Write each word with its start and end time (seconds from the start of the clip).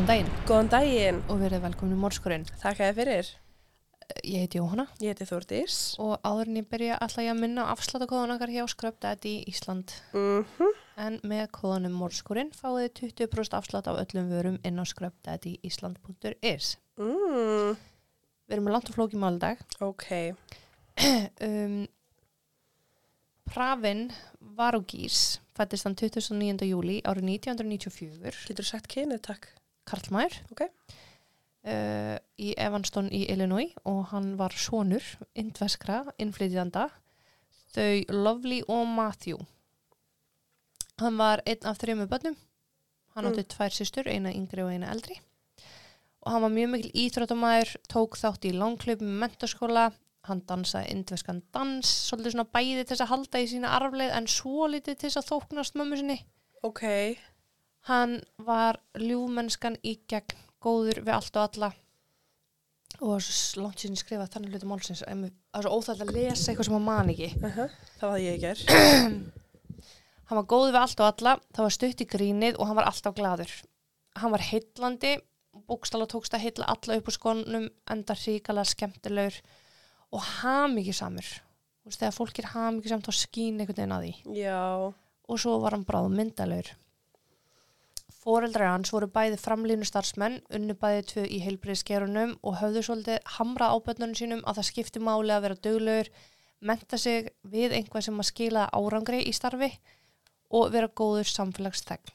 Góðan 0.00 0.08
daginn 0.08 0.28
Góðan 0.48 0.68
daginn, 0.72 1.16
og 1.28 1.40
verið 1.42 1.60
velkomin 1.60 1.92
í 1.92 2.00
Mórskurinn. 2.00 2.44
þakka 2.62 2.86
þér 2.88 2.94
fyrir. 2.96 3.26
Ég 4.24 4.38
heiti 4.46 4.56
Jóhanna 4.56 4.86
Ég 4.96 5.10
heiti 5.12 5.26
Þórdís. 5.28 5.74
og 6.00 6.14
áður 6.24 6.48
en 6.48 6.56
ég 6.56 6.68
byrja 6.70 6.96
alltaf 7.04 7.20
ég 7.20 7.28
að 7.34 7.40
minna 7.42 7.66
á 7.68 7.72
afsláttakóðan 7.74 8.32
okkar 8.32 8.48
hjá 8.48 8.64
Skröpdæti 8.72 9.32
í 9.42 9.44
Ísland. 9.52 9.92
Mm 10.14 10.46
En 10.96 11.20
með 11.22 11.50
kóðanum 11.52 11.92
Mórskurinn 12.00 12.48
fáið 12.56 12.88
þið 12.96 13.12
20% 13.28 13.58
afslátt 13.60 13.92
af 13.92 14.00
öllum 14.00 14.30
vörum 14.32 14.58
inn 14.64 14.80
á 14.80 14.84
skröpdæti 14.88 15.58
Ísland.is. 15.62 16.78
mm, 16.96 17.76
Við 18.48 18.56
erum 18.56 18.64
með 18.64 18.72
langt 18.72 18.88
og 18.88 18.94
flóki 18.96 19.20
máludag. 19.20 19.60
ok, 19.80 20.34
Um, 21.44 21.86
Pravin 23.44 24.10
Varugís 24.40 25.40
fættist 25.54 25.84
hann 25.84 25.94
29. 25.94 26.64
júli 26.64 27.02
árið 27.04 27.24
1994. 27.36 28.46
getur 28.48 28.64
sagt 28.64 28.88
kynið 28.88 29.20
takk. 29.20 29.59
Karlmær 29.90 30.36
Ok. 30.54 30.62
uh, 31.66 32.16
í 32.38 32.54
Evanston 32.56 33.10
í 33.12 33.24
Illinois 33.32 33.74
og 33.84 34.06
hann 34.14 34.36
var 34.40 34.54
sonur 34.56 35.04
indveskra 35.34 36.04
innflytjanda 36.18 36.88
þau 37.74 38.04
Lovely 38.10 38.62
og 38.68 38.86
Matthew. 38.90 39.38
Hann 41.00 41.16
var 41.20 41.42
einn 41.48 41.66
af 41.68 41.78
þrejum 41.80 42.06
bönnum 42.10 42.36
hann 43.16 43.24
Mm. 43.26 43.32
átti 43.32 43.42
tvær 43.50 43.72
systur, 43.74 44.06
eina 44.06 44.30
yngri 44.30 44.62
og 44.62 44.70
eina 44.70 44.86
eldri. 44.92 45.16
Og 46.22 46.30
hann 46.32 46.42
var 46.42 46.52
mjög 46.54 46.68
mikil 46.70 46.92
íþróttamæður 46.94 47.72
tók 47.90 48.14
þátt 48.20 48.44
í 48.46 48.52
langklöpum 48.54 49.08
með 49.08 49.18
mentaskóla 49.24 49.86
hann 50.28 50.42
dansaði 50.46 50.92
indveskan 50.94 51.42
dans 51.52 51.88
svolítið 52.10 52.34
svona 52.36 52.52
bæði 52.54 52.84
til 52.84 52.92
þess 52.92 53.04
að 53.06 53.10
halda 53.10 53.40
í 53.40 53.48
sína 53.50 53.72
arfleið 53.78 54.12
en 54.14 54.26
svo 54.30 54.68
litið 54.70 54.98
til 55.00 55.08
þess 55.10 55.16
að 55.22 55.30
þóknast 55.32 55.74
mömmu 55.80 55.96
sinni. 55.98 56.18
Ok, 56.62 56.82
Hann 57.88 58.18
var 58.44 58.78
ljúmennskan 59.00 59.78
í 59.86 59.96
gegn, 60.10 60.36
góður 60.60 61.00
við 61.06 61.14
allt 61.16 61.36
og 61.40 61.46
alla 61.48 61.70
og 63.00 63.14
það 63.14 63.20
langt 63.56 63.80
síðan 63.80 63.94
ég 63.96 64.00
skrifa 64.02 64.24
þannig 64.28 64.52
hluti 64.52 64.66
málsins 64.68 65.00
mér- 65.16 65.30
það 65.54 65.60
er 65.60 65.64
svo 65.64 65.76
óþægt 65.78 66.02
að 66.04 66.10
lesa 66.16 66.50
eitthvað 66.50 66.66
sem 66.66 66.74
hann 66.76 66.84
man 66.84 67.12
ekki. 67.14 67.28
uh 67.40 67.60
það 68.00 68.10
var 68.10 68.18
ég 68.20 68.34
að 68.34 68.42
gera. 68.44 68.80
Hann 70.30 70.38
var 70.38 70.46
góður 70.46 70.70
við 70.74 70.80
allt 70.82 71.00
og 71.00 71.06
alla, 71.08 71.32
það 71.56 71.64
var 71.66 71.72
stutt 71.74 72.02
í 72.04 72.06
grínið 72.06 72.58
og 72.60 72.68
hann 72.68 72.76
var 72.78 72.86
alltaf 72.86 73.14
gladur. 73.16 73.50
Hann 74.20 74.30
var 74.30 74.44
heillandi, 74.46 75.14
bókstala 75.66 76.06
tókst 76.06 76.36
að 76.36 76.44
heilla 76.44 76.68
alla 76.70 76.98
upp 77.00 77.08
úr 77.10 77.16
skonum, 77.16 77.64
enda 77.90 78.14
ríkala 78.14 78.62
skemmtilegur 78.68 79.40
og. 80.14 81.32
Þú 81.80 81.90
veist, 81.90 81.98
þegar 82.04 82.14
fólk 82.14 82.38
er 82.38 82.50
hamingjusamt 82.52 83.08
þá 83.08 83.12
skín 83.16 83.58
einhvern 83.58 83.80
veginn 83.80 83.96
að 83.96 84.04
því. 84.06 84.38
Já, 84.38 84.60
og 85.26 85.40
svo 85.42 85.56
var 85.64 85.74
hann 85.74 85.86
bráð 85.88 86.12
myndalegur. 86.14 86.70
Fóreldrar 88.20 88.74
hans 88.74 88.92
voru 88.92 89.08
bæði 89.08 89.38
framlínu 89.40 89.86
starfsmenn, 89.88 90.42
unnu 90.52 90.74
bæði 90.76 91.04
tvö 91.12 91.22
í 91.24 91.38
heilbriðskerunum 91.46 92.34
og 92.44 92.58
höfðu 92.60 92.82
svolítið 92.84 93.32
hamra 93.38 93.70
áböndunum 93.72 94.16
sínum 94.18 94.42
að 94.44 94.60
það 94.60 94.68
skipti 94.68 95.00
máli 95.00 95.32
að 95.32 95.46
vera 95.46 95.60
duglegur, 95.64 96.10
menta 96.60 97.00
sig 97.00 97.30
við 97.40 97.78
einhvað 97.78 98.04
sem 98.10 98.20
að 98.20 98.28
skila 98.28 98.66
árangri 98.76 99.22
í 99.24 99.32
starfi 99.32 99.70
og 100.52 100.68
vera 100.74 100.90
góður 101.00 101.30
samfélagsþegn. 101.32 102.12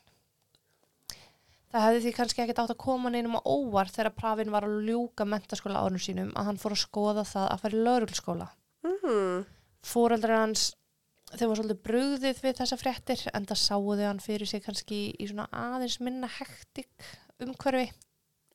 Það 1.75 1.83
hefði 1.83 2.03
því 2.05 2.11
kannski 2.15 2.41
ekkert 2.43 2.59
átt 2.61 2.71
að 2.71 2.83
koma 2.85 3.09
neinum 3.11 3.35
á 3.35 3.41
óvar 3.43 3.89
þegar 3.91 4.13
Pravin 4.15 4.53
var 4.53 4.63
að 4.63 4.85
ljúka 4.85 5.25
mentaskóla 5.27 5.81
árunum 5.81 5.99
sínum 6.05 6.29
að 6.37 6.51
hann 6.51 6.59
fór 6.61 6.75
að 6.75 6.83
skoða 6.85 7.25
það 7.27 7.47
að 7.49 7.63
fara 7.63 7.75
í 7.75 7.81
laurulskóla 7.87 8.47
mm, 8.85 9.41
fóreldrar 9.83 10.43
hans 10.45 10.69
þeir 11.33 11.49
var 11.49 11.59
svolítið 11.59 11.83
brugðið 11.89 12.41
við 12.45 12.57
þessa 12.61 12.77
fréttir 12.79 13.25
en 13.33 13.45
það 13.49 13.61
sáuðu 13.63 14.07
hann 14.07 14.23
fyrir 14.23 14.49
sig 14.49 14.63
kannski 14.65 14.99
í 15.17 15.27
svona 15.29 15.47
aðeins 15.51 15.99
minna 15.99 16.29
hektik 16.37 17.09
umhverfi 17.41 17.89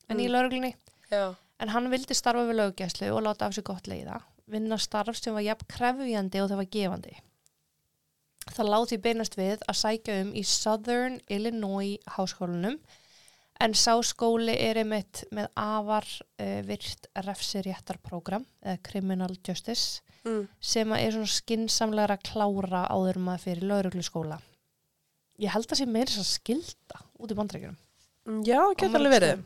en 0.09 0.19
í 0.19 0.27
Mm. 0.27 0.31
lauruglunni 0.31 0.75
já, 1.11 1.35
en 1.59 1.69
hann 1.69 1.91
vildi 1.91 2.15
starfa 2.15 2.47
við 2.47 2.61
löggæslu 2.61 3.11
og 3.11 3.23
láta 3.23 3.45
af 3.45 3.53
sig 3.53 3.63
gott 3.67 3.87
leiða 3.87 4.21
vinna 4.51 4.77
starf 4.77 5.19
sem 5.19 5.35
var 5.35 5.45
jafn 5.45 5.67
krefjandi 5.71 6.41
og 6.41 6.49
það 6.51 6.61
var 6.61 6.71
gefandi. 6.75 7.13
Það 8.51 8.71
láti 8.73 8.97
beinast 9.01 9.37
við 9.37 9.61
að 9.69 9.77
sækja 9.79 10.17
um 10.23 10.31
í 10.35 10.43
Southern 10.47 11.19
Illinois 11.31 12.01
háskólanum 12.15 12.79
en 13.61 13.75
sá 13.77 13.93
skóli 14.03 14.55
er 14.57 14.79
einmitt 14.81 15.23
með 15.31 15.51
afar 15.59 16.07
uh, 16.41 16.61
virt 16.65 17.07
refsiréttarprogram 17.27 18.47
eða 18.65 18.81
Criminal 18.87 19.35
Justice 19.45 20.01
mm, 20.27 20.43
sem 20.71 20.93
er 20.97 21.15
svona 21.15 21.31
skinsamlegra 21.35 22.17
að 22.19 22.27
klára 22.31 22.83
áður 22.91 23.21
maður 23.25 23.45
fyrir 23.45 23.69
lauruglu 23.71 24.05
skóla. 24.05 24.39
Ég 25.41 25.53
held 25.53 25.71
að 25.71 25.81
sé 25.81 25.87
meira 25.89 26.21
að 26.21 26.29
skilda 26.29 27.01
út 27.17 27.33
í 27.33 27.37
bandreikunum. 27.37 27.79
Mm, 28.29 28.43
já, 28.45 28.59
getur 28.77 29.01
alveg 29.01 29.17
verið. 29.17 29.43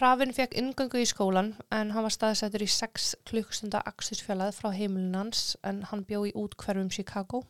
Pravin 0.00 0.32
fekk 0.32 0.54
ingöngu 0.56 1.00
í 1.02 1.08
skólan 1.08 1.54
en 1.74 1.90
hann 1.92 2.06
var 2.06 2.14
staðsettur 2.14 2.62
í 2.64 2.68
6 2.70 3.08
klukkstunda 3.28 3.82
akstursfjallað 3.90 4.54
frá 4.56 4.70
heimilin 4.72 5.18
hans 5.18 5.56
en 5.66 5.82
hann 5.90 6.06
bjó 6.08 6.22
í 6.28 6.36
útkverfum 6.38 6.92
Chicago 6.94 7.42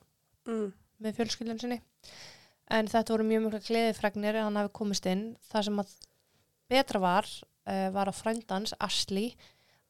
Mm, 0.49 0.71
með 1.03 1.19
fjölskyldun 1.19 1.61
sinni. 1.61 1.81
En 2.71 2.89
þetta 2.91 3.15
voru 3.15 3.27
mjög 3.27 3.47
mjög 3.47 3.67
gleðifregnir 3.67 4.39
en 4.39 4.49
hann 4.49 4.61
hafi 4.61 4.73
komist 4.79 5.09
inn. 5.11 5.25
Það 5.51 5.67
sem 5.67 5.81
að 5.83 5.95
betra 6.71 7.03
var, 7.03 7.29
uh, 7.67 7.89
var 7.95 8.11
að 8.11 8.21
frændans, 8.21 8.75
Ashley, 8.81 9.35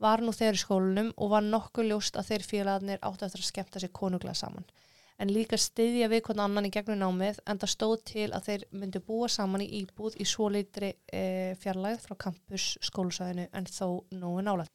var 0.01 0.23
nú 0.25 0.33
þegar 0.35 0.57
í 0.57 0.63
skólanum 0.63 1.11
og 1.17 1.33
var 1.35 1.45
nokkuð 1.45 1.91
ljóst 1.91 2.17
að 2.17 2.31
þeir 2.31 2.47
félagarnir 2.49 3.03
áttu 3.05 3.27
eftir 3.27 3.43
að 3.43 3.51
skemmta 3.51 3.83
sér 3.83 3.93
konuglega 3.97 4.39
saman. 4.39 4.67
En 5.21 5.29
líka 5.29 5.59
styðja 5.61 6.09
við 6.09 6.23
hvernig 6.25 6.47
annan 6.47 6.67
í 6.67 6.73
gegnum 6.73 7.01
námið 7.03 7.43
en 7.45 7.59
það 7.61 7.73
stóð 7.75 7.97
til 8.09 8.29
að 8.33 8.47
þeir 8.47 8.63
myndu 8.81 9.03
búa 9.05 9.29
saman 9.29 9.61
í 9.61 9.69
íbúð 9.83 10.17
í 10.17 10.27
svo 10.29 10.49
litri 10.49 10.95
uh, 10.97 11.53
fjarlæð 11.61 12.07
frá 12.07 12.17
campus 12.25 12.71
skólusæðinu 12.89 13.51
en 13.53 13.69
þó 13.69 14.01
nógu 14.17 14.47
nálægt. 14.47 14.73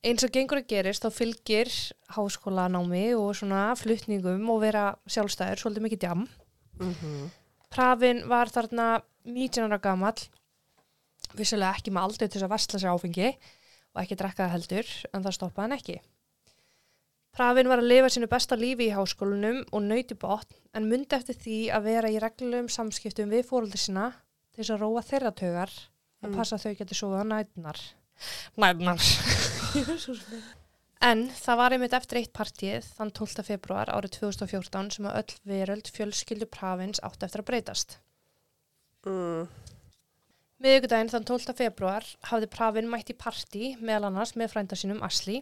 Eins 0.00 0.24
og 0.24 0.32
gengur 0.32 0.62
að 0.62 0.70
gerist 0.72 1.04
þá 1.04 1.12
fylgir 1.12 1.68
háskólanámi 2.16 3.10
og 3.18 3.34
svona 3.36 3.66
flutningum 3.76 4.48
og 4.48 4.62
vera 4.62 4.86
sjálfstæður 5.04 5.60
svolítið 5.60 5.86
mikið 5.86 6.02
djam. 6.06 6.26
mm 6.80 7.28
Pravin 7.70 8.24
var 8.26 8.48
þarna 8.50 8.98
19 9.22 9.68
ára 9.68 9.76
gamall, 9.78 10.16
vissulega 11.38 11.76
ekki 11.76 11.92
með 11.94 12.02
aldur 12.02 12.26
til 12.26 12.32
þess 12.32 12.46
að 12.48 12.50
versla 12.50 12.80
sér 12.82 12.90
áfengi 12.90 13.28
og 13.94 14.02
ekki 14.02 14.18
drekka 14.20 14.46
það 14.46 14.54
heldur, 14.56 14.90
en 15.14 15.24
það 15.26 15.36
stoppaði 15.36 15.64
hann 15.66 15.76
ekki. 15.78 15.98
Pravin 17.30 17.68
var 17.70 17.78
að 17.78 17.90
lifa 17.92 18.08
sínu 18.10 18.26
besta 18.30 18.56
lífi 18.58 18.88
í 18.88 18.94
háskólanum 18.94 19.60
og 19.70 19.84
nöyti 19.86 20.16
botn, 20.18 20.56
en 20.74 20.88
myndi 20.90 21.14
eftir 21.14 21.36
því 21.38 21.58
að 21.76 21.86
vera 21.86 22.10
í 22.10 22.18
reglum 22.22 22.68
samskiptum 22.68 23.30
við 23.30 23.46
fóröldur 23.46 23.78
sína 23.78 24.08
til 24.50 24.64
þess 24.64 24.74
að 24.74 24.82
róa 24.82 25.02
þeirra 25.06 25.32
tögar 25.38 25.70
að 26.20 26.28
Mm. 26.28 26.34
passa 26.36 26.56
að 26.58 26.64
þau 26.66 26.74
geti 26.76 26.94
sofið 26.98 27.22
á 27.22 27.26
nætunar. 27.30 27.78
Nætunar. 28.60 29.00
en 31.10 31.22
það 31.32 31.56
var 31.56 31.72
einmitt 31.72 31.94
eftir 31.96 32.18
eitt 32.20 32.32
partíð 32.36 32.84
þann 32.98 33.12
12. 33.16 33.44
februar 33.46 33.88
árið 33.88 34.18
2014 34.18 34.90
sem 34.98 35.06
að 35.08 35.16
öll 35.22 35.38
veröld 35.48 35.88
fjölskyldu 35.94 36.44
Pravins 36.52 37.00
átti 37.00 37.24
eftir 37.24 37.40
að 37.40 37.48
breytast. 37.48 37.96
mm, 39.06 39.48
Miðugudaginn 40.60 41.08
þann 41.08 41.24
12. 41.28 41.54
februar 41.56 42.04
hafði 42.28 42.48
Pravin 42.52 42.90
mætt 42.90 43.12
í 43.12 43.16
partí 43.16 43.70
meðal 43.80 44.10
annars 44.10 44.34
með 44.36 44.52
frænda 44.52 44.76
sínum 44.76 45.00
Asli. 45.06 45.40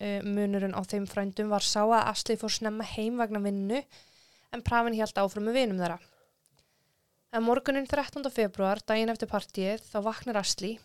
Uh, 0.00 0.22
munurinn 0.24 0.76
á 0.76 0.80
þeim 0.86 1.08
frændum 1.10 1.50
var 1.52 1.66
sá 1.66 1.82
að 1.82 2.06
Asli 2.12 2.38
fór 2.40 2.54
snemma 2.54 2.86
heim 2.94 3.18
vegna 3.20 3.42
vinnu 3.44 3.82
en 4.54 4.64
Pravin 4.66 4.96
held 4.96 5.18
áfram 5.20 5.50
með 5.50 5.58
vinum 5.60 5.82
þeirra. 5.82 5.98
En 7.34 7.44
morgunin 7.46 7.86
13. 7.90 8.24
februar, 8.34 8.80
daginn 8.86 9.12
eftir 9.12 9.30
partíið, 9.30 9.84
þá 9.90 9.98
vaknar 10.06 10.40
Asli, 10.40 10.76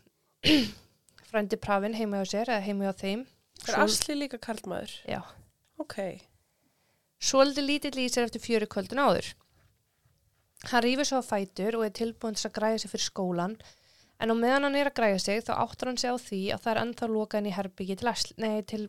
frændi 1.30 1.58
Pravin 1.62 1.98
heima 1.98 2.22
hjá 2.22 2.34
sér 2.36 2.54
eða 2.54 2.66
heima 2.68 2.90
hjá 2.90 3.02
þeim. 3.06 3.26
er 3.70 3.82
Asli 3.86 4.18
líka 4.20 4.42
karlmaður? 4.42 4.94
Já. 5.10 5.22
Ok, 5.82 5.98
Svolítið 7.26 7.66
lítill 7.66 7.98
í 8.04 8.10
sér 8.12 8.28
eftir 8.28 8.44
fjöru 8.44 8.68
kvöldin 8.70 9.02
áður. 9.02 9.32
Hann 10.66 10.82
rífur 10.82 11.06
svo 11.06 11.22
á 11.22 11.26
fætur 11.26 11.78
og 11.78 11.86
er 11.86 11.94
tilbúin 11.94 12.38
til 12.38 12.50
að 12.50 12.56
græja 12.58 12.78
sig 12.82 12.92
fyrir 12.92 13.06
skólan 13.06 13.58
en 14.22 14.32
á 14.32 14.36
meðan 14.36 14.66
hann 14.68 14.78
er 14.80 14.90
að 14.90 14.98
græja 14.98 15.20
sig 15.22 15.44
þá 15.46 15.54
áttur 15.62 15.92
hann 15.92 16.00
sig 16.02 16.10
á 16.10 16.18
því 16.18 16.42
að 16.56 16.64
það 16.64 16.72
er 16.72 16.82
ennþá 16.84 17.10
lokað 17.12 17.42
inn 17.42 17.50
í 17.52 17.58
herbyggi 17.58 17.98
til, 18.00 18.14
nei, 18.42 18.62
til 18.64 18.88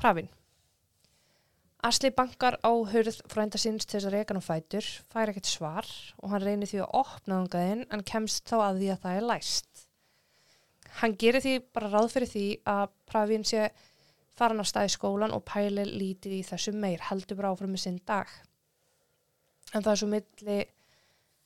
Pravin. 0.00 0.30
Asli 1.84 2.10
bankar 2.12 2.58
á 2.60 2.70
hurð 2.70 3.22
frænda 3.32 3.58
síns 3.60 3.86
til 3.88 3.96
þess 3.96 4.08
að 4.10 4.14
reka 4.14 4.34
hann 4.34 4.44
á 4.44 4.50
fætur, 4.50 4.86
fær 5.08 5.32
ekkert 5.32 5.48
svar 5.48 5.86
og 6.20 6.34
hann 6.34 6.44
reynir 6.44 6.68
því 6.68 6.82
að 6.84 6.94
opna 7.00 7.38
þangaðinn 7.40 7.86
en 7.88 8.04
kemst 8.04 8.44
þá 8.48 8.56
að 8.60 8.82
því 8.82 8.90
að 8.92 9.00
það 9.04 9.16
er 9.20 9.26
læst. 9.30 9.86
Hann 11.00 11.16
gerir 11.16 11.44
því 11.44 11.54
bara 11.72 11.90
ráð 11.94 12.12
fyrir 12.14 12.30
því 12.30 12.44
að 12.68 12.84
Pravin 13.08 13.46
sé 13.48 13.70
farin 14.36 14.60
á 14.60 14.66
stað 14.68 14.90
í 14.90 14.94
skólan 14.94 15.34
og 15.36 15.44
pælir 15.48 15.88
lítið 15.88 16.36
í 16.38 16.44
þessu 16.46 16.76
meir, 16.76 17.00
heldur 17.08 17.40
bara 17.40 17.54
áfram 17.54 17.72
með 17.72 17.84
sinn 17.86 18.00
dag. 18.06 18.28
En 19.74 19.84
það 19.84 19.92
er 19.92 20.00
svo 20.00 20.08
milli, 20.10 20.58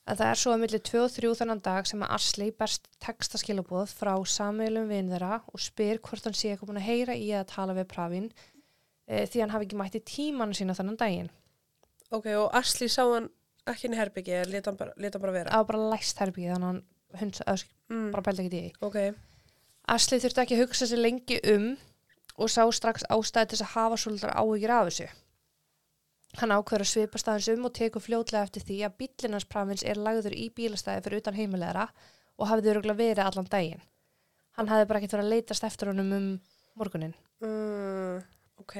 en 0.09 0.17
það 0.17 0.29
er 0.31 0.41
svo 0.41 0.53
að 0.55 0.61
milli 0.63 0.81
2 0.89 1.01
og 1.03 1.13
3 1.13 1.31
þennan 1.41 1.61
dag 1.65 1.87
sem 1.89 2.03
að 2.05 2.13
Asli 2.17 2.49
berst 2.57 2.89
textaskilabóð 3.03 3.93
frá 3.99 4.13
samveilum 4.29 4.89
vinn 4.89 5.11
þeirra 5.13 5.39
og 5.51 5.61
spyr 5.61 6.01
hvort 6.01 6.25
hann 6.25 6.37
sé 6.37 6.51
eitthvað 6.51 6.71
búin 6.71 6.81
að 6.81 6.89
heyra 6.89 7.17
í 7.17 7.29
að 7.37 7.47
tala 7.53 7.77
við 7.77 7.89
Pravin 7.93 8.29
e, 9.05 9.25
því 9.29 9.43
hann 9.43 9.53
hafi 9.53 9.69
ekki 9.69 9.79
mætti 9.81 10.01
tímanu 10.09 10.57
sína 10.57 10.77
þennan 10.77 10.99
daginn. 11.01 11.31
ok, 12.09 12.31
og 12.41 12.49
Asli 12.57 12.89
sá 12.89 13.03
hann 13.03 13.29
ekki 13.69 13.89
inn 13.89 13.97
í 13.97 14.01
herbyggi, 14.01 14.35
eða 14.39 14.51
leta 14.53 14.71
hann 14.71 14.79
bara, 14.81 14.97
lét 14.97 15.17
hann 15.17 15.25
bara 15.25 15.37
vera? 15.37 15.53
Það 15.53 15.63
var 15.63 15.71
bara 15.71 15.93
læst 15.93 16.21
herbyggið 16.21 16.53
þannig 16.55 16.67
að 16.67 16.73
hann 16.73 17.21
hund, 17.21 17.41
eða, 17.45 17.69
mm. 17.93 18.07
bara 18.13 18.25
pældi 18.25 18.45
ekki 18.45 18.55
því. 18.55 18.65
ok, 18.89 18.97
Asli 19.95 20.17
þurfti 20.21 20.41
ekki 20.41 20.57
að 20.57 20.63
hugsa 20.63 20.89
sér 20.89 21.01
lengi 21.01 21.37
um 21.53 21.75
og 22.41 22.49
sá 22.51 22.63
strax 22.73 23.05
ástæði 23.13 23.53
til 23.53 23.61
að 23.61 23.71
hafa 23.75 23.99
svolítið 24.01 24.33
áhyggjur 24.33 24.73
af 24.75 24.89
þessu. 24.89 25.07
Hann 26.35 26.51
ákveður 26.51 26.83
að 26.83 26.91
svipast 26.91 27.29
aðeins 27.31 27.49
um 27.53 27.67
og 27.69 27.73
tekur 27.77 28.03
fljótlega 28.03 28.43
eftir 28.43 28.65
því 28.67 28.77
að 28.83 28.97
bílinans 28.99 29.47
pravins 29.47 29.85
er 29.87 30.01
lagður 30.01 30.35
í 30.35 30.49
bílastæði 30.55 31.05
fyrir 31.05 31.23
utan 31.23 31.37
heimilegara 31.37 31.87
og 32.35 32.49
hafði 32.51 32.73
öruglega 32.73 32.99
verið 32.99 33.23
allan 33.25 33.51
daginn. 33.51 33.83
Hann 34.59 34.71
hafði 34.71 34.87
bara 34.89 34.99
ekkert 34.99 35.15
verið 35.15 35.25
að 35.25 35.35
leitast 35.35 35.67
eftir 35.67 35.91
honum 35.91 36.11
um 36.15 36.27
morgunin. 36.75 37.15
mm, 37.43 38.23
ok, 38.59 38.75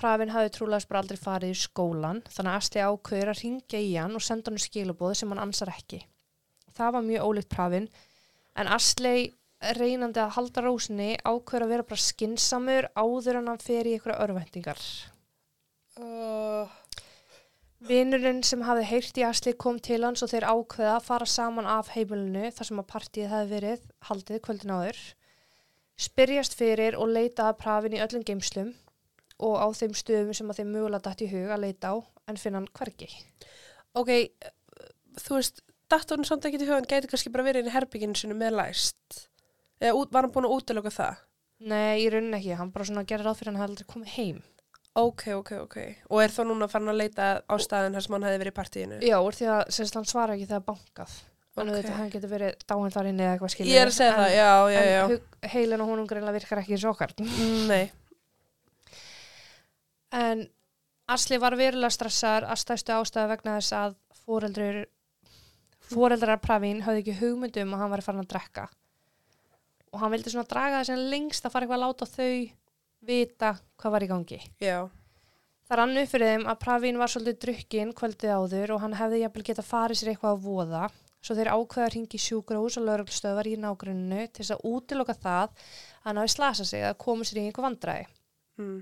Pravin 0.00 0.32
hafði 0.32 0.52
trúlega 0.54 0.88
bara 0.88 1.02
aldrei 1.02 1.18
farið 1.20 1.50
í 1.52 1.58
skólan 1.60 2.22
þannig 2.24 2.54
að 2.54 2.58
Asli 2.62 2.80
ákveður 2.80 3.30
að 3.34 3.40
ringja 3.42 3.80
í 3.84 3.90
hann 3.98 4.16
og 4.16 4.24
senda 4.24 4.48
hann 4.48 4.62
skilabóð 4.62 5.18
sem 5.18 5.32
hann 5.34 5.42
ansar 5.42 5.72
ekki. 5.74 5.98
Það 6.72 6.94
var 6.94 7.04
mjög 7.04 7.26
ólíkt 7.26 7.50
Pravin 7.52 7.88
en 8.56 8.70
Asli 8.72 9.12
reynandi 9.60 10.20
að 10.22 10.34
halda 10.38 10.64
rósinni 10.64 11.14
ákveður 11.20 11.66
að 11.66 11.72
vera 11.74 11.86
bara 11.90 12.04
skinsamur 12.04 12.88
áður 12.96 13.40
en 13.40 13.50
hann 13.52 13.62
fer 13.62 13.88
í 13.88 13.94
einhverja 13.96 14.22
örvendingar. 14.24 14.84
uh, 16.00 16.70
Vinurinn 17.84 18.42
sem 18.44 18.64
hafði 18.64 18.88
heyrt 18.88 19.20
í 19.20 19.24
Asli 19.24 19.54
kom 19.56 19.78
til 19.80 20.02
hans 20.04 20.24
og 20.24 20.32
þeir 20.32 20.48
ákveða 20.48 20.96
að 20.98 21.06
fara 21.06 21.28
saman 21.28 21.68
af 21.68 21.92
heimilinu 21.94 22.50
þar 22.56 22.68
sem 22.68 22.82
að 22.82 22.90
partíið 22.92 23.32
hefði 23.34 23.54
verið 23.54 23.86
haldið 24.08 24.42
kvöldin 24.46 24.74
áður. 24.76 25.00
Spyrjast 26.00 26.56
fyrir 26.56 26.96
og 26.96 27.12
leita 27.12 27.50
að 27.50 27.58
Pravin 27.60 27.96
í 27.96 28.00
öllum 28.00 28.24
geimslum 28.24 28.74
og 29.40 29.56
á 29.60 29.68
þeim 29.76 29.96
stöðum 29.96 30.36
sem 30.36 30.52
að 30.52 30.60
þeim 30.60 30.72
mögulega 30.76 31.04
dætt 31.08 31.24
í 31.24 31.30
hug 31.32 31.52
að 31.52 31.64
leita 31.66 31.92
á 31.92 31.96
en 32.28 32.40
finna 32.40 32.60
hann 32.60 32.72
hvergi. 32.76 33.08
ok, 33.96 34.08
uh, 34.08 34.92
þú 35.20 35.36
veist, 35.36 35.64
datorinn 35.90 36.28
samt 36.28 36.44
ekki 36.48 36.60
til 36.60 36.68
hugan 36.70 36.88
gæti 36.88 37.10
kannski 37.10 37.32
bara 37.32 37.48
verið 37.48 37.68
í 37.68 37.74
herbygginu 37.74 38.16
sinu 38.16 38.36
með 38.38 38.56
læst. 38.60 39.26
Eða 39.80 39.96
út, 39.96 40.10
var 40.12 40.26
hann 40.26 40.32
búin 40.34 40.46
að 40.48 40.54
útiloka 40.58 40.92
það? 40.92 41.20
Nei, 41.70 42.00
í 42.04 42.08
rauninni 42.12 42.36
ekki, 42.38 42.54
hann 42.56 42.70
bara 42.72 42.84
svona 42.88 43.04
gerir 43.08 43.24
ráð 43.28 43.38
fyrir 43.40 43.52
hann 43.52 43.60
hefði 43.60 43.72
aldrei 43.74 43.88
komið 43.94 44.14
heim. 44.16 44.38
Ok, 45.00 45.22
ok, 45.38 45.50
ok. 45.64 45.76
Og 46.10 46.22
er 46.24 46.32
þá 46.34 46.40
núna 46.48 46.66
farin 46.68 46.90
að 46.92 46.98
leita 47.00 47.26
á 47.46 47.54
staðin 47.62 47.94
þar 47.96 48.04
sem 48.06 48.14
hann 48.16 48.26
hefði 48.28 48.40
verið 48.42 48.52
í 48.52 48.56
partíinu? 48.60 48.96
Já, 49.06 49.16
úr 49.22 49.36
því 49.38 49.46
að 49.54 49.60
semst 49.76 49.94
hann 50.00 50.08
svara 50.10 50.34
ekki 50.36 50.48
þegar 50.50 50.64
bankað. 50.66 51.12
Þannig 51.56 51.76
Ok. 51.80 51.86
að 51.90 51.96
hann 51.98 52.10
getur 52.10 52.30
verið 52.30 52.64
dáinn 52.70 52.92
þar 52.94 53.08
inni 53.10 53.24
eða 53.24 53.32
eitthvað 53.36 53.52
skilur. 53.54 53.70
Ég 53.72 53.80
er 53.82 53.90
að 53.90 53.96
segja 53.96 54.16
það, 54.16 54.30
já, 54.34 54.50
já, 54.70 54.82
já. 54.90 55.02
En 55.44 55.50
heilin 55.54 55.80
og 55.84 55.88
honum 55.92 56.06
greinlega 56.10 56.36
virkar 56.38 56.60
ekki 56.62 56.74
eins 56.76 56.84
og 56.84 56.92
okkar. 56.94 57.14
Nei, 57.70 57.90
En 60.10 60.40
Asli 61.10 61.38
var 61.42 61.54
verulega 61.58 61.90
stressaður 61.94 62.46
að 62.50 62.58
stæstu 62.64 62.94
ástæðu 62.94 63.30
vegna 63.30 63.56
þess 63.58 63.72
að 63.78 63.94
fóreldrar 65.90 66.38
Pravín 66.42 66.82
hafði 66.86 67.02
ekki 67.04 67.14
hugmyndum 67.20 67.74
að 67.74 67.82
hann 67.82 67.92
var 67.94 68.02
farin 68.06 68.22
að 68.24 68.30
drekka. 68.34 68.64
Og 69.90 70.00
hann 70.02 70.12
vildi 70.14 70.30
svona 70.30 70.46
draga 70.50 70.80
þess 70.84 70.94
að 70.94 71.10
lengst 71.10 71.44
að 71.46 71.52
fara 71.54 71.66
eitthvað 71.66 71.80
að 71.80 71.86
láta 71.86 72.06
þau 72.06 72.50
vita 73.10 73.52
hvað 73.80 73.94
var 73.96 74.04
í 74.06 74.10
gangi. 74.10 74.40
já, 74.60 74.78
Það 75.70 75.78
rann 75.78 75.98
upp 76.00 76.08
fyrir 76.10 76.30
þeim 76.32 76.44
að 76.50 76.58
Pravín 76.64 76.96
var 76.98 77.10
svolítið 77.12 77.36
drukkin 77.44 77.92
kvöldið 77.94 78.32
áður 78.34 78.72
og 78.74 78.80
hann 78.82 78.96
hefði 78.98 79.20
jafnvel 79.22 79.44
getað 79.46 79.68
farið 79.68 80.00
sér 80.00 80.10
eitthvað 80.12 80.32
að 80.34 80.40
voða. 80.46 80.80
Svo 81.20 81.36
þeir 81.36 81.50
ákveða 81.52 81.84
að 81.86 81.92
ringi 81.94 82.18
sjúkrahús 82.18 82.78
og 82.80 82.86
lauruglustöðvar 82.88 83.46
í 83.50 83.56
nágruninu 83.60 84.22
til 84.32 84.40
þess 84.42 84.54
að 84.56 84.64
útiloka 84.70 85.14
það 85.14 85.52
að 85.52 85.68
hann 86.08 86.20
hafi 86.22 86.32
slasað 86.34 86.70
sig 86.72 86.82
að 86.88 86.96
koma 87.04 87.26
sér 87.28 87.38
í 87.38 87.44
einhver 87.46 87.66
vandræði. 87.68 88.06
mm, 88.58 88.78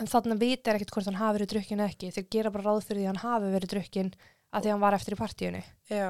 En 0.00 0.10
þarna 0.10 0.34
viti 0.40 0.70
er 0.70 0.74
ekkert 0.78 0.90
hvort 0.96 1.06
hann 1.06 1.20
hafi 1.20 1.38
verið 1.38 1.52
drukkin 1.54 1.80
eða 1.84 1.92
ekki. 1.92 2.10
Þeir 2.16 2.26
gera 2.34 2.50
bara 2.50 2.64
ráð 2.66 2.82
fyrir 2.88 3.02
því 3.02 3.04
að 3.04 3.12
hann 3.12 3.24
hafi 3.28 3.50
verið 3.54 3.72
drukkin 3.74 4.12
að 4.50 4.62
því 4.64 4.68
að 4.68 4.72
hann 4.74 4.84
var 4.86 4.96
eftir 4.98 5.14
í 5.14 5.20
partíunni. 5.20 5.62
já, 5.92 6.08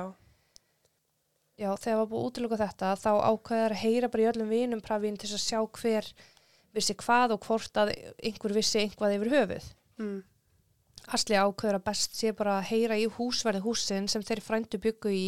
Já, 1.55 1.71
þegar 1.79 1.99
var 2.01 2.09
búið 2.11 2.29
útiloka 2.29 2.59
þetta 2.59 2.93
þá 2.99 3.11
ákveðar 3.31 3.75
að 3.77 3.83
heyra 3.85 4.09
bara 4.11 4.25
í 4.25 4.29
öllum 4.33 4.49
vinum 4.51 4.81
Pravín 4.83 5.19
til 5.21 5.31
að 5.31 5.43
sjá 5.45 5.61
hver 5.79 6.09
vissi 6.75 6.97
hvað 6.99 7.37
og 7.37 7.45
hvort 7.47 7.79
að 7.79 7.93
einhver 8.27 8.55
vissi 8.57 8.81
einhvað 8.83 9.15
yfir 9.19 9.31
höfuð. 9.37 9.69
mm, 10.03 10.23
Asli 11.15 11.37
ákveður 11.37 11.79
að 11.79 11.85
best 11.85 12.17
sé 12.19 12.33
bara 12.35 12.57
að 12.59 12.71
heyra 12.73 12.97
í 12.99 13.05
húsverði 13.07 13.63
húsin 13.63 14.09
sem 14.09 14.25
þeir 14.25 14.43
frændu 14.43 14.81
byggu 14.83 15.13
í 15.15 15.27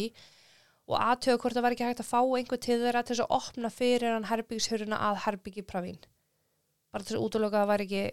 og 0.87 0.97
aðtöða 0.97 1.39
hvort 1.43 1.55
það 1.55 1.65
var 1.67 1.75
ekki 1.75 1.87
hægt 1.87 2.03
að 2.03 2.09
fá 2.11 2.19
einhver 2.23 2.61
til 2.63 2.79
þeirra 2.81 3.03
til 3.05 3.15
þess 3.15 3.23
að 3.25 3.35
opna 3.37 3.71
fyrir 3.71 4.15
hann 4.15 4.27
herbygishurina 4.27 4.99
að 5.09 5.21
herbyggi 5.27 5.63
pravín. 5.67 5.99
Bara 6.91 7.03
til 7.03 7.13
þess 7.13 7.19
að 7.21 7.27
útloka 7.27 7.59
að 7.59 7.63
það 7.63 7.71
væri 7.71 7.87
ekki 7.87 8.03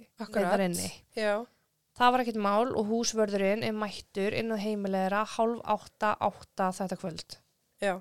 þar 0.50 0.64
inni. 0.68 0.90
já, 1.16 1.34
Það 1.94 2.10
var 2.10 2.22
ekkert 2.24 2.40
mál 2.42 2.74
og 2.74 2.88
húsvörðurinn 2.90 3.62
er 3.62 3.74
mættur 3.78 4.34
inn 4.34 4.50
á 4.50 4.58
heimilegra 4.58 5.22
hálf 5.36 5.60
átta 5.62 6.16
átta 6.18 6.70
þetta 6.74 6.98
kvöld. 6.98 7.36
Já, 7.84 7.94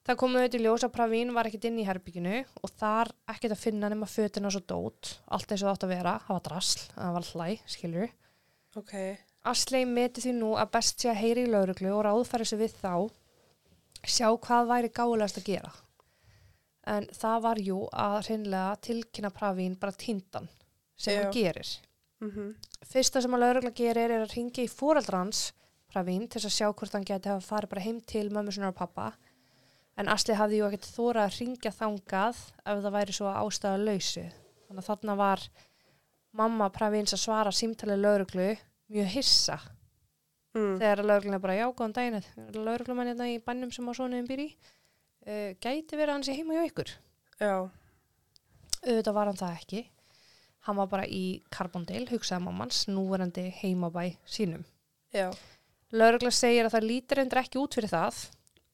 Það 0.00 0.16
komu 0.16 0.38
auðvitað 0.40 0.56
í 0.56 0.64
ljós 0.64 0.84
að 0.86 0.94
pravín 0.94 1.34
var 1.36 1.46
ekkert 1.46 1.66
inn 1.68 1.76
í 1.78 1.84
herbygginu 1.84 2.38
og 2.64 2.70
þar 2.80 3.10
ekkert 3.28 3.52
að 3.54 3.60
finna 3.60 3.90
nema 3.92 4.08
fötina 4.08 4.50
svo 4.50 4.62
dót, 4.64 5.10
allt 5.28 5.52
eins 5.52 5.60
og 5.60 5.68
það 5.68 5.74
átt 5.74 5.84
að 5.84 5.92
vera, 5.92 6.14
það 6.24 6.36
var 6.38 6.46
drasl, 6.46 6.86
það 6.94 7.16
var 7.18 7.28
hlæ, 7.28 7.48
skilur 7.68 8.14
ok, 8.78 8.94
Asley 9.50 9.86
meti 9.88 10.22
því 10.24 10.32
nú 10.36 10.54
að 10.60 10.72
best 10.76 11.00
sé 11.00 11.10
að 11.10 11.20
heyri 11.22 11.44
í 11.46 11.50
lauruglu 11.50 11.92
og 11.94 12.02
ráðfæri 12.06 12.46
sig 12.48 12.60
við 12.60 12.74
þá 12.80 12.94
sjá 14.06 14.26
hvað 14.36 14.68
væri 14.70 14.90
gálegast 14.96 15.40
að 15.40 15.48
gera. 15.48 15.70
En 16.90 17.06
það 17.12 17.42
var 17.44 17.60
jú 17.60 17.78
að 17.92 18.18
hreinlega 18.26 18.76
tilkynna 18.86 19.30
pravín 19.36 19.78
bara 19.80 19.96
tindan 19.96 20.48
sem 20.96 21.16
Já. 21.16 21.22
hann 21.22 21.32
gerir. 21.32 21.72
mhm, 22.20 22.54
Fyrsta 22.84 23.20
sem 23.22 23.34
að 23.34 23.42
laurugla 23.44 23.72
gerir 23.76 24.10
er 24.10 24.24
að 24.24 24.34
ringa 24.36 24.64
í 24.64 24.68
fóreldrans 24.68 25.52
pravín 25.92 26.28
til 26.28 26.40
að 26.40 26.56
sjá 26.56 26.68
hvort 26.72 26.92
hann 26.92 27.04
geti 27.04 27.28
hafa 27.28 27.44
farið 27.44 27.70
bara 27.70 27.84
heim 27.84 28.00
til 28.00 28.30
mömmu 28.30 28.52
sinnar 28.52 28.72
og 28.72 28.80
pappa. 28.80 29.12
En 29.98 30.08
Asley 30.08 30.36
hafði 30.38 30.60
jú 30.60 30.68
ekkert 30.68 30.86
þóra 30.94 31.26
að 31.26 31.40
ringja 31.40 31.72
þangað 31.74 32.38
ef 32.62 32.78
það 32.84 32.94
væri 32.94 33.16
svo 33.16 33.32
ástæða 33.32 33.82
lausu. 33.82 34.24
Þannig 34.68 34.82
að 34.84 34.88
þarna 34.88 35.16
var 35.18 35.44
mamma 36.40 36.70
pravíns 36.72 37.14
að 37.16 37.22
svara 37.24 37.52
símtalið 37.54 38.02
lauruglu 38.04 38.48
mjög 38.90 39.12
hissa. 39.16 39.58
Mm, 40.54 40.78
þegar 40.80 41.04
lögreglun 41.06 41.36
er 41.36 41.42
bara 41.42 41.58
já, 41.58 41.66
góðan 41.68 41.94
daginn 41.94 42.56
lögreglumann 42.56 43.10
hérna 43.12 43.28
í 43.30 43.36
bannum 43.44 43.70
sem 43.74 43.86
á 43.86 43.92
sonuðin 43.94 44.26
býr 44.26 44.42
í? 44.46 44.48
Uh, 45.20 45.52
gæti 45.62 45.94
verið 45.94 46.08
að 46.08 46.16
hann 46.16 46.26
sé 46.26 46.34
heima 46.34 46.56
hjá 46.56 46.70
ykkur? 46.70 46.90
Já, 47.38 47.54
auðvitað 48.80 49.16
var 49.18 49.30
hann 49.30 49.40
það 49.40 49.60
ekki. 49.60 49.84
Hann 50.66 50.78
var 50.80 50.90
bara 50.90 51.06
í 51.06 51.22
Carbondale, 51.54 52.08
hugsaði 52.10 52.44
mammans 52.44 52.82
núverandi 52.90 53.46
heimabæ 53.60 54.10
sínum. 54.28 54.64
Já, 55.14 55.30
lögregla 55.94 56.32
segir 56.34 56.66
að 56.66 56.74
það 56.76 56.88
lítur 56.88 57.22
endur 57.22 57.42
ekki 57.44 57.60
út 57.62 57.78
fyrir 57.78 57.92
það 57.92 58.24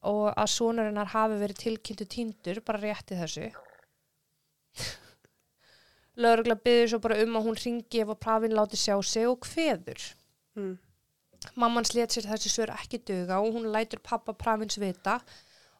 og 0.04 0.28
að 0.32 0.52
sonurinnar 0.52 1.12
hafi 1.12 1.38
verið 1.40 1.62
tilkynntu 1.62 2.06
týndur 2.12 2.60
bara 2.66 2.82
rétti 2.82 3.18
þessu. 3.18 3.50
Lögregla 6.22 6.56
byður 6.56 6.90
svo 6.92 7.00
bara 7.04 7.20
um 7.22 7.38
að 7.38 7.48
hún 7.48 7.60
ringi 7.60 8.02
ef 8.02 8.12
að 8.12 8.22
prafin 8.24 8.56
láti 8.56 8.80
sjá 8.80 8.94
sig 9.04 9.28
og 9.28 9.40
kveður. 9.44 10.02
Mm, 10.56 10.76
Mamman 11.60 11.84
slétt 11.84 12.14
sér 12.14 12.28
þessi 12.30 12.52
svör 12.52 12.72
ekki 12.74 13.02
duga 13.06 13.40
og 13.44 13.56
hún 13.56 13.68
lætur 13.72 14.00
pappa 14.02 14.32
prafins 14.32 14.78
vita. 14.80 15.20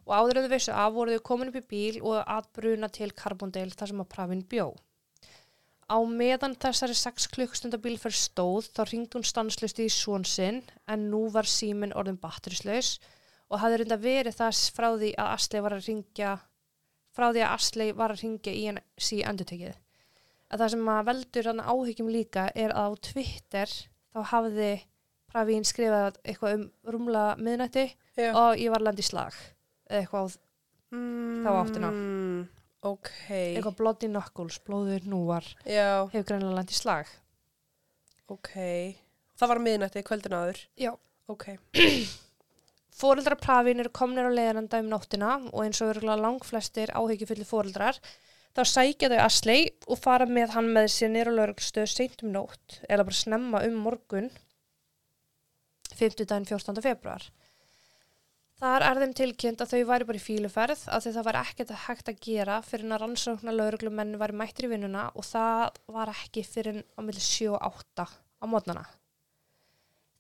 Og 0.07 0.13
áður 0.15 0.39
en 0.39 0.47
þau 0.47 0.53
vissu 0.53 0.73
af 0.73 0.93
voru 0.95 1.17
þau 1.17 1.25
komin 1.29 1.49
upp 1.51 1.57
í 1.59 1.65
bíl 1.71 1.97
og 2.03 2.21
að 2.21 2.51
bruna 2.55 2.89
til 2.93 3.11
Carbondale 3.11 3.75
þar 3.75 3.91
sem 3.91 4.03
að 4.05 4.13
prafin 4.13 4.45
bjó. 4.47 4.69
Á 5.87 5.99
meðan 6.03 6.55
þessari 6.63 6.95
6 6.99 7.27
klukkstunda 7.35 7.79
bílferð 7.83 8.19
stóð 8.19 8.71
þá 8.75 8.81
ringd 8.91 9.17
hún 9.17 9.27
stanslust 9.27 9.81
í 9.83 9.89
svon 9.91 10.27
sinn 10.27 10.63
en 10.91 11.09
nú 11.11 11.27
var 11.35 11.47
síminn 11.51 11.95
orðin 11.95 12.21
batterislaus. 12.23 12.97
og 12.99 13.16
hafði 13.63 13.77
reynda 13.81 13.97
verið 14.03 14.37
þess 14.41 14.71
frá 14.75 14.89
því 14.99 15.11
að 15.15 15.33
Asley 15.37 15.63
var 15.63 15.77
að 15.77 15.87
ringja 15.87 16.31
frá 17.17 17.27
því 17.33 17.43
að 17.47 17.53
Asley 17.55 17.93
var 17.97 18.15
að 18.15 18.23
ringja 18.25 18.53
í 18.53 18.65
hann 18.67 18.81
sí 18.99 19.21
endurtekið. 19.23 19.77
Að 20.51 20.63
það 20.63 20.73
sem 20.75 20.89
að 20.93 21.07
veldur 21.11 21.49
áhyggjum 21.63 22.11
líka 22.15 22.49
er 22.55 22.75
að 22.75 22.91
á 22.91 23.03
Twitter 23.11 23.73
þá 24.15 24.21
hafði 24.33 24.71
Pravín 25.31 25.67
skrifað 25.67 26.19
eitthvað 26.25 26.55
um 26.57 26.67
rúmla 26.95 27.25
miðnætti 27.39 27.87
já. 28.17 28.31
og 28.33 28.57
ég 28.59 28.71
var 28.71 28.81
land 28.85 28.99
í 28.99 29.07
slag 29.07 29.35
eitthvað, 29.91 30.39
Mm, 30.95 31.43
þá 31.43 31.51
áttina. 31.51 31.89
Ok, 32.87 33.11
eitthvað 33.29 33.77
bloody 33.77 34.07
knuckles, 34.07 34.61
blóður 34.63 35.03
núvar 35.11 35.43
já, 35.67 36.07
hefur 36.13 36.29
greinilega 36.29 36.55
land 36.61 36.71
í 36.71 36.77
slag 36.79 37.11
ok. 38.31 38.53
Það 39.37 39.51
var 39.51 39.61
miðnætti, 39.63 40.03
kvöldin 40.07 40.37
áður. 40.37 40.61
Já. 40.79 40.93
Ok, 41.27 41.49
Fóreldrar 42.97 43.37
Pravín 43.37 43.83
eru 43.83 43.91
komnir 43.93 44.25
á 44.25 44.33
leiðananda 44.33 44.79
um 44.81 44.87
nóttina 44.89 45.35
og 45.51 45.67
eins 45.67 45.83
og 45.85 45.91
örgulega 45.93 46.23
langflestir 46.23 46.93
áhyggjufulli 46.97 47.45
fóreldrar 47.45 47.99
þá 48.57 48.63
sækja 48.71 49.11
þau 49.13 49.19
Asley 49.27 49.67
og 49.85 50.01
fara 50.01 50.25
með 50.25 50.55
hann 50.55 50.71
með 50.73 50.89
sér 50.95 51.13
nýra 51.13 51.35
lauruglustöð 51.35 51.91
seint 51.93 52.25
um 52.25 52.33
nótt 52.33 52.79
eða 52.89 53.05
bara 53.05 53.19
snemma 53.19 53.61
um 53.69 53.77
morgun 53.85 54.31
50 55.93 56.25
daginn 56.25 56.49
14. 56.49 56.81
februar. 56.85 57.29
Þar 58.57 58.85
er 58.89 59.03
þeim 59.03 59.15
tilkynnt 59.21 59.61
að 59.61 59.75
þau 59.75 59.89
væri 59.91 60.09
bara 60.09 60.21
í 60.23 60.25
fíluferð 60.25 60.89
af 60.89 61.05
því 61.05 61.17
það 61.19 61.27
var 61.29 61.39
ekkert 61.43 61.73
að 61.75 61.83
hægt 61.85 62.09
að 62.09 62.23
gera 62.25 62.61
fyrir 62.65 62.95
að 62.97 63.03
rannsóknar 63.03 63.59
lauruglumenn 63.61 64.17
væri 64.23 64.41
mættir 64.41 64.71
í 64.71 64.73
vinnuna 64.73 65.11
og 65.13 65.29
það 65.29 65.83
var 65.93 66.17
ekki 66.17 66.49
fyrir 66.49 66.81
á 66.97 67.01
milli 67.05 67.21
7 67.21 67.53
og 67.53 67.61
8 67.61 68.09
á 68.09 68.45
mótnana. 68.49 68.87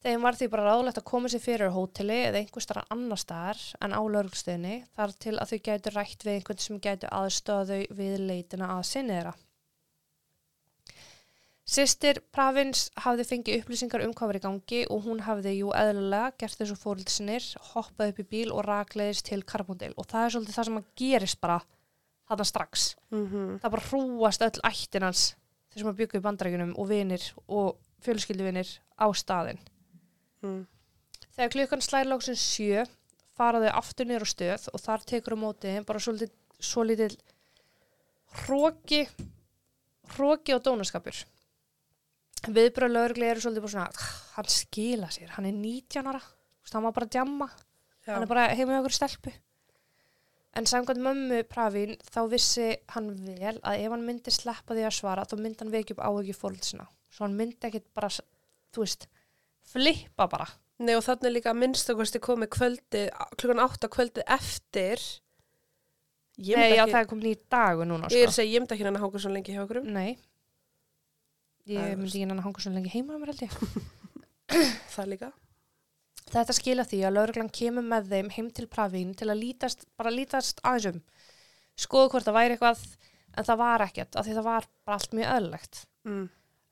Þeim 0.06 0.22
var 0.22 0.36
því 0.38 0.46
bara 0.52 0.64
ráðlegt 0.68 0.98
að 1.00 1.04
koma 1.10 1.26
sér 1.26 1.40
fyrir 1.42 1.72
hóteli 1.74 2.16
eða 2.28 2.38
einhver 2.38 2.62
starf 2.62 2.92
annar 2.94 3.18
staðar 3.18 3.58
en 3.82 3.90
á 3.90 3.98
lauruglustöðinni 3.98 4.76
þar 4.94 5.14
til 5.24 5.32
að 5.34 5.50
þau 5.50 5.58
gætu 5.66 5.92
rætt 5.96 6.22
við 6.22 6.36
einhvern 6.36 6.62
sem 6.62 6.78
gætu 6.84 7.10
aðstöðu 7.10 7.78
við 7.98 8.14
leitina 8.28 8.68
að 8.76 8.84
sinni 8.86 9.16
þeirra. 9.16 9.34
Sistir 11.66 12.22
Pravins 12.30 12.84
hafði 13.02 13.26
fengið 13.32 13.58
upplýsingar 13.64 14.06
um 14.06 14.14
hvað 14.14 14.30
var 14.30 14.38
í 14.38 14.44
gangi 14.46 14.80
og 14.94 15.04
hún 15.08 15.26
hafði 15.26 15.56
jú 15.56 15.74
eðlulega 15.74 16.30
gert 16.38 16.62
þessu 16.62 16.78
fórildsinir, 16.78 17.50
hoppað 17.74 18.14
upp 18.14 18.22
í 18.22 18.30
bíl 18.30 18.54
og 18.54 18.62
rakleiðist 18.70 19.26
til 19.26 19.42
Carbondale 19.42 19.98
og 19.98 20.06
það 20.06 20.28
er 20.28 20.36
svolítið 20.36 20.60
það 20.60 20.70
sem 20.70 20.82
að 20.84 20.90
gerist 21.02 21.42
bara 21.42 21.60
þarna 22.30 22.52
strax. 22.54 22.90
Mm 23.10 23.58
Það 23.58 23.72
bara 23.74 23.88
hrúast 23.90 24.50
öll 24.52 24.66
ættin 24.70 25.10
hans 25.10 25.30
þeir 25.34 25.82
sem 25.82 25.90
að 25.90 26.02
byggja 26.04 26.22
í 26.22 26.28
bandarækjunum 26.30 26.76
og 26.78 26.92
vinir 26.94 27.32
og 27.48 27.74
fjölskylduvinir 28.06 28.78
á 29.02 29.10
staðinn. 29.10 29.66
Mm. 30.46 30.64
Þegar 31.36 31.52
klukkan 31.52 31.82
slæri 31.84 32.08
lóksinn 32.08 32.38
sjö 32.40 32.86
fara 33.36 33.60
þau 33.60 33.72
aftur 33.82 34.08
á 34.08 34.28
stöð 34.28 34.68
og 34.72 34.80
þar 34.80 35.04
tekur 35.10 35.36
á 35.36 35.38
móti 35.38 35.72
bara 35.84 36.00
svolítið, 36.00 36.32
svolítið 36.56 37.16
hróki 38.44 39.02
hróki 40.14 40.54
og 40.56 40.62
dónaskapur 40.64 41.24
viðbröð 42.46 42.94
lögregli 42.94 43.28
eru 43.28 43.42
svolítið 43.42 43.64
bara 43.66 43.74
svona 43.74 43.90
"Ah, 43.90 44.12
hann 44.36 44.48
skila 44.48 45.08
sér, 45.10 45.30
hann 45.36 45.46
er 45.46 45.52
19 45.52 46.06
ára 46.06 46.22
hann 46.72 46.82
var 46.82 46.92
bara 46.92 47.06
að 47.06 47.10
djamma 47.10 47.48
Já. 48.06 48.14
hann 48.14 48.22
er 48.22 48.26
bara 48.26 48.48
heim 48.54 48.68
með 48.68 48.80
okkur 48.80 48.96
stelpu 48.96 49.32
en 50.56 50.64
samkvæmt 50.66 51.02
mömmu 51.02 51.42
Pravín 51.44 51.96
þá 52.00 52.20
vissi 52.30 52.76
hann 52.88 53.10
vel 53.26 53.58
að 53.60 53.84
ef 53.84 53.90
hann 53.90 54.06
myndi 54.06 54.30
sleppa 54.30 54.74
því 54.74 54.86
að 54.86 54.98
svara 54.98 55.26
þá 55.28 55.36
myndi 55.38 55.60
hann 55.60 55.74
vekja 55.74 55.96
upp 55.96 56.04
áhugju 56.06 56.34
fórhaldsina 56.34 56.86
svo 57.10 57.26
hann 57.26 57.36
myndi 57.36 57.68
ekkit 57.68 57.92
bara, 57.94 58.08
þú 58.08 58.84
veist 58.84 59.08
flippa 59.70 60.28
bara 60.30 60.48
Nei 60.76 60.92
og 60.92 61.04
þannig 61.06 61.38
líka 61.38 61.52
að 61.52 61.60
minnst 61.62 61.88
að 61.88 62.18
komið 62.24 62.50
kvöldið, 62.52 63.06
klukkan 63.40 63.62
átta 63.64 63.88
kvöldið 63.88 64.26
eftir. 64.28 65.00
Nei, 66.36 66.74
já, 66.76 66.82
það 66.84 66.98
er 66.98 67.08
komin 67.08 67.30
í 67.30 67.38
dagu 67.48 67.86
núna, 67.88 68.10
ég 68.12 68.26
er 68.26 68.28
að 68.28 68.34
sko. 68.34 68.42
segja, 68.42 68.52
ég 68.52 68.60
myndi 68.60 68.76
ekki 68.76 68.84
hann 68.84 68.98
að 68.98 69.06
hanga 69.06 69.22
svo 69.22 69.32
lengi 69.32 69.54
hjá 69.54 69.62
okkur. 69.62 69.80
Nei. 69.88 70.18
Ég 71.64 71.80
er 71.80 71.96
myndi 71.96 72.12
ekki 72.12 72.26
hann 72.26 72.36
að 72.36 72.44
hanga 72.44 72.64
svo 72.64 72.72
lengi 72.74 72.92
heima 72.92 73.16
á 73.16 73.18
mér, 73.22 73.32
held 73.32 73.46
ég. 73.46 73.56
Það 74.94 75.10
líka. 75.14 75.32
Þetta 76.26 76.56
skila 76.58 76.84
því 76.84 77.00
að 77.06 77.16
lauruglan 77.16 77.52
kemur 77.56 77.86
með 77.86 78.12
þeim 78.12 78.30
heim 78.36 78.52
til 78.52 78.68
Pravín 78.68 79.16
til 79.16 79.30
að 79.30 79.40
lítast, 79.46 79.88
bara 79.96 80.12
lítast 80.12 80.60
aðeins 80.66 80.90
um. 80.90 81.02
Skoðu 81.80 82.12
hvort 82.12 82.26
það 82.26 82.36
væri 82.36 82.56
eitthvað, 82.56 82.82
en 83.32 83.48
það 83.48 83.62
var 83.62 83.84
ekkert, 83.86 84.16
af 84.16 84.26
því 84.26 84.36
það 84.36 84.48
var 84.50 84.68
bara 84.84 85.00
allt 85.00 85.16
mjög 85.16 85.32
öðlegt. 85.38 85.80
Mm. 86.08 86.26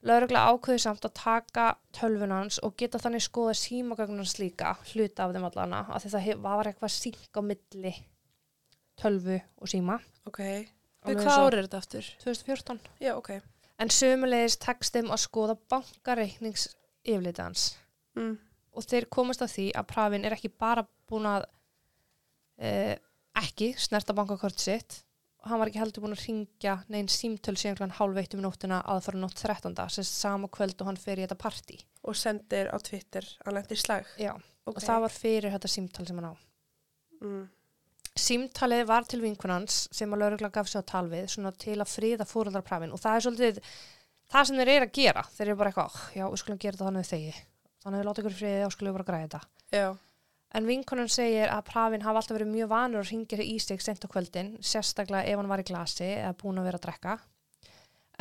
Laurugla 0.04 0.42
ákveði 0.52 0.80
samt 0.84 1.04
að 1.08 1.14
taka 1.16 1.66
tölvunans 1.96 2.58
og 2.62 2.75
geta 2.76 2.99
þannig 3.00 3.23
skoða 3.25 3.54
símagögnans 3.56 4.34
líka, 4.38 4.75
hluta 4.92 5.25
af 5.25 5.32
þeim 5.32 5.46
allana, 5.49 5.78
það 5.96 6.20
hef- 6.26 6.42
var 6.44 6.64
eitthvað 6.68 6.92
síng 6.92 7.16
á 7.32 7.40
milli 7.40 7.94
tölvu 9.00 9.40
og 9.61 9.68
síma. 9.68 9.99
Ok. 10.26 10.40
Eins 11.04 11.23
hvað 11.25 11.38
og- 11.38 11.52
árið 11.52 11.58
er 11.58 11.66
þetta 11.68 11.78
aftur? 11.78 12.04
2014. 12.25 12.80
Já, 13.00 13.14
ok. 13.16 13.30
En 13.78 13.88
sömulegis 13.88 14.56
tekst 14.58 14.92
þeim 14.94 15.08
að 15.11 15.18
skoða 15.25 15.56
bankareiknings 15.70 16.68
yfirleitans 17.04 17.76
Mm. 18.16 18.38
og 18.73 18.82
þeir 18.84 19.06
komast 19.11 19.40
að 19.42 19.52
því 19.56 19.73
að 19.75 19.87
Pravin 19.87 20.25
er 20.25 20.32
ekki 20.32 20.49
bara 20.58 20.87
búin 21.11 21.25
að 21.26 21.44
e, 22.58 22.96
ekki 23.37 23.75
snerta 23.76 24.12
bankakort 24.14 24.58
sitt 24.58 25.00
og 25.00 25.13
hann 25.48 25.58
var 25.60 25.68
ekki 25.70 25.80
heldur 25.82 26.02
búin 26.04 26.14
að 26.16 26.24
ringja 26.26 26.74
neinn 26.88 27.08
símtöl 27.12 27.56
síðan 27.58 27.76
klann 27.78 27.94
hálf 27.98 28.16
eitt 28.20 28.34
um 28.36 28.42
nóttina 28.44 28.80
að 28.84 29.02
fara 29.06 29.18
nótt 29.20 29.36
13. 29.40 29.74
sem 29.90 30.04
sama 30.08 30.48
kvöld 30.48 30.80
og 30.80 30.86
hann 30.90 30.96
fer 31.00 31.18
í 31.20 31.24
þetta 31.26 31.36
partí. 31.40 31.78
Og 32.04 32.16
sendir 32.16 32.70
á 32.72 32.76
Twitter 32.82 33.26
að 33.44 33.58
lendi 33.58 33.74
í 33.76 33.80
slag. 33.80 34.06
Já, 34.18 34.32
Ok. 34.64 34.76
og 34.76 34.82
það 34.82 35.00
var 35.04 35.10
fyrir 35.10 35.52
þetta 35.52 35.68
símtöl 35.68 36.06
sem 36.06 36.16
hann 36.20 36.30
á. 36.32 36.34
Mm. 37.22 37.48
Símtalið 38.14 38.84
var 38.86 39.04
til 39.10 39.20
vinkunans 39.24 39.88
sem 39.90 40.12
að 40.14 40.20
laurugla 40.22 40.52
gaf 40.54 40.68
sig 40.70 40.80
á 40.80 40.84
tal 40.86 41.08
við 41.10 41.26
svona 41.32 41.50
til 41.58 41.76
að 41.82 41.90
friða 41.90 42.24
fóröldar 42.28 42.62
Pravin 42.62 42.92
og 42.94 43.00
það 43.02 43.16
er 43.16 43.24
svolítið 43.26 43.58
það 44.30 44.46
sem 44.46 44.56
þeir 44.60 44.70
eru 44.76 44.86
að 44.86 44.92
gera. 45.00 45.22
Þeir 45.34 45.46
eru 45.48 45.56
bara 45.56 45.70
eitthvað, 45.72 45.90
"Oh, 45.90 46.10
já, 46.14 46.24
við 46.30 46.38
skulum 46.38 46.58
gera 46.58 46.76
þetta 46.76 46.88
þannig 46.90 47.10
þegi. 47.10 47.34
Þannig 47.84 47.98
við 48.00 48.06
láta 48.08 48.22
ykkur 48.22 48.34
í 48.34 48.40
friði 48.40 48.64
og 48.64 48.72
skulum 48.72 48.92
bara 48.94 49.04
græða 49.04 49.28
þetta. 49.28 49.40
Já. 49.72 49.98
En 50.54 50.68
vinkonan 50.68 51.11
segir 51.11 51.49
að 51.50 51.64
Pravin 51.66 52.04
hafa 52.04 52.20
alltaf 52.20 52.37
verið 52.37 52.52
mjög 52.52 52.68
vanur 52.70 53.02
að 53.02 53.08
ringja 53.11 53.42
í 53.42 53.56
sig 53.58 53.80
sent 53.82 54.04
á 54.06 54.08
kvöldin, 54.11 54.52
sérstaklega 54.62 55.26
ef 55.26 55.40
hann 55.40 55.50
var 55.50 55.62
í 55.64 55.66
glasi 55.66 56.06
eða 56.12 56.37
búin 56.38 56.61
að 56.62 56.68
vera 56.68 56.78
að 56.78 56.84
drekka. 56.87 57.14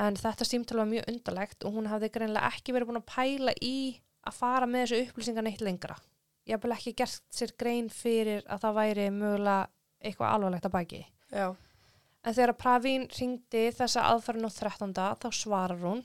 En 0.02 0.18
þetta 0.18 0.48
símtal 0.50 0.80
var 0.82 0.90
mjög 0.90 1.12
undarlegt 1.12 1.68
og 1.68 1.76
hún 1.78 1.92
hafði 1.92 2.10
greinlega 2.16 2.50
ekki 2.50 2.74
verið 2.74 2.90
búin 2.90 3.02
að 3.04 3.12
pæla 3.14 3.54
í 3.62 3.76
að 4.26 4.40
fara 4.40 4.70
með 4.70 4.88
þessu 4.88 5.04
upplýsingar 5.04 5.46
neitt 5.46 5.62
lengra. 5.62 6.00
Ég 6.50 6.58
hafði 6.58 6.74
ekki 6.80 6.96
gert 7.04 7.22
sér 7.30 7.54
grein 7.60 7.92
fyrir 7.94 8.42
að 8.50 8.66
það 8.66 8.80
væri 8.80 9.08
mögulega 9.14 9.70
eitthvað 10.02 10.34
alvarlegt 10.34 10.68
að 10.68 10.76
baki. 10.80 11.06
Já. 11.30 11.48
En 12.24 12.34
þegar 12.34 12.58
Pravin 12.58 13.06
ringdi 13.14 13.68
þessa 13.78 14.08
aðferðin 14.10 14.50
á 14.50 14.52
13. 14.58 14.94
þá 15.22 15.30
svarar 15.30 15.86
hún 15.86 16.02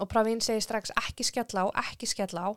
og 0.00 0.08
Pravin 0.10 0.40
segir 0.42 0.64
strax 0.64 0.94
ekki 0.96 1.26
skella 1.28 1.68
á, 1.68 1.84
ekki 1.84 2.08
skella 2.08 2.48
á 2.48 2.50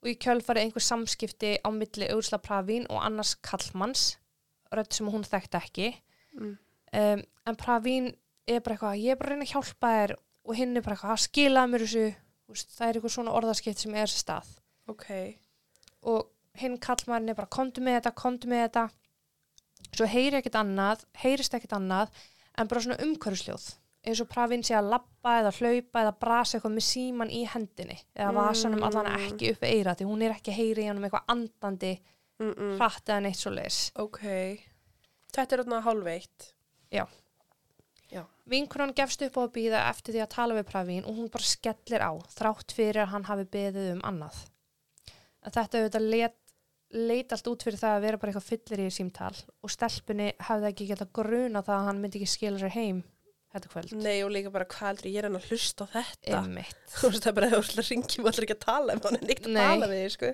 og 0.00 0.08
í 0.08 0.16
kjölfari 0.20 0.64
einhver 0.64 0.84
samskipti 0.84 1.56
á 1.60 1.68
milli 1.74 2.08
Úrsla 2.14 2.40
Pravin 2.42 2.86
og 2.88 3.02
annars 3.04 3.34
Kallmanns, 3.44 4.16
rödd 4.72 4.94
sem 4.96 5.10
hún 5.12 5.26
þekkti 5.26 5.60
ekki. 5.60 5.90
Mm. 6.38 6.56
Um, 6.96 7.22
en 7.46 7.58
Pravin 7.60 8.10
er 8.48 8.62
bara 8.64 8.76
eitthvað, 8.76 9.00
ég 9.02 9.14
er 9.14 9.20
bara 9.20 9.34
að 9.34 9.36
reyna 9.36 9.46
að 9.48 9.54
hjálpa 9.54 9.92
þér 9.96 10.16
og 10.16 10.56
hinn 10.58 10.76
er 10.76 10.84
bara 10.86 10.96
eitthvað, 10.96 11.14
að 11.14 11.24
skilaði 11.26 11.72
mér 11.72 11.84
þessu, 11.84 12.06
veist, 12.50 12.72
það 12.76 12.86
er 12.86 12.98
eitthvað 12.98 13.14
svona 13.16 13.36
orðaskipt 13.38 13.82
sem 13.84 13.98
er 14.00 14.10
stað 14.12 14.48
Ok. 14.90 15.06
og 16.10 16.30
hinn 16.58 16.78
kallmærin 16.82 17.30
er 17.30 17.38
bara 17.38 17.52
komdu 17.52 17.84
með 17.84 18.00
þetta, 18.00 18.14
komdu 18.18 18.50
með 18.50 18.64
þetta 18.64 18.86
svo 19.94 20.08
heyri 20.10 20.40
ekkert 20.40 20.58
annað 20.60 21.04
heyrist 21.22 21.54
ekkert 21.56 21.76
annað 21.78 22.10
en 22.58 22.70
bara 22.70 22.82
svona 22.84 23.00
umhverjusljóð 23.04 23.68
eins 24.06 24.20
og 24.22 24.28
Pravin 24.32 24.62
sé 24.64 24.74
að 24.78 24.90
labba 24.94 25.34
eða 25.42 25.52
hlaupa 25.58 26.02
eða 26.04 26.14
brasa 26.20 26.56
eitthvað 26.58 26.76
með 26.78 26.86
síman 26.88 27.30
í 27.30 27.42
hendinni 27.52 27.98
eða 28.16 28.32
vasanum 28.38 28.82
allan 28.82 29.06
Mm. 29.06 29.26
ekki 29.26 29.50
upp 29.52 29.62
eira 29.68 29.94
því 29.94 30.06
hún 30.08 30.22
er 30.22 30.32
ekki 30.32 30.52
að 30.52 30.60
heyri 30.60 30.82
í 30.82 30.86
hann 30.88 30.96
um 30.96 31.04
eitthvað 31.04 31.28
andandi 31.28 32.00
Mm 32.40 32.54
-mm. 32.54 32.76
hratt 32.78 33.04
eða 33.08 33.20
neitt 33.22 33.36
svo 33.36 33.50
leis 33.52 33.92
Ok. 33.96 34.20
Þetta 35.32 35.52
er 35.52 35.62
þarna 35.62 35.82
hálfveitt. 35.84 36.52
Vinkunan 38.50 38.92
gefst 38.96 39.22
upp 39.22 39.36
á 39.38 39.42
að 39.46 39.52
býða 39.54 39.80
eftir 39.90 40.14
því 40.16 40.22
að 40.24 40.32
tala 40.34 40.54
við 40.58 40.64
Pravin 40.66 41.04
og 41.06 41.14
hún 41.14 41.28
bara 41.30 41.46
skellir 41.46 42.02
á 42.02 42.12
þrátt 42.34 42.72
fyrir 42.74 43.04
að 43.04 43.12
hann 43.12 43.24
hafi 43.28 43.44
beðið 43.44 43.92
um 43.92 44.00
annað. 44.02 44.40
En 45.46 45.52
þetta 45.54 45.78
auðvitað 45.78 46.08
let, 46.10 46.36
leit 46.90 47.32
allt 47.32 47.46
út 47.46 47.62
fyrir 47.62 47.78
það 47.78 47.94
að 47.96 48.02
vera 48.02 48.18
bara 48.18 48.32
eitthvað 48.32 48.48
fyllir 48.50 48.82
í 48.82 48.90
símtal 48.90 49.36
og 49.62 49.70
stelpunni 49.70 50.32
hafði 50.48 50.66
ekki 50.72 50.88
geta 50.90 51.06
gruna 51.12 51.62
það 51.62 51.76
að 51.78 51.86
hann 51.86 52.00
myndi 52.02 52.18
ekki 52.18 52.32
skila 52.34 52.58
sér 52.58 52.74
heim 52.74 53.04
þetta 53.54 53.72
kvöld. 53.72 53.96
Nei 54.04 54.20
og 54.24 54.30
líka 54.34 54.52
bara 54.54 54.66
hvað 54.70 54.86
heldur 54.92 55.10
ég 55.10 55.18
er 55.20 55.28
hann 55.28 55.38
að 55.40 55.48
hlusta 55.50 55.86
á 55.86 55.88
þetta. 55.96 56.42
Þú 56.94 57.10
veist 57.10 57.24
það 57.24 57.30
er 57.30 57.36
bara 57.38 57.50
að 57.50 57.58
og 57.60 58.30
ætla 58.30 58.46
ekki 58.46 58.56
að 58.56 58.64
tala 58.64 58.96
um 58.96 59.02
hann 59.06 59.18
en 59.18 59.26
ekkert 59.34 59.50
að 59.50 59.60
tala 59.60 59.90
við 59.90 60.02
þig 60.04 60.14
sko. 60.16 60.32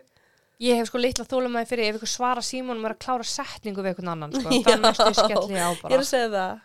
Ég 0.65 0.79
hef 0.81 0.89
sko 0.89 1.01
litla 1.01 1.27
þólumæði 1.29 1.69
fyrir 1.69 1.91
ef 1.91 1.99
ykkur 1.99 2.09
svara 2.09 2.43
símónum 2.45 2.87
er 2.89 2.95
að 2.95 3.03
klára 3.05 3.27
setningu 3.29 3.83
við 3.85 3.91
einhvern 3.93 4.13
annan 4.15 4.37
sko. 4.37 4.53
Ég 4.57 5.97
er 5.99 6.01
að 6.01 6.09
segja 6.09 6.31
það. 6.33 6.63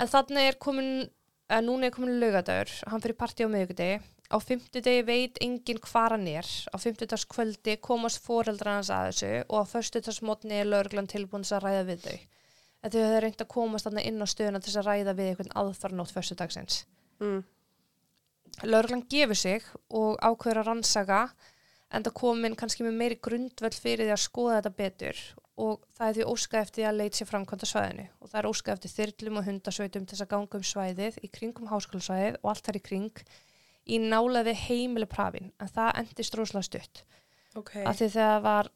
En 0.00 0.10
þannig 0.10 0.48
er 0.50 0.58
komin, 0.60 0.90
að 1.48 1.64
núna 1.68 1.88
er 1.88 1.94
komin 1.94 2.18
lögadagur, 2.20 2.72
hann 2.92 3.04
fyrir 3.04 3.16
partí 3.20 3.44
á 3.44 3.52
miðugudegi. 3.52 4.00
Á 4.30 4.36
fimmtudegi 4.38 5.06
veit 5.08 5.40
enginn 5.42 5.80
hvar 5.82 6.14
hann 6.14 6.28
er. 6.30 6.46
Á 6.70 6.76
fimmtudags 6.78 7.24
kvöldi 7.26 7.78
komast 7.82 8.20
foreldrar 8.22 8.78
hans 8.78 8.92
að 8.94 9.08
þessu 9.08 9.32
og 9.48 9.64
á 9.64 9.70
föstudagsmotni 9.72 10.60
er 10.60 10.68
lögreglan 10.70 11.08
tilbúin 11.10 11.48
að 11.48 11.64
ræða 11.64 11.86
við 11.88 12.04
þau. 12.04 12.18
En 12.80 12.92
þau 12.92 13.00
hefur 13.02 13.24
reynd 13.26 13.42
að 13.44 13.50
komast 13.52 13.86
þarna 13.88 14.04
inn 14.08 14.22
á 14.24 14.26
stöðuna 14.30 14.60
til 14.60 14.70
þess 14.70 14.80
að 14.80 14.88
ræða 14.88 15.16
við 15.18 15.30
einhvern 15.32 15.56
aðfarnótt 15.62 16.14
föstudagsins. 16.14 16.84
Mm. 17.20 17.42
Lögreglan 18.64 19.06
gefur 19.12 19.38
sig 19.38 19.66
og 19.88 20.16
ákveður 20.24 20.62
að 20.62 20.70
rannsaka 20.70 21.20
en 21.90 22.06
það 22.06 22.16
komin 22.22 22.56
kannski 22.58 22.86
með 22.86 22.96
meiri 23.02 23.18
grundvöld 23.22 23.76
fyrir 23.76 24.08
því 24.08 24.14
að 24.14 24.24
skoða 24.24 24.56
þetta 24.58 24.74
betur 24.78 25.22
og 25.60 25.84
það 25.98 26.06
er 26.08 26.16
því 26.16 26.26
óskað 26.32 26.62
eftir 26.64 26.80
því 26.80 26.86
að 26.88 26.98
leit 27.00 27.18
sér 27.18 27.28
framkvæmda 27.28 27.68
svæðinu 27.68 28.04
og 28.16 28.30
það 28.30 28.40
er 28.40 28.48
óskað 28.50 28.74
eftir 28.76 28.92
þyrlum 28.94 29.40
og 29.40 29.46
hundasveitum 29.48 30.06
til 30.06 30.16
þess 30.16 30.24
að 30.24 30.30
ganga 30.32 30.60
um 30.60 30.66
svæðið 30.70 31.18
í 31.20 31.30
kringum 31.34 31.70
háskólasvæðið 31.70 32.38
og 32.40 32.50
allt 32.52 32.68
þar 32.68 32.78
í 32.78 32.82
kring 32.86 33.22
í 33.90 33.98
nálaði 34.00 34.54
heimili 34.64 35.08
prafin 35.10 35.50
en 35.60 35.72
það 35.74 36.00
endist 36.02 36.38
rosalega 36.38 36.68
stutt 36.68 37.02
Ok. 37.58 37.74
af 37.82 37.98
því 37.98 38.08
þegar 38.14 38.30
það 38.30 38.44
var 38.46 38.70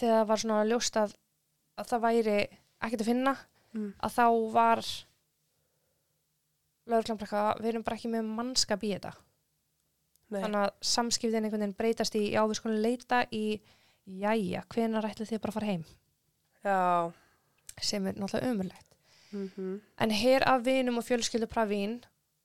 þegar 0.00 0.16
það 0.18 0.28
var 0.32 0.42
svona 0.42 0.68
ljóst 0.68 0.98
að, 0.98 1.14
að 1.82 1.90
það 1.92 2.04
væri 2.06 2.36
ekkert 2.82 3.04
að 3.04 3.10
finna. 3.12 3.34
Mm. 3.72 3.90
að 4.04 4.14
þá 4.18 4.24
var 4.52 4.80
eitthvað, 7.24 7.60
við 7.62 7.68
erum 7.72 7.84
bara 7.86 7.96
ekki 7.96 8.10
með 8.12 8.26
mannskap 8.36 8.82
í 8.84 8.90
þetta. 8.94 9.12
Nei. 10.32 10.40
þannig 10.40 10.62
að 10.62 10.70
samskiptin 10.88 11.44
einhvern 11.44 11.60
veginn 11.60 11.76
breytast 11.76 12.14
í 12.16 12.22
skulum 12.56 12.78
leita 12.80 13.18
í 13.36 13.60
jæja, 14.08 14.62
hvenær 14.72 15.04
ætlu 15.10 15.26
þið 15.28 15.42
bara 15.42 15.52
að 15.52 15.56
fara 15.58 15.68
heim? 15.68 15.82
Já. 16.64 17.12
sem 17.82 18.06
er 18.06 18.14
náttúrulega 18.14 18.52
umurlegt 18.52 18.88
Mm 19.32 19.80
en 19.98 20.10
hér 20.10 20.44
af 20.46 20.60
vinum 20.64 20.98
og 21.00 21.04
fjölskyldu 21.04 21.46
Pravín 21.48 22.02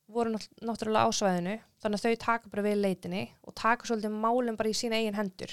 voru 0.08 0.30
nátt- 0.32 0.48
náttúrulega 0.64 1.04
á 1.04 1.10
svæðinu 1.12 1.56
þannig 1.82 1.98
að 1.98 2.04
þau 2.04 2.16
taka 2.24 2.48
bara 2.48 2.62
við 2.62 2.80
leitinni 2.80 3.24
og 3.44 3.54
taka 3.54 3.84
svolítið 3.84 4.14
málum 4.20 4.56
bara 4.56 4.68
í 4.68 4.72
sína 4.72 4.96
eigin 4.96 5.14
hendur. 5.14 5.52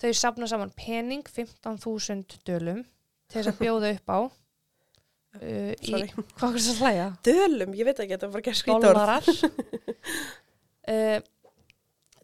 Þau 0.00 0.12
safna 0.14 0.46
saman 0.48 0.70
pening 0.76 1.22
15.000 1.22 2.38
dölum 2.44 2.84
til 3.28 3.40
þess 3.40 3.52
að 3.52 3.62
bjóða 3.62 3.94
upp 3.94 4.12
á 4.12 4.18
uh, 4.18 5.72
í, 5.76 5.94
hvað 6.38 6.58
er 6.58 6.62
það 6.64 6.70
að 6.72 6.82
hlæja? 6.82 7.08
Dölum, 7.28 7.74
ég 7.78 7.88
veit 7.88 7.98
ekki, 8.04 8.14
þetta 8.16 8.30
var 8.32 8.42
skvítur. 8.60 8.86
Dólarar 8.88 9.28
uh, 10.92 11.18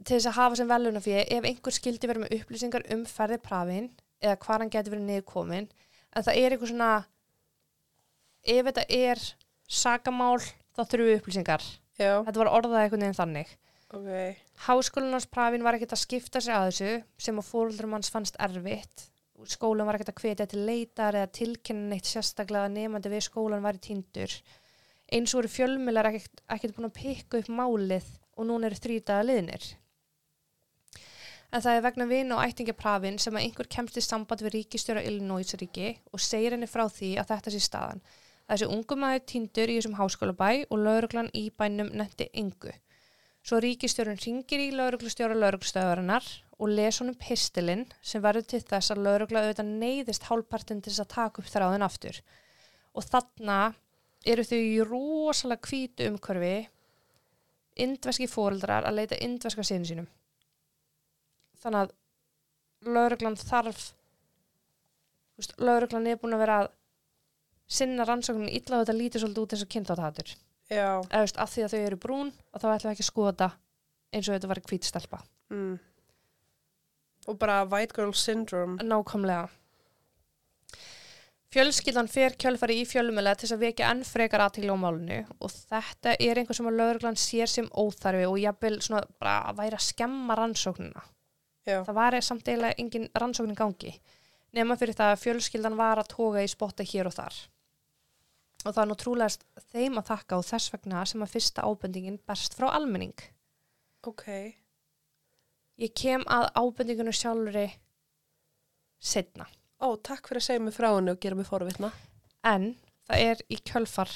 til 0.04 0.18
þess 0.18 0.28
að 0.30 0.38
hafa 0.38 0.58
sem 0.60 0.70
veluna 0.70 1.02
fyrir 1.04 1.30
ef 1.32 1.48
einhver 1.48 1.74
skildi 1.74 2.10
verið 2.10 2.24
með 2.24 2.36
upplýsingar 2.38 2.86
um 2.94 3.04
ferði 3.08 3.40
prafin 3.42 3.88
eða 4.24 4.38
hvað 4.44 4.64
hann 4.64 4.72
getur 4.72 4.94
verið 4.94 5.08
niðurkomin 5.08 5.68
en 5.68 6.26
það 6.26 6.40
er 6.40 6.54
eitthvað 6.54 6.72
svona 6.72 6.90
ef 8.44 8.68
þetta 8.68 8.84
er 8.98 9.24
sakamál 9.80 10.40
þá 10.74 10.82
þurfum 10.82 11.08
við 11.08 11.18
upplýsingar 11.20 11.66
Já, 11.94 12.20
þetta 12.26 12.40
var 12.42 12.52
orðað 12.58 12.80
einhvern 12.82 13.04
veginn 13.06 13.18
þannig 13.20 13.52
ok. 13.94 14.10
háskólanars 14.66 15.28
prafin 15.30 15.64
var 15.64 15.78
ekkert 15.78 15.96
að 15.96 16.04
skipta 16.04 16.42
sér 16.42 16.58
að 16.58 16.70
þessu 16.70 16.92
sem 17.26 17.40
að 17.40 17.50
fóröldurum 17.50 17.96
hans 17.96 18.12
fannst 18.12 18.38
erfitt 18.42 19.08
skólan 19.52 19.88
var 19.88 19.98
ekkert 19.98 20.12
að 20.14 20.20
hvetja 20.22 20.46
til 20.50 20.64
leitar 20.66 21.16
eða 21.18 21.30
tilkynna 21.38 21.90
neitt 21.92 22.08
sérstaklega 22.08 22.70
nefandi 22.72 23.12
við 23.12 23.24
skólan 23.26 23.64
væri 23.64 23.82
týndur 23.84 24.34
eins 25.14 25.34
og 25.34 25.42
eru 25.42 25.52
fjölmiðlar 25.52 26.10
ekkert, 26.10 26.42
ekkert 26.50 26.76
búin 26.76 26.88
að 26.88 26.98
pikka 26.98 27.40
upp 27.40 27.50
málið 27.52 28.06
og 28.34 28.48
núna 28.48 28.68
eru 28.68 28.78
þrýtaða 28.80 29.26
liðnir. 29.28 29.66
En 31.54 31.62
það 31.62 31.76
er 31.78 31.84
vegna 31.84 32.06
vin 32.10 32.34
og 32.34 32.42
ættingjaprafin 32.42 33.18
sem 33.22 33.36
að 33.36 33.44
einhver 33.46 33.68
kemst 33.70 34.00
í 34.00 34.02
samband 34.02 34.42
við 34.42 34.56
ríkistjóra 34.56 35.04
Illinois 35.06 35.54
ríki 35.60 35.92
og 36.10 36.22
segir 36.22 36.56
henni 36.56 36.66
frá 36.70 36.88
því 36.88 37.12
að 37.20 37.30
þetta 37.30 37.52
sé 37.54 37.60
staðan. 37.62 38.02
Þessi 38.48 38.70
ungu 38.74 38.96
maður 38.98 39.22
týndur 39.30 39.70
í 39.70 39.76
þessum 39.78 39.94
háskólabæ 40.00 40.48
og 40.66 40.80
lauruglan 40.80 41.30
í 41.36 41.46
bænum 41.54 41.92
netti 41.94 42.26
yngu 42.34 42.74
Svo 43.44 43.58
ríkistjórun 43.60 44.16
ringir 44.16 44.60
í 44.64 44.70
lauruglustjóra 44.72 45.34
lauruglustöðarinnar 45.36 46.24
og 46.58 46.70
les 46.70 47.00
honum 47.00 47.16
pistilinn 47.18 47.84
sem 48.02 48.22
verður 48.22 48.46
til 48.52 48.60
þess 48.62 48.92
að 48.94 49.02
laurugla 49.06 49.42
auðvitað 49.42 49.72
neyðist 49.80 50.28
hálfpartin 50.28 50.82
til 50.82 50.92
þess 50.92 51.04
að 51.04 51.14
taka 51.14 51.42
upp 51.42 51.50
þráðin 51.50 51.86
aftur. 51.86 52.20
Og 52.94 53.06
þarna 53.06 53.58
eru 54.24 54.44
þau 54.46 54.60
í 54.60 54.76
rosalega 54.86 55.68
hvítu 55.68 56.08
umhverfi 56.12 56.54
indveski 57.84 58.28
fóreldrar 58.30 58.86
að 58.86 59.00
leita 59.00 59.18
indveska 59.24 59.64
sinni 59.66 59.88
sínum. 59.88 60.06
Þannig 61.62 61.84
að 61.84 62.94
lauruglan 62.94 63.38
þarf, 63.40 63.84
veist, 65.38 65.56
lauruglan 65.58 66.06
er 66.06 66.20
búin 66.20 66.36
að 66.36 66.44
vera 66.44 66.58
að 66.62 66.72
sinna 67.74 68.06
rannsóknin 68.06 68.52
illa 68.52 68.78
og 68.78 68.84
þetta 68.84 68.98
lítur 68.98 69.24
svolítið 69.24 69.42
út 69.42 69.54
eins 69.54 69.64
og 69.64 69.70
kynþáttahatur 69.72 70.34
Já, 70.68 70.88
eða 71.00 71.20
þú 71.20 71.24
veist, 71.24 71.38
af 71.40 71.52
því 71.52 71.64
að 71.64 71.72
þau 71.72 71.80
eru 71.80 71.98
brún 72.00 72.30
og 72.30 72.60
þá 72.60 72.66
ætlum 72.74 72.90
við 72.90 72.94
ekki 72.94 73.04
að 73.04 73.08
skoða 73.08 73.48
eins 74.14 74.28
og 74.28 74.36
þetta 74.36 74.50
var 74.50 74.60
kvítstelpa. 74.68 75.20
mm. 75.52 75.74
Og 77.28 77.38
bara 77.40 77.62
white 77.64 77.96
girl 77.96 78.12
syndrome. 78.12 78.78
Nákvæmlega. 78.82 79.48
Fjölskyldan 81.54 82.08
fer 82.10 82.34
kjölfari 82.34 82.80
í 82.82 82.86
fjölumöla 82.88 83.36
til 83.38 83.46
þess 83.46 83.54
að 83.54 83.62
vekja 83.62 83.90
enn 83.92 84.02
frekar 84.02 84.42
aðtíkla 84.42 84.74
á 84.74 84.78
málunu 84.82 85.20
og 85.38 85.52
þetta 85.54 86.16
er 86.18 86.40
einhver 86.40 86.56
sem 86.58 86.66
að 86.66 86.80
lögreglan 86.80 87.18
sér 87.20 87.46
sem 87.52 87.68
óþarfi 87.70 88.24
og 88.26 88.40
jafnvel 88.42 88.80
svona 88.82 89.04
bara 89.22 89.36
að 89.52 89.60
væri 89.60 89.78
að 89.78 89.84
skemma 89.86 90.34
rannsóknina. 90.40 91.04
Já, 91.64 91.78
Það 91.86 91.94
var 92.00 92.18
samt 92.26 92.50
eiginlega 92.50 92.74
engin 92.82 93.06
rannsóknin 93.14 93.60
gangi 93.60 93.94
nema 94.54 94.76
fyrir 94.78 94.96
það 94.96 95.12
að 95.14 95.22
fjölskyldan 95.24 95.78
var 95.78 96.00
að 96.00 96.10
toga 96.14 96.42
í 96.44 96.50
spotta 96.50 96.86
hér 96.86 97.10
og 97.10 97.16
þar. 97.16 97.38
Og 98.64 98.72
það 98.72 98.82
er 98.82 98.90
nú 98.90 98.98
trúlegast 99.00 99.46
þeim 99.72 100.00
að 100.00 100.10
þakka 100.12 100.40
og 100.40 100.46
þess 100.48 100.72
vegna 100.72 101.06
sem 101.08 101.24
að 101.24 101.32
fyrsta 101.34 101.66
ábendingin 101.68 102.20
berst 102.26 102.56
frá 102.56 102.70
almenning. 102.72 103.16
ok. 104.06 104.26
Ég 105.80 105.94
kem 105.98 106.22
að 106.30 106.50
ábendingunum 106.54 107.14
sjálfuri 107.14 107.66
setna. 109.02 109.46
Ó, 109.82 109.96
takk 109.98 110.28
fyrir 110.28 110.42
að 110.42 110.46
segja 110.46 110.62
mig 110.62 110.76
frá 110.76 110.92
henni 110.92 111.12
og 111.12 111.22
gera 111.22 111.38
mig 111.38 111.48
forvitna. 111.48 111.90
En 112.46 112.74
það 113.08 113.24
er 113.30 113.42
í 113.50 113.58
kjölfar 113.58 114.12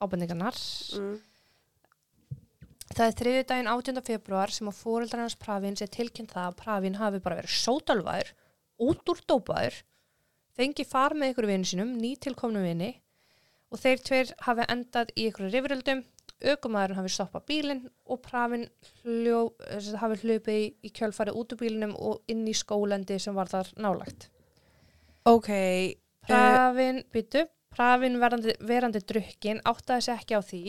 ábendingarnar. 0.00 0.56
Mm. 0.96 1.18
Það 2.90 3.04
er 3.06 3.18
þriði 3.20 3.42
daginn 3.46 3.70
18. 3.70 4.00
februar 4.06 4.50
sem 4.50 4.70
að 4.70 4.80
fóreldrar 4.80 5.22
hans 5.22 5.36
Pravins 5.38 5.82
er 5.84 5.90
tilkynnt 5.94 6.32
það 6.34 6.48
að 6.48 6.56
Pravin 6.58 6.98
hafi 6.98 7.20
bara 7.22 7.38
verið 7.38 7.52
sótálfaður, 7.54 8.32
út 8.82 9.12
úr 9.12 9.20
dópaður, 9.30 9.76
fengi 10.58 10.86
far 10.88 11.14
með 11.14 11.34
ykkur 11.34 11.48
vini 11.52 11.68
sínum, 11.70 11.92
nýtilkomnu 12.00 12.64
vini 12.64 12.90
og 13.70 13.78
þeir 13.78 14.02
tveir 14.02 14.32
hafi 14.42 14.66
endað 14.74 15.12
í 15.14 15.28
ykkur 15.30 15.52
rifröldum, 15.52 16.02
aukumæðurinn 16.40 16.98
hafi 16.98 17.12
stoppað 17.12 17.46
bílinn 17.50 17.80
og 18.08 18.20
Pravin 18.24 18.66
hljó, 19.02 19.40
eh, 19.66 19.88
hafi 20.00 20.20
hlupið 20.22 20.60
í, 20.82 20.90
kjölfari 20.96 21.34
út 21.36 21.52
úr 21.52 21.60
bílinnum 21.60 21.94
og 21.96 22.22
inn 22.28 22.46
í 22.48 22.54
skólendi 22.56 23.18
sem 23.20 23.34
var 23.36 23.50
þar 23.52 23.72
nálagt. 23.76 24.28
Ok, 25.28 25.50
Pravin, 26.26 27.04
byttu, 27.12 27.44
Pravin 27.70 28.18
verandi, 28.20 28.54
verandi 28.60 29.02
drukkin 29.04 29.60
áttaði 29.68 30.06
sig 30.06 30.16
ekki 30.16 30.38
á 30.38 30.42
því 30.42 30.64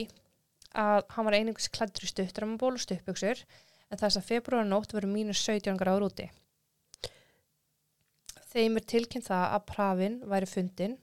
að 0.81 1.01
hann 1.15 1.27
var 1.27 1.35
einingis 1.35 1.71
klæddur 1.71 2.05
í 2.07 2.11
stuttramaból 2.11 2.75
og 2.75 2.83
stuppbuxur 2.83 3.41
en 3.91 3.99
þess 3.99 4.19
að 4.19 4.27
februar 4.27 4.67
nótt 4.67 4.93
verið 4.95 5.11
mínus 5.15 5.41
17 5.43 5.79
gráður 5.79 6.07
úti. 6.11 6.29
Þeim 8.51 8.77
er 8.79 8.87
tilkynnt 8.93 9.27
það 9.27 9.45
að 9.55 9.67
Pravin 9.71 10.21
væri 10.27 10.47
fundin 10.51 10.97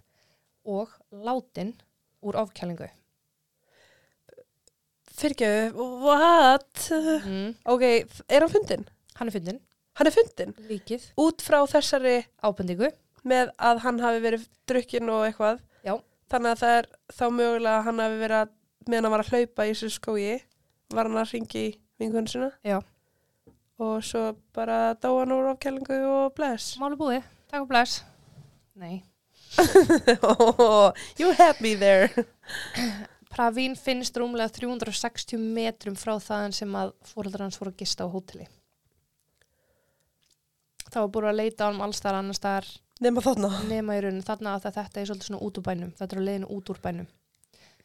og 0.68 0.92
látin 1.10 1.74
úr 2.20 2.36
ofkælingu. 2.36 2.88
Fyrirgjöfu, 5.18 5.86
what? 6.04 6.88
Mm. 7.26 7.54
Ok, 7.74 7.84
er 8.28 8.44
hann 8.44 8.52
fundin? 8.52 8.84
Hann 9.18 9.28
er 9.30 9.34
fundin, 9.34 9.58
Hann 9.98 10.06
er 10.06 10.14
fundin? 10.14 10.52
líkið, 10.70 11.08
Út 11.18 11.42
frá 11.42 11.58
þessari 11.66 12.20
ábendingu. 12.46 12.92
með 13.28 13.50
að 13.58 13.80
hann 13.84 13.98
hafi 14.00 14.20
verið 14.24 14.44
drukkin 14.70 15.10
og 15.10 15.24
eitthvað. 15.26 15.58
Já. 15.84 15.96
Þannig 16.30 16.52
að 16.54 16.60
það 16.62 16.76
er 16.78 16.86
þá 17.18 17.24
mögulega 17.34 17.74
að 17.80 17.84
hann 17.88 17.98
hafi 18.04 18.20
verið 18.22 18.38
að, 18.42 18.52
meðan 18.88 19.04
hann 19.08 19.12
var 19.16 19.24
að 19.24 19.32
hlaupa 19.34 19.66
í 19.66 19.72
þessu 19.74 19.90
skói, 19.96 20.38
var 20.94 21.08
hann 21.10 21.18
að 21.20 21.32
ringi 21.34 21.64
í 21.66 21.74
vinkunni 22.00 22.30
sína. 22.32 22.50
Já. 22.64 22.78
Og 23.78 23.98
svo 24.06 24.22
bara 24.54 24.94
dóa 25.02 25.20
hann 25.24 25.34
úr 25.34 25.50
afkælingu 25.52 25.98
og 26.08 26.32
bless. 26.38 26.76
Máli 26.80 26.96
búið, 26.98 27.26
takk 27.50 27.62
og 27.66 27.68
bless. 27.74 27.98
Nei. 28.78 29.02
you 31.18 31.32
had 31.32 31.60
me 31.60 31.74
there. 31.74 32.08
Pravin 33.28 33.74
finnst 33.76 34.16
rúmlega 34.16 34.48
360 34.56 35.36
metrum 35.38 35.96
frá 36.00 36.14
þaðan 36.22 36.54
sem 36.56 36.74
að 36.80 36.94
fóreldrar 37.10 37.44
hans 37.46 37.58
voru 37.60 37.74
að 37.74 37.82
gista 37.82 38.06
á 38.08 38.12
hóteli. 38.12 38.46
Það 40.88 41.02
var 41.04 41.10
búin 41.12 41.28
að 41.28 41.36
leita 41.42 41.66
á 41.66 41.68
hann 41.68 41.82
alls 41.84 42.00
þar 42.00 42.18
annars 42.22 42.40
þar 42.40 42.68
Nefna 43.04 43.22
þarna. 43.22 43.50
nema 43.68 43.98
í 43.98 44.00
rauninu 44.02 44.24
þarna 44.26 44.54
að 44.56 44.70
þetta 44.72 45.00
er 45.02 45.06
svolítið 45.10 45.28
svona 45.28 45.42
út 45.44 45.58
úr 45.60 45.66
bænum. 45.68 45.90
Þetta 45.98 46.16
er 46.16 46.22
á 46.24 46.26
leiðinu 46.28 46.48
út 46.56 46.70
úr 46.72 46.80
bænum. 46.82 47.08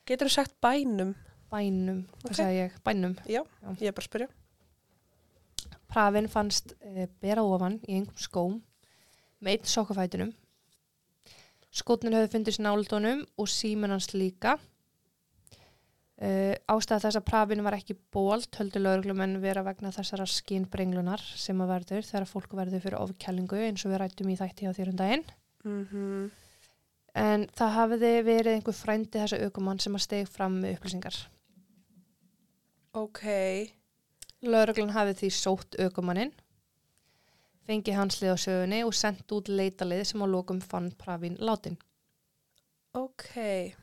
Getur 0.08 0.30
þú 0.30 0.34
sagt 0.38 0.56
bænum? 0.64 1.12
Bænum, 1.54 2.00
hvað 2.24 2.32
Ok. 2.32 2.38
sagði 2.40 2.62
ég? 2.64 2.78
Bænum. 2.88 3.18
Já, 3.30 3.42
ég 3.78 3.88
er 3.88 3.92
bara 3.94 4.06
að 4.06 4.10
spyrja. 4.10 4.30
Pravin 5.94 6.28
fannst 6.28 6.74
e, 6.82 7.08
bera 7.22 7.44
ofan 7.46 7.76
í 7.86 8.00
einhverjum 8.00 8.18
skóm 8.18 8.56
með 9.44 9.52
einn 9.60 9.70
sokkafætunum. 9.70 10.32
Skotnin 11.74 12.14
höfðu 12.16 12.32
fundist 12.32 12.60
náldunum 12.64 13.22
og 13.38 13.48
síminn 13.52 13.92
hans 13.94 14.08
líka. 14.14 14.56
Uh, 16.24 16.54
ástæða 16.72 17.02
þess 17.04 17.20
að 17.20 17.26
pravin 17.28 17.64
var 17.66 17.76
ekki 17.76 17.98
bólt 18.14 18.56
höldu 18.56 18.80
lauruglumenn 18.80 19.42
vera 19.44 19.64
vegna 19.66 19.90
þessara 19.92 20.24
skinnbrenglunar 20.30 21.20
sem 21.20 21.60
að 21.60 21.74
verður 21.74 22.08
þegar 22.08 22.30
fólk 22.30 22.54
verður 22.56 22.84
fyrir 22.86 23.02
ofkælingu 23.02 23.60
eins 23.66 23.84
og 23.84 23.92
við 23.92 24.00
rættum 24.00 24.32
í 24.32 24.38
þætti 24.40 24.70
á 24.72 24.76
þér 24.78 24.94
um 24.94 25.02
daginn. 25.02 25.26
Mm 25.68 26.32
En 27.14 27.44
það 27.54 27.76
hafiði 27.78 28.12
verið 28.26 28.56
einhver 28.58 28.74
frændi 28.74 29.20
þessa 29.20 29.38
aukumann 29.46 29.80
sem 29.80 29.94
að 29.94 30.02
steg 30.02 30.30
fram 30.34 30.56
með 30.64 30.78
upplýsingar. 30.78 31.18
Ok, 32.98 33.22
Lauruglan 34.42 34.96
hafið 34.96 35.20
því 35.20 35.30
sótt 35.38 35.78
aukumanninn, 35.78 36.34
fengið 37.70 38.00
hans 38.00 38.18
lið 38.22 38.34
á 38.34 38.38
sögunni 38.46 38.82
og 38.88 38.96
sendt 38.98 39.30
út 39.32 39.50
leitalið 39.50 40.04
sem 40.10 40.26
á 40.26 40.28
lokum 40.28 40.60
fann 40.62 40.90
pravin 40.98 41.38
látin. 41.38 41.78
ok. 42.94 43.83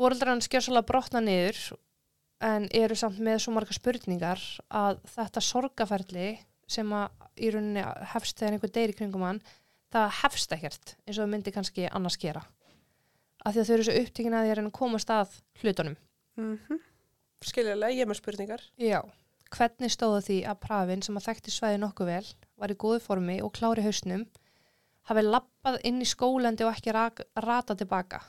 Fóreldrar 0.00 0.32
hans 0.32 0.46
skjössalega 0.48 0.88
brotna 0.88 1.20
niður 1.20 1.58
en 2.40 2.64
eru 2.72 2.96
samt 2.96 3.18
með 3.20 3.42
svo 3.44 3.52
marga 3.52 3.74
spurningar 3.76 4.40
að 4.72 5.02
þetta 5.12 5.42
sorgaferli 5.44 6.28
sem 6.70 6.94
að 6.96 7.26
í 7.36 7.50
rauninni 7.52 7.82
hefst 8.14 8.40
þegar 8.40 8.56
einhver 8.56 8.72
deyri 8.72 8.96
kringum 8.96 9.26
hann, 9.26 9.42
það 9.92 10.14
hefst 10.22 10.54
ekkert 10.56 10.94
eins 11.04 11.20
og 11.20 11.28
myndi 11.28 11.52
kannski 11.52 11.84
annars 11.90 12.16
gera. 12.22 12.46
Af 13.44 13.52
því 13.52 13.60
að 13.60 13.68
þau 13.68 13.74
eru 13.74 13.86
svo 13.90 13.98
upptíkin 14.00 14.38
að 14.38 14.46
því 14.46 14.54
að 14.54 14.62
að 14.64 14.72
komast 14.80 15.12
að 15.12 15.36
hlutunum. 15.60 15.98
Mm 16.40 16.80
Skiljulega, 17.40 17.92
ég 17.92 18.04
er 18.04 18.08
með 18.08 18.18
spurningar. 18.20 18.64
Já. 18.76 19.00
Hvernig 19.52 19.92
stóðu 19.92 20.24
því 20.24 20.42
að 20.48 20.60
prafin 20.64 21.02
sem 21.02 21.16
að 21.16 21.28
þekkti 21.28 21.52
svæði 21.54 21.78
nokkuð 21.80 22.10
vel, 22.14 22.26
var 22.56 22.72
í 22.72 22.76
góðu 22.76 23.00
formi 23.00 23.40
og 23.44 23.52
klári 23.56 23.84
hausnum, 23.84 24.26
hafi 25.08 25.22
lappað 25.24 25.80
inn 25.88 26.00
í 26.04 26.08
skólandi 26.08 26.64
og 26.64 26.72
ekki 26.72 26.92
rata 26.92 27.74
tilbaka? 27.74 28.20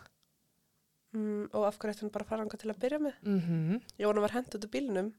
Mm, 1.12 1.50
og 1.52 1.66
af 1.68 1.76
hverju 1.78 1.92
ætti 1.92 2.06
hann 2.06 2.12
bara 2.14 2.24
að 2.24 2.30
fara 2.32 2.44
hanga 2.46 2.58
til 2.62 2.70
að 2.72 2.80
byrja 2.80 3.00
með? 3.04 3.16
mhm, 3.28 3.80
Jóna 4.00 4.22
var 4.24 4.32
hent 4.38 4.54
út 4.56 4.64
úr 4.68 4.72
bílnum. 4.72 5.10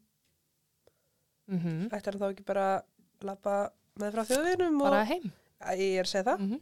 mhm 1.52 1.88
Ætti 1.92 2.08
hann 2.10 2.20
þá 2.22 2.28
ekki 2.30 2.46
bara 2.48 2.66
að 2.78 3.26
labba 3.28 3.56
með 4.00 4.14
frá 4.16 4.22
þjóðvinum 4.30 4.78
og... 4.80 4.86
bara 4.88 5.02
heim 5.10 5.26
Æ, 5.62 5.70
ég 5.78 5.98
er 6.00 6.06
að 6.08 6.12
segja 6.14 6.28
það. 6.30 6.46
mm 6.46 6.60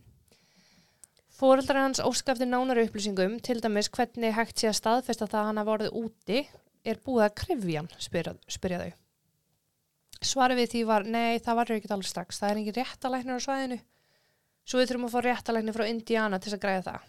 Fóreldrar 1.41 1.79
hans 1.87 2.01
óska 2.05 2.35
eftir 2.35 2.51
nánari 2.51 2.83
upplýsingum 2.85 3.39
til 3.41 3.61
dæmis 3.65 3.89
hvernig 3.89 4.35
hægt 4.37 4.59
sé 4.61 4.67
að 4.69 4.77
staðfesta 4.77 5.25
það 5.31 5.39
að 5.41 5.47
hann 5.49 5.61
hafa 5.63 5.73
orðið 5.77 5.95
úti 6.03 6.41
er 6.85 6.99
búið 7.07 7.23
að 7.25 7.37
krifja 7.41 7.81
hann, 7.81 7.89
spyrja, 7.97 8.35
spyrja 8.51 8.81
þau. 8.83 8.91
Svarið 10.21 10.61
við 10.61 10.69
því 10.75 10.83
var, 10.91 11.07
nei, 11.09 11.39
það 11.41 11.57
varur 11.63 11.79
ekki 11.79 11.89
alveg 11.97 12.11
strax, 12.11 12.43
það 12.43 12.51
er 12.51 12.61
engin 12.61 12.77
réttalæknir 12.77 13.41
á 13.41 13.45
svæðinu. 13.47 13.79
Svo 14.69 14.83
við 14.83 14.91
þurfum 14.91 15.07
að 15.09 15.15
fá 15.15 15.21
réttalæknir 15.31 15.77
frá 15.79 15.87
Indiana 15.89 16.41
til 16.45 16.53
að 16.53 16.61
græða 16.67 16.85
það. 16.91 17.09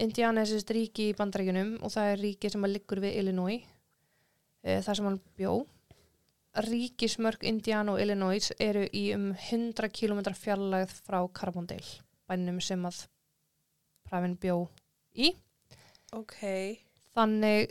Indiana 0.00 0.42
er 0.42 0.48
sérst 0.48 0.72
ríki 0.72 1.10
í 1.10 1.16
bandaríkunum 1.16 1.76
og 1.84 1.92
það 1.92 2.10
er 2.14 2.22
ríki 2.22 2.50
sem 2.52 2.64
að 2.64 2.74
liggur 2.76 3.02
við 3.04 3.18
Illinois, 3.20 3.64
e, 4.64 4.80
þar 4.80 4.98
sem 4.98 5.08
hann 5.08 5.20
bjó. 5.36 5.54
Ríkismörk 6.66 7.44
Indiana 7.48 7.94
og 7.94 8.00
Illinois 8.02 8.50
eru 8.60 8.84
í 8.92 9.06
um 9.16 9.30
100 9.32 9.88
km 9.92 10.20
fjarlægð 10.36 10.98
frá 11.06 11.20
Carbondale, 11.32 12.00
bænum 12.28 12.60
sem 12.60 12.82
að 12.88 13.06
Pravin 14.08 14.34
bjó 14.36 14.66
í. 15.16 15.30
Ok. 16.12 16.42
Þannig 17.16 17.70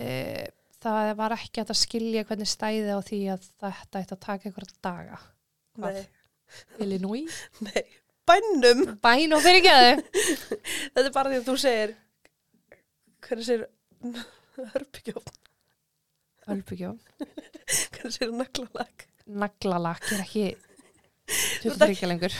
e, 0.00 0.08
það 0.80 1.12
var 1.18 1.34
ekki 1.36 1.64
að 1.64 1.74
skilja 1.76 2.24
hvernig 2.28 2.48
stæði 2.48 2.96
á 2.96 3.00
því 3.04 3.20
að 3.34 3.48
þetta 3.60 4.00
ætti 4.00 4.16
að 4.16 4.22
taka 4.24 4.48
einhverja 4.48 4.78
daga. 4.84 5.20
Hvað? 5.76 6.00
Illinois? 6.84 7.42
Nei. 7.68 7.84
Bænnum. 8.28 8.82
Bæn 9.02 9.36
og 9.36 9.42
fyrirgeðu. 9.44 10.02
Þetta 10.94 11.06
er 11.06 11.14
bara 11.14 11.32
því 11.32 11.40
að 11.40 11.48
þú 11.48 11.56
segir, 11.62 11.94
hvernig 13.26 13.48
segir 13.48 13.64
hörpingjófn, 14.72 15.38
Ölbugjó. 16.52 16.92
hvernig 17.94 18.14
segir 18.16 18.34
naglalag. 18.36 19.08
Naglalakk 19.42 20.12
er 20.16 20.22
ekki 20.24 20.46
Þú 21.62 21.70
ert 21.70 21.82
23 21.84 22.08
lengur. 22.10 22.34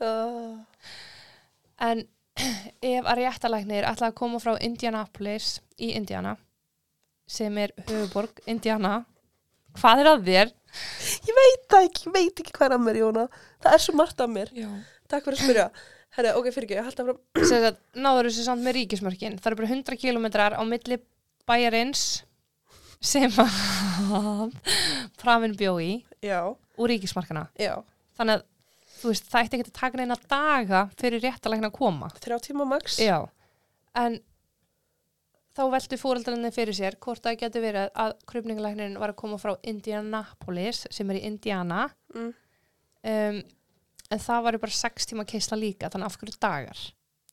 Uh, 0.00 0.60
En 1.86 2.06
ef 2.94 3.04
að 3.04 3.18
réttalæknir 3.20 3.84
ætla 3.88 4.10
að 4.10 4.16
koma 4.16 4.40
frá 4.40 4.54
Indianapolis 4.64 5.58
í 5.76 5.90
Indiana 5.96 6.36
sem 7.28 7.56
er 7.58 7.74
höfuborg 7.88 8.40
Indiana 8.46 9.00
hvað 9.80 10.02
er 10.02 10.10
að 10.12 10.24
þér? 10.30 10.54
ég 11.26 11.36
veit 11.40 11.76
ekki, 11.80 12.06
ég 12.06 12.14
veit 12.16 12.40
ekki 12.42 12.54
hvað 12.56 12.66
er 12.68 12.76
að 12.76 12.86
mér, 12.86 12.98
Jóna. 13.00 13.26
Það 13.64 13.76
er 13.76 13.84
svo 13.86 13.94
margt 13.96 14.22
að 14.22 14.32
mér. 14.34 14.50
Já. 14.56 14.68
Takk 15.08 15.28
fyrir 15.28 15.38
að 15.38 15.44
spyrja. 15.44 15.66
Herra, 16.16 16.32
ok, 16.40 16.48
fyrir 16.54 16.66
ekki, 16.66 16.76
ég 16.78 16.86
held 16.86 17.02
að 17.02 17.10
fram. 17.10 17.80
Náður 18.06 18.28
þessu 18.30 18.44
samt 18.46 18.64
með 18.64 18.76
ríkismörkin 18.80 19.36
það 19.40 19.50
eru 19.50 19.58
bara 19.60 19.72
100 19.74 19.98
kilometrar 20.00 20.56
á 20.56 20.62
milli 20.64 20.96
bæjarins 21.48 22.04
sem 23.04 23.32
að 23.42 24.54
Pravin 25.20 25.56
bjó 25.58 25.74
í 25.82 25.90
Já, 26.24 26.40
og 26.48 26.88
ríkismarkana 26.90 27.46
já. 27.60 27.74
þannig 28.16 28.38
að 28.40 28.46
þú 28.96 29.10
veist, 29.12 29.28
það 29.28 29.42
ætti 29.44 29.58
ekki 29.58 29.68
að 29.68 29.76
taka 29.76 30.00
neina 30.00 30.16
daga 30.30 30.80
fyrir 30.96 31.22
réttalækna 31.26 31.68
að 31.68 31.76
koma 31.76 32.08
Þrjá 32.16 32.38
tíma 32.48 32.66
max. 32.68 32.96
Já, 33.02 33.18
en 34.00 34.16
þá 35.56 35.62
veltu 35.72 35.98
fóreldrarnir 36.00 36.54
fyrir 36.54 36.76
sér 36.76 36.96
hvort 37.00 37.24
það 37.24 37.38
geti 37.42 37.62
verið 37.64 37.88
að 37.96 38.14
krupningalæknin 38.28 38.98
var 39.00 39.14
að 39.14 39.20
koma 39.22 39.38
frá 39.40 39.54
Indianapolis 39.64 40.84
sem 40.92 41.12
er 41.12 41.20
í 41.20 41.24
Indiana. 41.28 41.86
Mm. 42.14 42.32
um, 43.12 43.40
en 44.12 44.22
það 44.22 44.44
var 44.46 44.58
bara 44.62 44.78
6 44.78 45.10
tíma 45.10 45.24
keisla 45.28 45.58
líka, 45.58 45.90
þannig 45.90 46.10
af 46.10 46.18
hverju 46.20 46.36
dagar? 46.42 46.82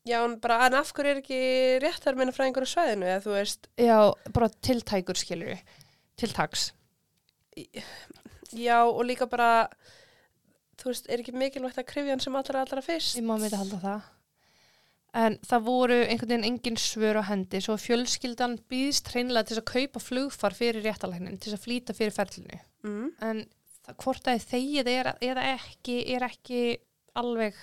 Já, 0.04 0.18
en 0.26 0.38
bara, 0.44 0.58
en 0.66 0.76
af 0.80 0.92
hverju 0.96 1.12
er 1.12 1.20
ekki 1.22 1.42
réttar 1.84 2.18
meina 2.20 2.34
frá 2.36 2.48
einhverju 2.48 2.72
svæðinu, 2.72 3.08
eða 3.08 3.22
þú 3.24 3.36
veist, 3.38 3.70
Já, 3.80 3.98
bara 4.36 4.50
tiltækur 4.68 5.20
skilur 5.20 5.62
tiltaks. 6.20 6.72
Já, 8.54 8.80
og 8.82 9.04
líka 9.06 9.28
bara, 9.30 9.68
þú 10.82 10.92
veist, 10.92 11.08
er 11.08 11.24
ekki 11.24 11.36
mikilvægt 11.38 11.80
að 11.80 11.90
krifja 11.92 12.16
hann 12.16 12.24
sem 12.24 12.36
allra 12.36 12.66
allra 12.66 12.84
fyrst? 12.84 13.20
Ég 13.20 13.28
má 13.28 13.38
að 13.38 13.56
halda 13.62 13.80
það 13.84 14.12
En 15.14 15.36
það 15.46 15.66
voru 15.68 15.98
einhvern 16.02 16.32
veginn 16.32 16.48
engin 16.48 16.78
svör 16.82 17.20
á 17.22 17.24
hendi 17.28 17.60
svo 17.62 17.76
fjölskyldan 17.78 18.56
býðst 18.72 19.12
hreinlega 19.14 19.52
til 19.52 19.60
að 19.60 19.68
kaupa 19.70 20.02
flugfar 20.02 20.56
fyrir 20.58 20.82
réttalæknin 20.88 21.38
til 21.44 21.54
að 21.54 21.62
flýta 21.68 21.94
fyrir 21.98 22.16
ferlinu 22.16 22.60
Mm. 22.84 23.12
en 23.22 23.38
það, 23.86 23.96
hvort 24.04 24.24
það 24.26 24.34
er 24.34 24.48
þegið 24.50 24.88
er, 24.92 25.10
eða 25.22 25.44
ekki 25.54 25.94
er 26.16 26.26
ekki 26.28 26.64
alveg 27.16 27.54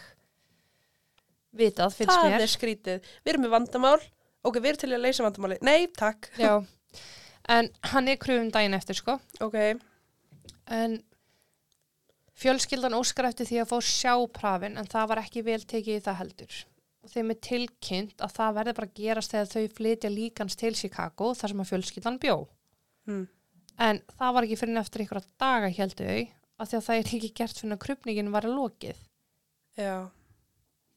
vitað 1.52 1.92
finnst 1.98 2.14
Það 2.14 2.30
mér 2.30 2.44
er 2.46 2.52
skrítið. 2.54 3.10
Við 3.24 3.32
erum 3.34 3.44
með 3.44 3.52
vandamál, 3.56 4.00
ok, 4.46 4.56
við 4.60 4.70
erum 4.70 4.80
til 4.80 4.92
að 4.94 5.02
leysa 5.04 5.26
vandamáli. 5.26 5.58
Nei, 5.66 5.86
takk. 5.98 6.30
Já. 6.38 6.54
en 7.56 7.68
hann 7.92 8.08
er 8.08 8.18
kröfum 8.22 8.50
daginn 8.54 8.76
eftir 8.78 8.94
sko 8.98 9.18
Ok, 9.42 9.56
en 10.70 10.98
fjölskyldan 12.40 12.94
óskar 12.96 13.28
eftir 13.28 13.48
því 13.48 13.60
að 13.62 13.70
fá 13.72 13.78
sjá 13.84 14.14
prafin 14.32 14.78
en 14.80 14.88
það 14.88 15.08
var 15.12 15.20
ekki 15.24 15.42
vel 15.44 15.60
tekið 15.60 15.98
í 15.98 16.04
það 16.04 16.20
heldur 16.22 16.58
þeim 17.14 17.35
er 17.35 17.40
tilkynnt 17.46 18.25
að 18.25 18.37
það 18.38 18.57
verði 18.61 18.77
bara 18.79 18.90
að 18.90 19.03
gerast 19.03 19.35
þegar 19.35 19.51
þau 19.53 19.77
flytja 19.81 20.12
líkans 20.14 20.59
til 20.61 20.73
Chicago 20.79 21.33
þar 21.38 21.55
sem 21.55 21.64
að 21.64 21.70
fjölskyldan 21.73 22.20
bjó 22.23 22.37
mm. 23.11 23.27
en 23.88 24.03
það 24.16 24.37
var 24.37 24.49
ekki 24.49 24.61
fyrir 24.62 24.81
eftir 24.83 25.05
ykkur 25.07 25.23
daga 25.42 25.73
heldu 25.81 26.07
þau 26.07 26.23
af 26.61 26.70
því 26.70 26.79
að 26.81 26.87
það 26.87 26.96
er 27.03 27.12
ekki 27.18 27.35
gert 27.40 27.61
fyrir 27.61 27.77
að 27.77 27.85
krupningin 27.87 28.33
var 28.35 28.49
að 28.49 28.57
lokið 28.59 29.05
já, 29.81 29.94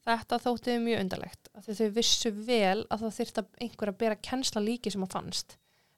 Þetta 0.04 0.38
þótti 0.42 0.74
þau 0.74 0.82
mjög 0.84 1.02
undarlegt 1.02 1.50
því 1.64 1.74
þau 1.78 1.92
vissu 1.96 2.30
vel 2.44 2.80
að 2.92 3.04
það 3.04 3.14
þyrfti 3.18 3.40
að 3.40 3.62
einhver 3.64 3.90
að 3.90 4.00
bera 4.02 4.16
kennsla 4.28 4.60
líki 4.60 4.92
sem 4.92 5.04
að 5.06 5.14
fannst. 5.14 5.54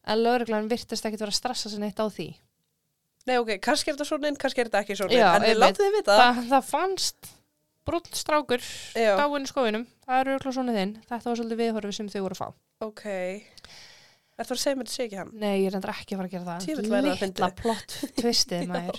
En 0.07 0.21
lauruglan 0.23 0.69
virtist 0.71 1.09
ekkit 1.09 1.25
vera 1.25 1.35
að 1.35 1.39
stressa 1.41 1.73
sig 1.73 1.83
neitt 1.83 1.99
á 1.99 2.07
því. 2.07 2.29
nei, 3.27 3.39
ok, 3.41 3.57
kannski 3.59 3.91
er 3.91 3.97
þetta 3.97 4.07
svona 4.07 4.31
inn, 4.31 4.39
kannski 4.39 4.63
er 4.63 4.69
þetta 4.69 4.83
ekki 4.85 4.97
svona 5.01 5.17
Já, 5.17 5.27
en 5.35 5.43
við 5.43 5.59
látið 5.59 5.83
þið 5.83 5.97
vita. 5.97 6.19
Það, 6.21 6.37
það 6.53 6.69
fannst 6.69 7.31
brúnt 7.87 8.21
strákur 8.21 8.69
dáinn 8.95 9.49
í 9.49 9.51
skóinum. 9.51 9.87
Það 10.07 10.23
eru 10.23 10.35
öll 10.37 10.55
svona 10.55 10.75
þinn. 10.77 10.97
Þetta 11.09 11.29
var 11.29 11.39
svolítið 11.41 11.63
viðhorfið 11.63 11.97
sem 11.99 12.11
þau 12.13 12.21
voru 12.23 12.37
að 12.37 12.43
fá. 12.43 12.49
ok. 12.87 13.07
Er 14.37 14.45
það 14.45 14.53
að 14.53 14.61
segja 14.61 14.77
mér 14.77 14.85
þetta 14.85 14.95
sé 14.97 15.05
ekki 15.07 15.17
hann? 15.17 15.31
Nei, 15.41 15.53
ég 15.63 15.71
er 15.71 15.77
endur 15.79 15.93
ekki 15.95 16.13
að 16.13 16.19
fara 16.21 16.29
að 16.29 16.35
gera 16.35 16.45
það. 16.45 16.67
Það 16.77 17.07
Litla 17.25 17.49
plott 17.57 17.95
tvistið 18.19 18.67
maður. 18.73 18.99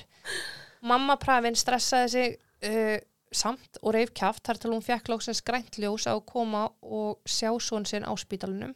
Mamma 0.89 1.15
Pravin 1.21 1.57
stressaði 1.57 2.09
sig 2.13 2.39
uh, 2.65 2.97
samt 3.31 3.77
og 3.83 3.93
reif 3.93 4.13
kjaft 4.17 4.45
þar 4.47 4.61
til 4.63 4.71
hún 4.73 4.81
fekk 4.85 5.11
lóksins 5.11 5.43
grænt 5.45 5.77
ljós 5.77 6.07
að 6.09 6.23
koma 6.31 6.63
og 6.81 7.19
sjá 7.29 7.51
svon 7.61 7.85
sinn 7.85 8.07
á 8.07 8.13
spítalunum 8.17 8.73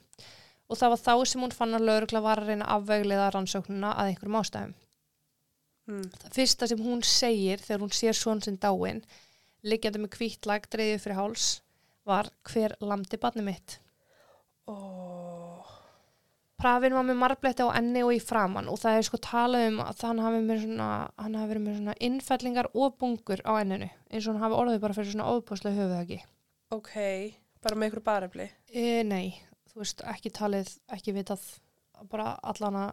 og 0.72 0.80
það 0.80 0.94
var 0.94 1.02
þá 1.02 1.32
sem 1.32 1.44
hún 1.44 1.56
fann 1.56 1.76
að 1.76 1.88
laurugla 1.90 2.22
var 2.24 2.40
að 2.40 2.52
reyna 2.54 2.68
að 2.70 2.86
afveglega 2.86 3.26
rannsóknuna 3.36 3.96
að 3.98 4.12
einhverjum 4.12 4.38
ástæðum. 4.40 4.76
Mm. 5.90 6.06
Það 6.22 6.38
fyrsta 6.38 6.70
sem 6.72 6.86
hún 6.86 7.02
segir 7.04 7.64
þegar 7.66 7.84
hún 7.84 7.96
sér 7.98 8.16
svon 8.16 8.44
sinn 8.46 8.60
dáin, 8.62 9.02
liggjandi 9.68 10.00
með 10.00 10.16
hvítt 10.16 10.48
lag 10.48 10.70
dreifið 10.72 11.04
fyrir 11.04 11.20
háls, 11.20 11.48
var 12.08 12.32
hver 12.50 12.76
lamdi 12.82 13.20
barni 13.22 13.46
mitt. 13.46 13.80
Ó, 14.70 14.76
Pravin 16.62 16.94
var 16.94 17.06
með 17.08 17.18
marbletti 17.18 17.66
á 17.66 17.74
enni 17.74 18.04
og 18.06 18.12
í 18.14 18.20
framann 18.22 18.68
og 18.70 18.78
það 18.78 18.98
er 19.00 19.06
sko 19.08 19.20
talað 19.26 19.64
um 19.72 19.80
að 19.82 20.04
hann 20.06 20.20
hafi, 20.22 20.42
með 20.46 20.60
svona, 20.66 20.90
hann 21.18 21.38
hafi 21.40 21.50
verið 21.50 21.64
með 21.66 21.78
svona 21.80 21.96
innfellingar 22.08 22.70
og 22.78 22.98
bungur 23.02 23.42
á 23.42 23.52
enninu 23.58 23.88
eins 23.90 24.28
og 24.28 24.36
hann 24.36 24.44
hafi 24.44 24.60
orðið 24.60 24.84
bara 24.84 24.98
fyrir 24.98 25.16
svona 25.16 25.32
óbúslega 25.34 25.80
höfuðagi. 25.80 26.20
ok, 26.78 26.94
bara 27.66 27.80
með 27.80 27.90
ykkur 27.90 28.04
barefli. 28.06 28.48
E, 28.70 29.02
nei, 29.08 29.34
þú 29.72 29.82
veist, 29.82 30.06
ekki 30.14 30.34
talið, 30.38 30.70
ekki 30.94 31.16
vitað, 31.18 31.48
bara 32.14 32.36
allana 32.46 32.92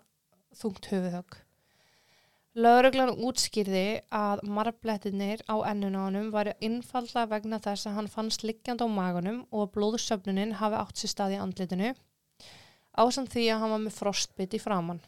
þungt 0.57 0.89
höfuðhögg. 0.89 1.37
Lögreglan 2.59 3.13
útskýrði 3.23 4.01
að 4.11 4.41
marblettinir 4.51 5.45
á 5.47 5.63
honum 5.63 6.33
væri 6.35 6.57
innfalla 6.65 7.29
vegna 7.31 7.61
þess 7.63 7.87
að 7.87 7.95
hann 7.99 8.09
fannst 8.11 8.43
liggjand 8.43 8.83
á 8.83 8.89
magunum 8.91 9.45
og 9.55 9.71
blóðsöfnunin 9.77 10.57
hafi 10.59 10.81
átt 10.81 10.99
sér 10.99 11.13
stað 11.13 11.35
í 11.37 11.39
andlitinu 11.45 11.93
ásamt 12.99 13.31
því 13.31 13.45
að 13.53 13.63
hann 13.63 13.75
var 13.75 13.83
með 13.85 13.95
frostbit 14.01 14.57
í 14.59 14.61
framann. 14.63 14.99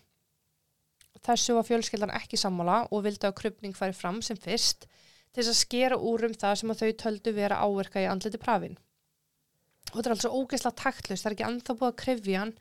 Þessu 1.27 1.57
var 1.57 1.67
fjölskyldan 1.67 2.15
ekki 2.21 2.39
sammála 2.39 2.85
og 2.89 3.03
vildi 3.09 3.27
að 3.27 3.37
krupning 3.43 3.75
færi 3.77 3.99
fram 3.99 4.23
sem 4.23 4.39
fyrst 4.39 4.87
til 4.87 5.43
þess 5.43 5.51
að 5.51 5.61
skera 5.65 5.99
úr 5.99 6.29
um 6.29 6.37
það 6.39 6.55
sem 6.61 6.73
að 6.73 6.85
þau 6.85 6.93
töldu 7.03 7.35
vera 7.35 7.59
áverka 7.65 8.05
í 8.05 8.09
andliti 8.13 8.41
prafin. 8.41 8.79
Og 9.91 9.99
þetta 9.99 10.07
er 10.07 10.15
alveg 10.15 10.25
svo 10.25 10.39
ógeðslega 10.39 10.81
taktlust, 10.85 11.25
það 11.25 11.33
er 11.33 11.37
ekki 11.37 11.49
ennþá 11.49 11.77
búið 11.81 11.91
að 11.91 12.01
krifja 12.05 12.45
hann 12.45 12.55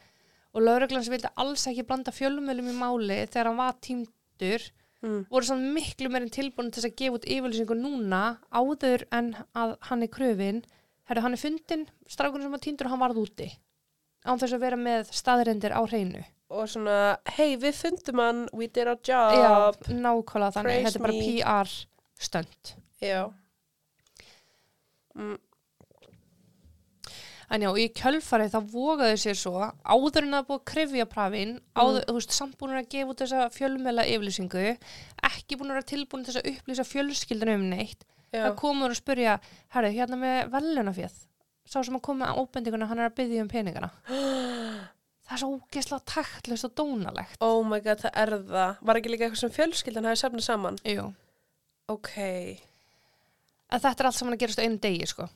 og 0.49 0.65
lauruglan 0.65 1.05
sem 1.05 1.13
vildi 1.13 1.33
alls 1.43 1.67
ekki 1.69 1.85
blanda 1.85 2.15
fjölumölum 2.15 2.71
í 2.73 2.77
máli 2.79 3.21
þegar 3.29 3.51
hann 3.51 3.61
var 3.61 3.77
tímdur 3.85 4.69
Mm. 4.99 5.21
voru 5.31 5.47
svona 5.47 5.69
miklu 5.77 6.09
meirinn 6.11 6.33
tilbúin 6.33 6.73
til 6.75 6.83
að 6.83 6.95
gefa 6.99 7.15
út 7.15 7.27
yfirlýsingu 7.31 7.75
núna 7.79 8.21
áður 8.51 9.05
en 9.15 9.29
að 9.55 9.77
hann 9.87 10.03
er 10.03 10.09
kröfin 10.11 10.57
herru 11.07 11.21
hann 11.23 11.37
er 11.37 11.39
fundin, 11.39 11.85
strákunum 12.05 12.43
sem 12.49 12.51
var 12.51 12.59
týndur 12.65 12.89
og 12.89 12.91
hann 12.95 13.03
varð 13.05 13.21
úti 13.23 13.47
án 14.27 14.41
þess 14.41 14.57
að 14.57 14.65
vera 14.65 14.75
með 14.81 15.13
staðrendir 15.15 15.71
á 15.71 15.81
hreinu 15.87 16.25
Og 16.49 16.65
svona, 16.65 17.19
hei, 17.37 17.53
við 17.61 17.75
fundum 17.77 18.19
hann, 18.23 18.39
we 18.57 18.65
did 18.67 18.87
our 18.89 18.97
Já, 19.05 19.19
job. 19.37 19.75
nákvæmlega 19.87 20.55
þannig, 20.55 20.79
þetta 20.87 20.97
er 20.97 21.03
bara. 21.05 21.19
PR 21.21 21.73
stönd 22.25 22.71
Já. 23.05 23.19
Mm. 25.15 25.37
En 27.49 27.63
já, 27.65 27.69
í 27.81 27.87
kjölfarið 27.97 28.51
þá 28.53 28.59
vogaðu 28.69 29.15
sér 29.17 29.37
svo 29.39 29.53
áður 29.65 30.27
en 30.27 30.37
er 30.37 30.45
búið 30.45 30.59
að 30.59 30.67
krifja 30.69 31.07
prafin, 31.09 31.55
áður, 31.73 32.03
þú 32.05 32.15
veist, 32.19 32.35
sambúinur 32.35 32.81
að 32.81 32.91
gefa 32.93 33.13
út 33.13 33.23
þessa 33.23 33.47
fjölmela 33.55 34.05
yfirlýsingu, 34.05 34.65
ekki 35.31 35.57
búin 35.57 35.73
að 35.73 35.79
vera 35.79 35.89
tilbúin 35.93 36.25
til 36.27 36.35
þess 36.35 36.43
að 36.43 36.51
upplýsa 36.53 36.85
fjölskyldan 36.89 37.53
um 37.55 37.65
neitt. 37.71 38.05
Já. 38.29 38.43
Það 38.43 38.59
komur 38.61 38.93
og 38.93 38.99
spurja, 38.99 39.39
herru, 39.73 39.91
hérna 39.95 40.21
með 40.21 40.53
velunafjöð, 40.53 41.17
sá 41.65 41.79
sem 41.81 41.97
að 41.97 42.05
koma 42.05 42.27
með 42.27 42.43
ábendinguna, 42.43 42.91
hann 42.91 43.01
er 43.01 43.09
að 43.09 43.17
byggja 43.17 43.47
um 43.47 43.49
peningana. 43.49 43.91
það 45.25 45.35
er 45.35 45.41
svo 45.41 45.51
ógeðslega 45.57 46.09
taktlust 46.13 46.69
og 46.69 46.77
dónalegt. 46.77 47.41
Oh 47.41 47.63
my 47.65 47.81
god, 47.81 48.05
það 48.05 48.21
er 48.27 48.37
það. 48.53 48.79
Var 48.85 49.01
ekki 49.01 49.15
líka 49.15 49.25
eitthvað 49.25 49.43
sem 49.47 49.57
fjölskyldan 49.57 50.09
hafi 50.11 50.21
safnað 50.21 50.45
saman? 50.45 50.81
Jú. 50.85 51.09
Ok, 51.89 52.13
En 53.69 53.81
þetta 53.81 54.01
er 54.03 54.09
allt 54.09 54.17
saman 54.17 54.35
að 54.35 54.43
gerast 54.43 54.61
á 54.61 54.65
einu 54.65 54.79
degi, 54.81 55.07
sko. 55.09 55.27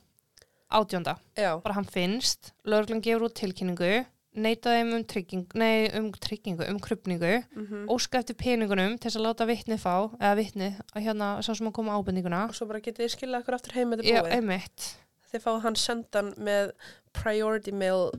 Átjónda. 0.72 1.16
bara 1.62 1.74
hann 1.74 1.84
finnst, 1.86 2.52
lögreglan 2.66 3.02
gefur 3.02 3.26
út 3.28 3.34
tilkynningu, 3.38 4.04
neitaði 4.34 4.80
þeim 4.80 4.94
um 4.96 5.04
tryggingu, 5.04 5.54
nei, 5.54 5.90
um 5.94 6.08
tryggingu, 6.12 6.64
um 6.68 6.78
krupningu, 6.80 7.44
Mm 7.54 7.84
óska 7.88 8.18
eftir 8.18 8.34
peningunum 8.34 8.96
til 8.98 9.10
þess 9.10 9.16
að 9.20 9.26
láta 9.28 9.46
vitni 9.46 9.76
fá, 9.78 10.10
eða 10.18 10.34
vitni, 10.36 10.70
að 10.96 11.02
hérna, 11.06 11.28
sá 11.44 11.54
sem 11.54 11.68
að 11.68 11.72
koma 11.76 11.94
ábendinguna. 11.94 12.48
Og 12.48 12.54
svo 12.54 12.66
bara 12.66 12.80
getið 12.80 13.10
skilja 13.12 13.38
okkur 13.42 13.54
aftur 13.54 13.72
heim 13.76 13.90
með 13.92 14.02
þetta 14.02 14.22
búið. 14.24 14.32
einmitt, 14.38 14.96
Þið 15.30 15.42
fáið 15.44 15.62
hann 15.62 15.76
sendan 15.76 16.32
með 16.38 16.72
priority 17.12 17.72
mail 17.72 18.10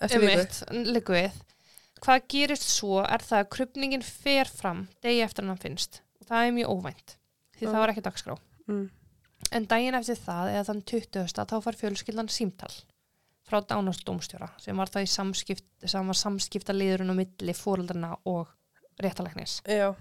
einmitt, 0.00 0.62
liggu 0.70 1.14
við. 1.16 1.36
Hvað 2.04 2.26
gerist 2.28 2.66
svo 2.68 3.00
er 3.02 3.22
það 3.24 3.40
að 3.44 3.50
krupningin 3.56 4.02
fer 4.04 4.44
fram 4.52 4.86
degi 5.02 5.22
eftir 5.24 5.46
hann 5.48 5.56
finnst. 5.60 6.02
Og 6.20 6.26
það 6.28 6.46
er 6.48 6.52
mjög 6.58 6.72
óvænt, 6.76 7.16
því 7.56 7.66
Mm. 7.66 7.72
það 7.72 7.80
var 7.80 7.88
ekki 7.94 8.04
dagskrá. 8.04 8.36
Mm. 8.68 8.90
En 9.54 9.66
daginn 9.70 9.94
eftir 9.94 10.18
það, 10.18 10.50
eða 10.56 10.64
þann 10.70 10.82
20. 10.90 11.46
þá 11.46 11.56
far 11.62 11.78
fjölskyldan 11.78 12.28
símtal 12.32 12.72
frá 13.46 13.60
dánastdómstjóra 13.62 14.48
sem 14.58 14.76
var 14.76 14.90
það 14.90 15.04
í 15.06 15.10
samskipt, 15.12 15.66
samskipta 15.86 16.74
liðurinn 16.74 17.12
á 17.14 17.16
milli 17.20 17.54
fóreldrana 17.54 18.16
og 18.26 18.50
réttalæknis. 18.98 19.60
Já, 19.70 19.92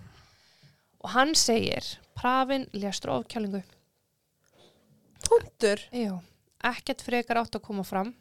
Og 1.05 1.12
hann 1.13 1.36
segir, 1.38 1.86
prafin 2.17 2.65
léstur 2.73 3.12
ofkjálingu. 3.13 3.62
punktur. 5.29 5.79
Já, 5.93 6.17
ekkert 6.63 7.01
frekar 7.05 7.38
átt 7.43 7.55
að 7.58 7.62
koma 7.67 7.84
fram 7.86 8.13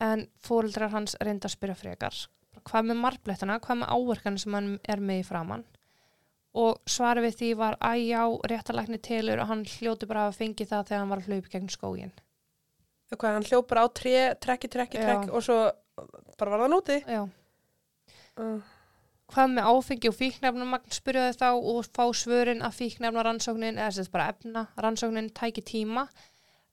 en 0.00 0.26
fóreldrar 0.44 0.90
hans 0.92 1.16
reynda 1.20 1.48
að 1.48 1.54
spyrja 1.56 1.76
frekar. 1.78 2.16
Hvað 2.68 2.90
með 2.90 3.00
marblettana, 3.00 3.58
hvað 3.60 3.80
með 3.80 3.92
áverkan 3.96 4.38
sem 4.38 4.54
hann 4.56 4.70
er 4.88 5.00
með 5.00 5.22
í 5.22 5.26
framann? 5.26 5.64
Og 6.52 6.82
svarið 6.84 7.26
við 7.28 7.38
því 7.38 7.50
var 7.62 7.78
að 7.80 8.02
já, 8.04 8.22
réttalækni 8.52 8.98
telur 9.00 9.40
og 9.40 9.48
hann 9.48 9.62
hljóti 9.64 10.08
bara 10.10 10.26
að 10.28 10.36
fengi 10.42 10.66
það 10.68 10.90
þegar 10.90 11.00
hann 11.00 11.12
var 11.12 11.22
að 11.22 11.30
hlaupa 11.30 11.52
gegn 11.54 11.70
skógin. 11.72 12.12
Hvað, 13.12 13.38
hann 13.38 13.46
hljópar 13.48 13.80
á 13.84 13.86
tré, 13.92 14.16
trekki, 14.40 14.68
trekki, 14.72 15.00
trekki 15.00 15.32
og 15.32 15.44
svo 15.44 15.56
bara 16.40 16.52
var 16.52 16.64
það 16.64 16.72
núti. 16.72 16.98
Já. 17.08 17.22
Uh. 18.40 18.60
hvað 19.32 19.50
með 19.52 19.66
áfengi 19.68 20.08
og 20.08 20.14
fíknefnumagn 20.16 20.92
spyrjaði 20.92 21.34
þá 21.40 21.48
og 21.52 21.88
fá 21.92 22.04
svörin 22.16 22.62
að 22.64 22.78
fíknefna 22.78 23.24
rannsóknin 23.24 23.80
eða 23.80 23.94
þess 23.98 24.12
bara 24.12 24.28
efna 24.32 24.62
rannsóknin 24.80 25.28
tæki 25.36 25.64
tíma 25.68 26.06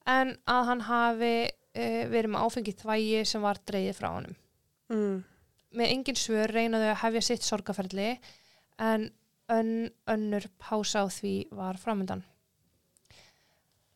en 0.07 0.33
að 0.47 0.69
hann 0.69 0.83
hafi 0.87 1.33
e, 1.47 1.85
verið 2.11 2.33
með 2.33 2.45
áfengi 2.47 2.75
þvægi 2.79 3.25
sem 3.27 3.43
var 3.43 3.59
dreigið 3.67 3.99
frá 3.99 4.09
honum. 4.13 4.35
Mm. 4.91 5.17
Með 5.79 5.93
engin 5.95 6.19
svör 6.19 6.55
reynaðu 6.55 6.89
að 6.93 7.01
hefja 7.03 7.25
sitt 7.27 7.47
sorgaferli 7.47 8.09
en 8.79 9.09
ön, 9.49 9.89
önnur 10.07 10.45
pása 10.61 11.03
á 11.03 11.07
því 11.09 11.33
var 11.51 11.77
framöndan. 11.81 12.23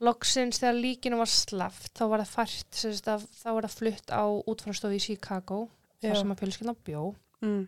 Loksins 0.03 0.59
þegar 0.59 0.79
líkinu 0.81 1.17
var 1.21 1.29
slaft 1.31 1.93
þá 1.95 2.03
var 2.11 2.23
það 2.23 2.31
fært, 2.33 2.79
að- 3.13 3.27
þá 3.39 3.49
var 3.55 3.63
það 3.67 3.77
flutt 3.77 4.09
á 4.11 4.23
útfrástofu 4.51 4.95
í 4.97 5.01
Chicago 5.01 5.69
Já. 6.01 6.09
þar 6.11 6.17
sem 6.19 6.31
að 6.33 6.39
fjölskyldan 6.41 6.83
bjó 6.83 7.15
Mm. 7.41 7.67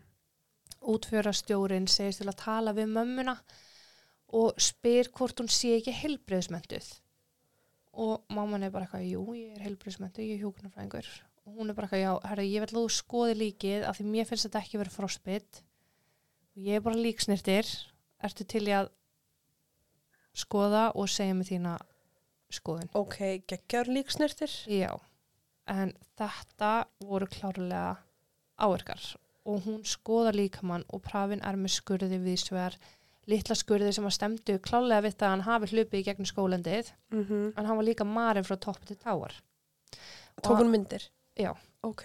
útfjörastjórin 0.82 1.88
segist 1.88 2.20
til 2.22 2.28
að 2.30 2.38
tala 2.38 2.74
við 2.74 2.88
mömmuna 2.92 3.38
og 4.34 4.56
spyr 4.58 5.10
hvort 5.12 5.38
hún 5.40 5.48
sé 5.50 5.78
ekki 5.80 5.94
heilbreyðsmönduð 5.94 7.00
og 7.94 8.22
mamman 8.30 8.64
er 8.64 8.70
bara 8.72 8.86
eitthvað, 8.86 9.10
jú, 9.12 9.24
ég 9.34 9.56
er 9.56 9.64
heilbreyðsmönduð, 9.70 10.28
ég 10.28 10.36
er 10.36 10.44
hjúknarfræðingur 10.44 11.08
og 11.46 11.56
hún 11.58 11.70
er 11.70 11.74
bara 11.74 11.88
eitthvað, 11.88 12.04
já, 12.04 12.20
herra, 12.30 12.44
ég 12.44 12.60
vil 12.60 12.68
að 12.68 12.84
þú 12.84 12.90
skoði 12.92 13.36
líkið 13.40 13.84
af 13.88 13.98
því 14.00 14.06
mér 14.12 14.26
finnst 14.28 14.50
þetta 14.50 14.62
ekki 14.64 14.80
verið 14.82 14.92
frostbit 14.98 15.62
og 15.62 15.64
ég 16.56 16.76
er 16.80 16.82
bara 16.86 16.96
líksnirtir 17.00 17.68
ertu 18.24 18.46
til 18.48 18.64
í 18.68 18.74
að 18.76 18.90
skoða 20.36 20.90
og 20.96 21.10
segja 21.12 21.36
mig 21.36 21.48
þína 21.50 21.76
skoðun 22.54 22.90
Ok, 22.96 23.18
geggjar 23.50 23.90
líksnirtir. 23.92 24.52
Já, 24.70 24.92
en 25.68 25.94
þetta 26.20 26.86
voru 27.04 27.28
klárlega 27.32 27.96
áverkar 28.62 29.02
og 29.46 29.62
hún 29.68 29.82
skoða 29.86 30.32
líkamann 30.34 30.86
og 30.90 31.04
prafin 31.06 31.44
er 31.46 31.58
með 31.60 31.76
skurði 31.76 32.18
viðsvegar, 32.18 32.78
litla 33.30 33.56
skurði 33.58 33.92
sem 33.94 34.08
að 34.08 34.16
stemdu 34.18 34.56
klálega 34.64 35.04
við 35.06 35.18
það 35.20 35.28
að 35.28 35.34
hann 35.36 35.44
hafi 35.46 35.70
hlupið 35.74 36.00
í 36.00 36.06
gegnum 36.08 36.30
skólendið, 36.30 36.92
Mm 37.12 37.24
-hmm. 37.26 37.54
en 37.58 37.66
hann 37.66 37.78
var 37.78 37.86
líka 37.86 38.04
marinn 38.06 38.44
frá 38.44 38.56
topp 38.60 38.86
til 38.86 38.98
táar. 38.98 39.34
Tók 40.42 40.58
hún 40.58 40.72
myndir? 40.72 41.10
Já. 41.38 41.54
Ok. 41.84 42.04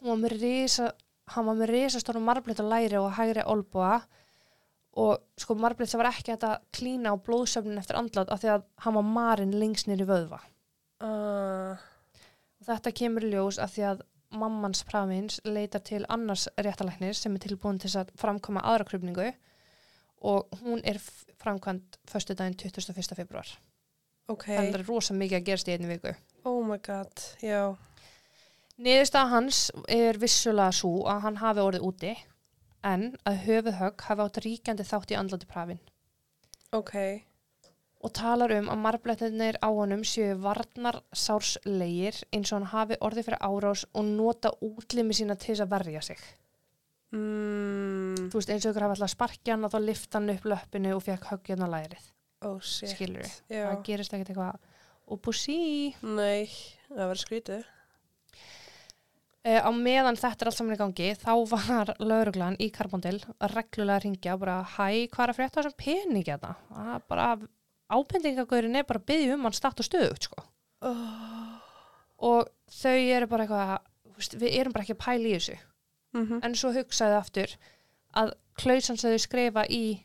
Hún 0.00 0.08
var 0.08 0.16
með 0.16 0.40
risa, 0.40 0.92
hann 1.34 1.46
var 1.46 1.58
með 1.58 1.72
risastórum 1.74 2.26
marblita 2.26 2.66
læri 2.66 2.98
og 3.00 3.12
hægri 3.18 3.44
olbúa 3.46 4.00
og 5.00 5.20
sko 5.38 5.54
marblita 5.54 5.92
sem 5.92 6.02
var 6.02 6.10
ekki 6.10 6.34
að 6.34 6.58
klína 6.74 7.14
á 7.14 7.22
blóðsöfnin 7.22 7.78
eftir 7.78 7.98
andlát 8.00 8.32
af 8.32 8.42
því 8.42 8.54
að 8.56 8.66
hann 8.84 8.98
var 8.98 9.06
marinn 9.06 9.54
lengst 9.58 9.86
nýri 9.86 10.08
vöðva. 10.08 10.40
Uh, 11.00 11.78
Og 12.60 12.68
þetta 12.68 12.92
kemur 12.92 13.24
ljós 13.24 13.58
að 13.60 13.74
því 13.74 13.84
að 13.88 14.00
mammans 14.40 14.82
prafins 14.86 15.40
leitar 15.48 15.82
til 15.82 16.02
annars 16.12 16.46
réttalæknis 16.60 17.22
sem 17.24 17.34
er 17.34 17.42
tilbúin 17.42 17.80
til 17.82 17.90
að 17.98 18.12
framkoma 18.20 18.62
aðra 18.68 18.86
krupningu 18.90 19.30
og 20.30 20.60
hún 20.60 20.82
er 20.84 21.00
framkvæmt 21.40 21.96
föstu 22.10 22.36
daginn 22.36 22.58
21. 22.60 23.16
februar. 23.16 23.48
ok. 24.28 24.44
Þannig 24.44 24.66
að 24.68 24.74
það 24.74 24.80
er 24.82 24.88
rosa 24.90 25.16
mikið 25.16 25.38
að 25.38 25.46
gerast 25.48 25.70
í 25.70 25.74
einni 25.74 25.88
viku. 25.90 26.12
Oh 26.44 26.60
my 26.66 26.76
god, 26.84 27.24
já. 27.42 27.62
Niðurstað 28.80 29.32
hans 29.34 29.58
er 29.92 30.16
vissulega 30.20 30.72
svo 30.72 31.02
að 31.10 31.24
hann 31.26 31.40
hafi 31.42 31.60
orðið 31.64 31.82
úti 31.88 32.12
en 32.88 33.10
að 33.28 33.42
höfuðhögg 33.46 34.04
hafi 34.08 34.24
átt 34.24 34.38
ríkjandi 34.44 34.86
þátt 34.88 35.10
í 35.12 35.18
andlati 35.20 35.48
prafin 35.50 35.80
Ok. 36.72 36.94
og 38.00 38.12
talar 38.16 38.54
um 38.56 38.70
að 38.72 38.80
marblettinir 38.86 39.58
á 39.60 39.68
honum 39.68 40.00
séu 40.08 40.32
varnar 40.40 41.02
sárslegir 41.12 42.22
eins 42.32 42.52
og 42.52 42.60
hann 42.60 42.70
hafi 42.72 42.96
orðið 43.04 43.28
fyrir 43.28 43.42
árás 43.44 43.82
og 43.92 44.06
nota 44.08 44.54
útlimi 44.64 45.12
sína 45.18 45.36
til 45.36 45.52
þess 45.52 45.66
að 45.66 45.74
verja 45.74 46.00
sig. 46.06 46.22
Mm, 47.10 48.30
þú 48.30 48.38
veist 48.38 48.52
eins 48.54 48.64
og 48.64 48.70
ykkur 48.72 48.84
hafa 48.86 48.96
alltaf 48.96 49.12
sparkja 49.12 49.56
hann 49.56 49.66
og 49.66 49.72
þá 49.74 49.80
lifta 49.82 50.18
hann 50.20 50.30
upp 50.32 50.44
löppinu 50.52 50.92
og 50.94 51.02
fekk 51.04 51.26
höggjarna 51.32 51.66
lærið 51.72 52.04
oh 52.46 52.60
shit. 52.62 52.92
skilur 52.94 53.24
við, 53.26 53.32
Já. 53.50 53.64
það 53.66 53.82
gerist 53.88 54.14
ekkert 54.14 54.30
eitthvað 54.30 54.60
og 55.10 55.20
búsí 55.26 55.56
Nei, 56.06 56.46
það 56.88 57.10
var 57.10 57.20
skrítið. 57.20 57.64
E, 59.44 59.56
á 59.60 59.70
meðan 59.72 60.18
þetta 60.20 60.44
er 60.44 60.50
allt 60.50 60.58
saman 60.58 60.74
í 60.76 60.80
gangi 60.80 61.14
þá 61.20 61.32
var 61.50 61.94
lauruglan 61.98 62.58
í 62.60 62.70
Karbondil 62.74 63.18
reglulega 63.54 63.96
að 63.96 64.04
ringja 64.04 64.34
og 64.34 64.40
bara 64.44 64.58
hæ, 64.76 65.08
hvað 65.12 65.24
er 65.24 65.32
að 65.32 65.38
frétta 65.38 65.62
þessum 65.62 65.78
peningi 65.80 66.30
þetta 66.30 66.54
Það 66.68 66.92
er 66.94 67.02
bara 67.08 67.28
ábendingagöðurinn 67.90 68.76
er 68.76 68.86
bara 68.86 69.00
að 69.02 69.08
byggja 69.10 69.34
um 69.34 69.44
hann 69.48 69.56
statt 69.56 69.80
og 69.80 69.86
stöðugt 69.88 70.28
sko. 70.28 70.44
Oh. 70.80 71.56
og 72.24 72.48
þau 72.72 72.96
eru 72.96 73.26
bara 73.28 73.44
eitthvað 73.44 74.38
við 74.40 74.54
erum 74.60 74.72
bara 74.72 74.84
ekki 74.86 74.94
að 74.96 75.04
pæla 75.04 75.28
í 75.28 75.34
þessu 75.38 75.58
Mm 76.10 76.26
-hmm. 76.26 76.38
en 76.42 76.54
svo 76.54 76.72
hugsaði 76.74 77.14
aftur 77.14 77.50
að 78.18 78.32
klausan 78.58 78.96
sem 78.98 79.12
þau 79.12 79.18
skrifa 79.22 79.62
í 79.70 80.02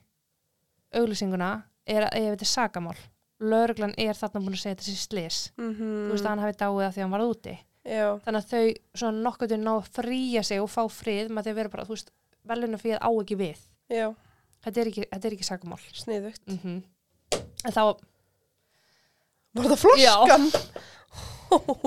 auglýsinguna 0.94 1.64
er 1.88 2.04
að 2.06 2.18
ef 2.20 2.28
þetta 2.36 2.46
er 2.46 2.52
sagamál 2.52 2.98
lauruglan 3.40 3.96
er 3.98 4.14
þarna 4.14 4.42
búin 4.44 4.54
að 4.54 4.62
segja 4.62 4.76
þetta 4.76 4.86
sér 4.86 5.02
slis 5.02 5.40
þú 5.58 6.12
veist 6.12 6.26
að 6.26 6.30
hann 6.30 6.44
hafi 6.44 6.58
dáið 6.60 6.86
að 6.86 6.94
því 6.94 7.00
að 7.00 7.04
hann 7.06 7.12
var 7.12 7.26
úti. 7.26 7.56
Já, 7.86 8.08
þannig 8.26 8.42
að 8.42 8.52
þau 8.52 9.00
svona 9.02 9.24
nokkuð 9.28 9.52
til 9.52 9.60
ná 9.62 9.72
að 9.76 9.90
fríja 10.00 10.42
sig 10.48 10.62
og 10.64 10.72
fá 10.74 10.82
frið 10.90 11.30
með 11.30 11.46
því 11.46 11.52
að 11.54 11.60
vera 11.60 11.74
bara, 11.76 11.86
þú 11.86 11.94
veist, 11.94 12.12
veluna 12.50 12.80
fyrir 12.82 12.98
á 13.02 13.10
ekki 13.14 13.38
við. 13.38 13.62
Já, 13.94 14.08
þetta 14.66 14.82
er 14.82 14.90
ekki, 14.92 15.06
þetta 15.12 15.30
er 15.30 15.38
ekki 15.38 15.48
sagamál 15.52 15.82
sniðugt. 15.94 16.44
mm 16.50 16.82
en, 17.66 17.74
þá, 17.74 17.84
Var 19.56 19.70
það 19.72 19.80
floskan? 19.82 20.50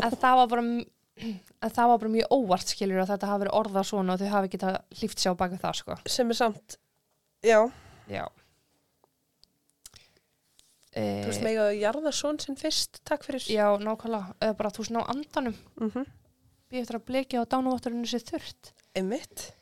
en 0.05 0.17
það 0.19 0.39
var 0.41 0.49
bara 0.51 0.63
en 0.65 1.73
það 1.75 1.89
var 1.91 1.99
bara 2.03 2.13
mjög 2.15 2.35
óvart 2.35 2.71
skilur 2.73 3.03
að 3.03 3.11
þetta 3.13 3.31
hafi 3.33 3.43
verið 3.45 3.57
orðað 3.59 3.87
svona 3.91 4.15
og 4.15 4.21
þau 4.23 4.31
hafi 4.35 4.51
getað 4.55 4.77
hlýft 5.01 5.23
sér 5.23 5.35
á 5.35 5.41
baka 5.41 5.59
það 5.63 5.79
sko. 5.81 5.97
Sem 6.07 6.31
er 6.31 6.39
samt, 6.39 6.79
já, 7.47 7.59
já 8.11 8.25
þú 10.99 11.29
veist 11.31 11.45
mega 11.45 11.67
að 11.69 11.79
jarða 11.83 12.13
svon 12.15 12.41
sinn 12.43 12.59
fyrst, 12.59 13.01
takk 13.09 13.27
fyrir. 13.27 13.45
já, 13.47 13.67
nákvæmlega, 13.83 14.35
eða 14.41 14.57
bara 14.59 14.73
þú 14.75 14.85
veist 14.85 14.95
ná 14.97 15.01
andanum 15.05 15.57
Mm 15.81 15.91
-hmm. 15.91 16.07
býð 16.71 16.81
eftir 16.81 16.97
að 16.97 17.07
blekja 17.11 17.43
á 17.43 17.51
dánuvotturinu 17.53 18.07
sér 18.07 18.25
þurrt 18.25 18.73
Einmitt. 18.95 19.53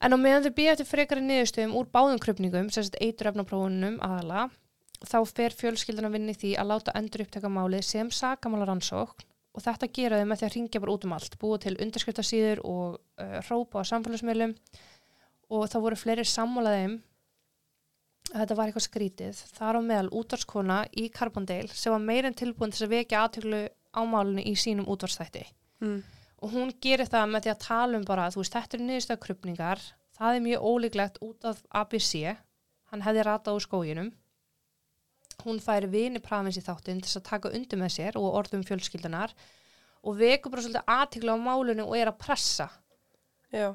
En 0.00 0.12
á 0.12 0.16
meðan 0.16 0.44
þau 0.44 0.54
býja 0.56 0.72
eftir 0.72 0.86
frekari 0.86 1.20
niðurstöðum 1.20 1.76
úr 1.76 1.86
báðum 1.92 2.18
krupningum, 2.18 2.70
sem 2.70 2.84
sagt 2.84 2.96
eituröfnaprófunum 3.04 3.98
aðala, 4.00 4.50
þá 5.04 5.18
fer 5.28 5.50
fjölskyldan 5.50 6.08
að 6.08 6.12
vinna 6.16 6.32
í 6.32 6.38
því 6.40 6.54
að 6.60 6.70
láta 6.72 6.94
endur 6.94 7.24
upptaka 7.24 7.48
málið 7.48 7.84
sem 7.84 8.10
sakamála 8.10 8.68
rannsókn 8.68 9.26
og 9.50 9.64
þetta 9.64 9.90
gera 9.92 10.20
þau 10.20 10.28
með 10.30 10.40
því 10.40 10.46
að 10.46 10.54
ringja 10.54 10.80
bara 10.80 10.94
út 10.94 11.04
um 11.04 11.12
allt, 11.16 11.38
búa 11.40 11.58
til 11.58 11.76
undirskriftasíður 11.82 12.62
og 12.64 12.98
uh, 13.20 13.38
hrópa 13.48 13.82
á 13.82 13.90
samfélagsmiðlum 13.90 14.54
og 15.50 15.64
það 15.72 15.84
voru 15.86 15.98
fleiri 15.98 16.26
sammálaðum 16.28 17.00
að 17.00 17.09
þetta 18.32 18.56
var 18.56 18.70
eitthvað 18.70 18.86
skrítið. 18.86 19.42
Þar 19.56 19.78
á 19.78 19.80
meðal 19.86 20.10
útvarskona 20.20 20.78
í 20.96 21.08
Carbondale 21.14 21.74
sem 21.74 21.94
var 21.94 22.02
meirinn 22.04 22.36
tilbúin 22.38 22.74
til 22.74 22.86
að 22.86 22.94
vekja 22.94 23.24
aðtöklu 23.24 23.62
á 23.70 24.00
málunni 24.06 24.46
í 24.46 24.54
sínum 24.58 24.88
útvarstætti. 24.90 25.44
Mm. 25.82 26.00
Og 26.40 26.54
hún 26.54 26.72
gerir 26.82 27.10
það 27.10 27.32
með 27.32 27.46
því 27.46 27.52
að 27.52 27.62
tala 27.66 27.98
um 27.98 28.06
bara, 28.08 28.30
þú 28.32 28.42
veist, 28.42 28.56
þetta 28.56 28.78
eru 28.78 28.86
niðurstöða 28.88 29.22
krupningar, 29.24 29.84
það 30.16 30.36
er 30.36 30.44
mjög 30.46 30.66
ólíklegt 30.70 31.22
út 31.26 31.48
af 31.50 31.62
ABC, 31.82 32.12
hann 32.92 33.04
hefði 33.04 33.26
ratað 33.26 33.58
úr 33.58 33.66
skóginum. 33.66 34.10
Hún 35.44 35.60
fær 35.64 35.86
vini 35.88 36.20
prafins 36.20 36.58
í 36.60 36.64
þáttinn 36.64 37.00
til 37.04 37.16
að 37.18 37.28
taka 37.28 37.52
undir 37.56 37.80
með 37.80 37.94
sér 37.96 38.18
og 38.20 38.36
orðum 38.40 38.64
fjölskyldunar 38.68 39.32
og 40.00 40.16
vekur 40.16 40.52
bara 40.52 40.64
svolítið 40.64 40.92
aðtöklu 40.96 41.36
á 41.36 41.38
málunni 41.40 41.84
og 41.84 41.96
er 41.96 42.10
að 42.12 42.20
pressa 42.20 42.68
Já. 43.50 43.74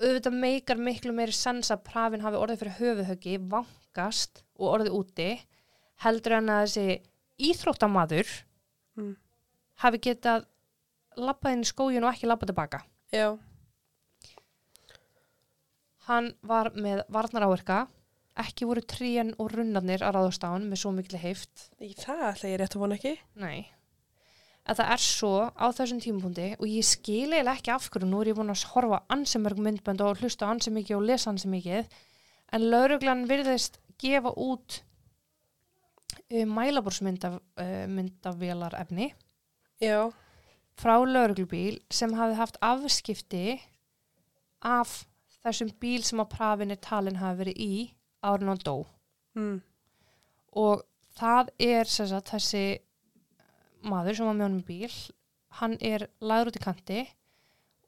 Auðvitað 0.00 0.36
meikar 0.40 0.80
miklu 0.80 1.12
meiri 1.16 1.32
sens 1.36 1.70
að 1.74 1.82
prafin 1.90 2.22
hafi 2.24 2.38
orðið 2.40 2.62
fyrir 2.62 2.76
höfuðhöggi, 2.80 3.34
vankast 3.52 4.42
og 4.58 4.74
orðið 4.74 4.96
úti 5.00 5.28
heldur 6.04 6.38
en 6.38 6.48
að 6.54 6.62
þessi 6.66 7.00
íþróttamaður 7.50 8.30
Mm. 8.98 9.14
hafi 9.84 9.98
getað 10.02 10.46
labbað 11.16 11.52
inn 11.54 11.62
í 11.64 11.68
skógin 11.70 12.04
og 12.04 12.10
ekki 12.14 12.26
labbað 12.28 12.50
tilbaka. 12.50 12.80
Já. 13.14 13.38
Hann 16.08 16.32
var 16.42 16.70
með 16.74 17.02
varnar 17.12 17.46
áverka, 17.46 17.78
ekki 18.40 18.66
voru 18.68 18.82
trían 18.82 19.34
og 19.38 19.52
runnarnir 19.54 20.02
að 20.02 20.16
ráðast 20.16 20.44
á 20.46 20.50
hann 20.52 20.66
með 20.70 20.82
svo 20.82 20.92
miklu 20.96 21.20
heift. 21.22 21.68
Í 21.80 21.92
það 21.98 22.24
ætla 22.32 22.50
ég 22.52 22.58
rétt 22.62 22.76
að 22.76 22.82
vona 22.84 22.98
ekki. 22.98 23.12
Nei. 23.40 23.68
Að 24.70 24.78
það 24.78 24.90
er 24.94 25.02
svo 25.02 25.32
á 25.50 25.66
þessum 25.74 26.00
tímapunkti 26.04 26.44
og 26.60 26.66
ég 26.70 26.86
skil 26.86 27.32
eiginlega 27.32 27.56
ekki 27.58 27.72
af 27.74 27.88
hverju, 27.90 28.06
nú 28.06 28.20
er 28.22 28.30
ég 28.30 28.36
búin 28.38 28.52
að 28.52 28.64
horfa 28.70 29.00
ansi 29.10 29.40
mörg 29.42 29.58
myndbönd 29.66 30.04
og 30.06 30.20
hlusta 30.22 30.46
ansi 30.46 30.70
mikið 30.70 30.96
og 31.00 31.06
lesa 31.08 31.32
ansi 31.32 31.50
mikið, 31.50 31.88
en 32.54 32.66
lauruglan 32.70 33.24
virðist 33.30 33.80
gefa 34.00 34.30
út 34.38 34.80
uh, 36.30 36.46
mælaborsmyndaf 36.46 37.40
uh, 37.40 37.86
myndavélar 37.90 38.76
efni 38.78 39.10
Já. 39.82 40.12
frá 40.78 40.94
lauruglubíl 41.02 41.80
sem 41.90 42.14
hafi 42.14 42.38
haft 42.38 42.60
afskipti 42.62 43.58
af 44.62 45.00
þessum 45.42 45.72
bíl 45.80 46.04
sem 46.04 46.20
að 46.20 46.30
prafin 46.36 46.70
er 46.74 46.80
talin 46.84 47.18
hafi 47.20 47.42
verið 47.42 47.60
í 47.64 47.74
árun 48.22 48.54
og 48.54 48.64
dó 48.66 48.78
Mm. 49.38 49.60
og 50.58 50.80
það 51.14 51.50
er 51.62 51.86
sagt, 51.86 52.32
þessi 52.32 52.80
maður 53.82 54.16
sem 54.18 54.26
var 54.28 54.36
með 54.38 54.46
honum 54.48 54.64
bíl 54.66 54.92
hann 55.60 55.76
er 55.80 56.06
lagður 56.20 56.52
út 56.52 56.58
í 56.60 56.64
kanti 56.64 57.00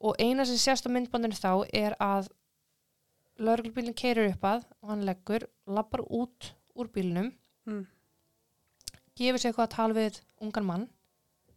og 0.03 0.17
eina 0.19 0.45
sem 0.45 0.57
sést 0.59 0.87
á 0.87 0.93
myndbandinu 0.93 1.37
þá 1.37 1.51
er 1.73 1.95
að 2.03 2.27
lauruglubílinn 3.43 3.95
keirir 3.97 4.31
upp 4.33 4.43
að 4.45 4.65
og 4.81 4.89
hann 4.91 5.05
leggur, 5.07 5.45
lappar 5.67 6.03
út 6.09 6.53
úr 6.75 6.89
bílnum 6.93 7.31
Mm. 7.63 7.85
gefur 9.15 9.39
sér 9.39 9.53
eitthvað 9.53 9.67
að 9.69 9.75
tala 9.77 9.93
við 9.95 10.17
ungan 10.43 10.65
mann 10.67 10.81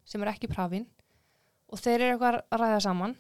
sem 0.07 0.23
er 0.23 0.29
ekki 0.31 0.47
prafin 0.53 0.85
og 1.67 1.81
þeir 1.83 1.97
eru 1.97 2.13
eitthvað 2.13 2.37
að 2.55 2.61
ræða 2.63 2.77
saman 2.85 3.17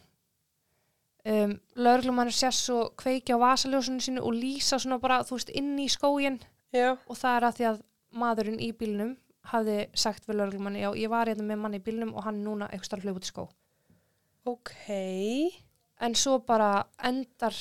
um, 1.26 1.56
lauruglumannur 1.74 2.36
sést 2.36 2.62
svo 2.68 2.84
kveiki 2.94 3.34
á 3.34 3.42
vasaljósunum 3.42 3.98
sínu 4.06 4.22
og 4.22 4.36
lýsa 4.38 4.78
svona 4.78 5.00
bara, 5.02 5.24
þú 5.26 5.34
veist, 5.40 5.50
inn 5.50 5.72
í 5.82 5.88
skógin 5.90 6.38
Já. 6.70 6.92
og 6.94 7.18
það 7.18 7.36
er 7.40 7.48
að 7.48 7.56
því 7.58 7.66
að 7.72 7.82
maðurinn 8.22 8.62
í 8.62 8.70
bílnum 8.78 9.16
hafði 9.52 9.76
sagt 9.94 10.26
við 10.26 10.36
lauruglumanni, 10.40 10.80
já, 10.82 10.90
ég 10.98 11.10
var 11.12 11.26
hérna 11.30 11.44
með 11.46 11.60
manni 11.62 11.78
í 11.80 11.84
bílnum 11.86 12.14
og 12.16 12.24
hann 12.26 12.42
núna 12.44 12.68
eitthvað 12.70 12.88
starf 12.90 13.04
hljóð 13.06 13.20
út 13.20 13.28
í 13.28 13.32
skó 13.32 13.44
Ok. 14.46 14.72
en 16.00 16.14
svo 16.14 16.38
bara 16.46 16.86
endar 17.02 17.54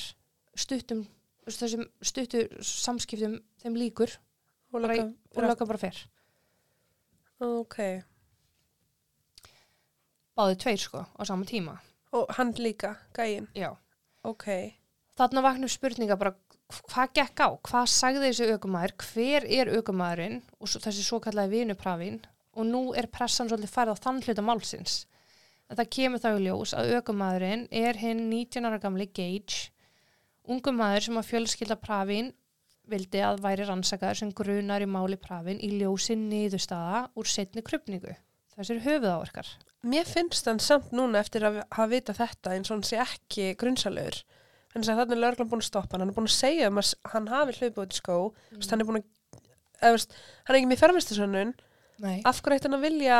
stuttum 0.56 1.04
þessum 1.46 1.86
stuttu 2.02 2.44
samskiptum 2.62 3.38
þeim 3.62 3.76
líkur 3.78 4.16
Og 4.74 4.82
bara 4.82 5.06
og 5.36 5.42
lögga 5.46 5.66
bara 5.66 5.78
fyrr 5.78 6.02
Ok. 7.40 7.78
báði 10.36 10.56
tveir 10.60 10.80
sko 10.82 11.04
á 11.06 11.22
sama 11.24 11.44
tíma 11.48 11.78
Og 12.16 12.30
hann 12.38 12.52
líka, 12.54 12.96
gæinn. 13.14 13.48
já. 13.54 13.76
Ok. 14.24 14.44
þarna 15.18 15.42
vaknum 15.42 15.68
spurninga 15.68 16.16
bara 16.18 16.34
hvað 16.74 17.12
gekk 17.18 17.42
á, 17.46 17.48
hvað 17.68 17.90
sagði 17.92 18.30
þessi 18.30 18.48
aukumæður 18.54 18.94
hver 19.02 19.46
er 19.58 19.70
aukumæðurinn 19.76 20.40
og 20.58 20.70
svo, 20.70 20.80
þessi 20.82 21.04
svo 21.06 21.20
kallaði 21.22 21.60
vinuprafin 21.60 22.18
og 22.56 22.66
nú 22.66 22.82
er 22.98 23.10
pressan 23.12 23.50
svolítið 23.50 23.74
færð 23.74 23.94
á 23.94 24.02
þann 24.02 24.22
hluta 24.24 24.44
málsins. 24.44 25.04
En 25.70 25.78
það 25.78 25.92
kemur 25.96 26.22
þá 26.22 26.28
í 26.32 26.42
ljós 26.46 26.74
að 26.78 26.92
aukumæðurinn 26.96 27.66
er 27.70 28.00
hinn 28.00 28.26
19 28.30 28.66
ára 28.66 28.80
gamli 28.82 29.06
Gage 29.06 29.70
ungum 30.46 30.78
maður 30.78 31.06
sem 31.06 31.20
að 31.20 31.30
fjölskylda 31.30 31.78
prafin 31.82 32.32
vildi 32.90 33.22
að 33.26 33.42
væri 33.42 33.66
rannsakaður 33.66 34.20
sem 34.20 34.34
grunar 34.34 34.82
í 34.82 34.90
máli 34.90 35.18
prafin 35.18 35.58
í 35.62 35.72
ljósi 35.80 36.14
niðurstaða 36.18 37.06
úr 37.18 37.30
setni 37.30 37.64
krupningu 37.66 38.14
þessir 38.56 38.82
höfuðáverkar. 38.86 39.48
Mér 39.86 40.06
finnst 40.08 40.46
hann 40.48 40.62
samt 40.62 40.94
núna 40.96 41.20
eftir 41.22 41.44
að 41.46 41.60
hafa 41.64 41.90
vita 41.90 42.14
þetta 42.16 42.54
eins 42.54 42.70
og 42.70 42.78
hann 42.78 42.86
sé 42.88 42.98
ekki 43.02 43.52
grunnsalur. 44.76 44.76
En 44.76 44.82
þess 44.84 44.92
að 44.92 45.00
þannig 45.00 45.40
er 45.40 45.50
búin 45.50 45.62
að 45.62 45.68
stoppa 45.70 45.94
hann. 45.96 46.02
Hann 46.04 46.12
er 46.12 46.16
búin 46.16 46.28
að 46.28 46.36
segja 46.36 46.68
um 46.70 46.80
að 46.82 46.92
hann 47.12 47.28
hafi 47.32 47.56
hlaupið 47.58 47.82
út 47.82 47.94
í 47.96 47.98
skó. 48.00 48.16
Mm. 48.52 48.66
Hann 48.70 48.80
er 48.84 48.88
búin 48.90 48.98
að, 49.00 49.06
eða 49.80 49.96
hann 49.96 50.54
er 50.54 50.58
ekki 50.60 50.70
með 50.72 50.82
fermistisönnun. 50.82 51.54
Nei. 52.04 52.16
Af 52.28 52.42
hverju 52.44 52.58
eitt 52.58 52.66
hann 52.68 52.76
að 52.76 52.84
vilja, 52.86 53.18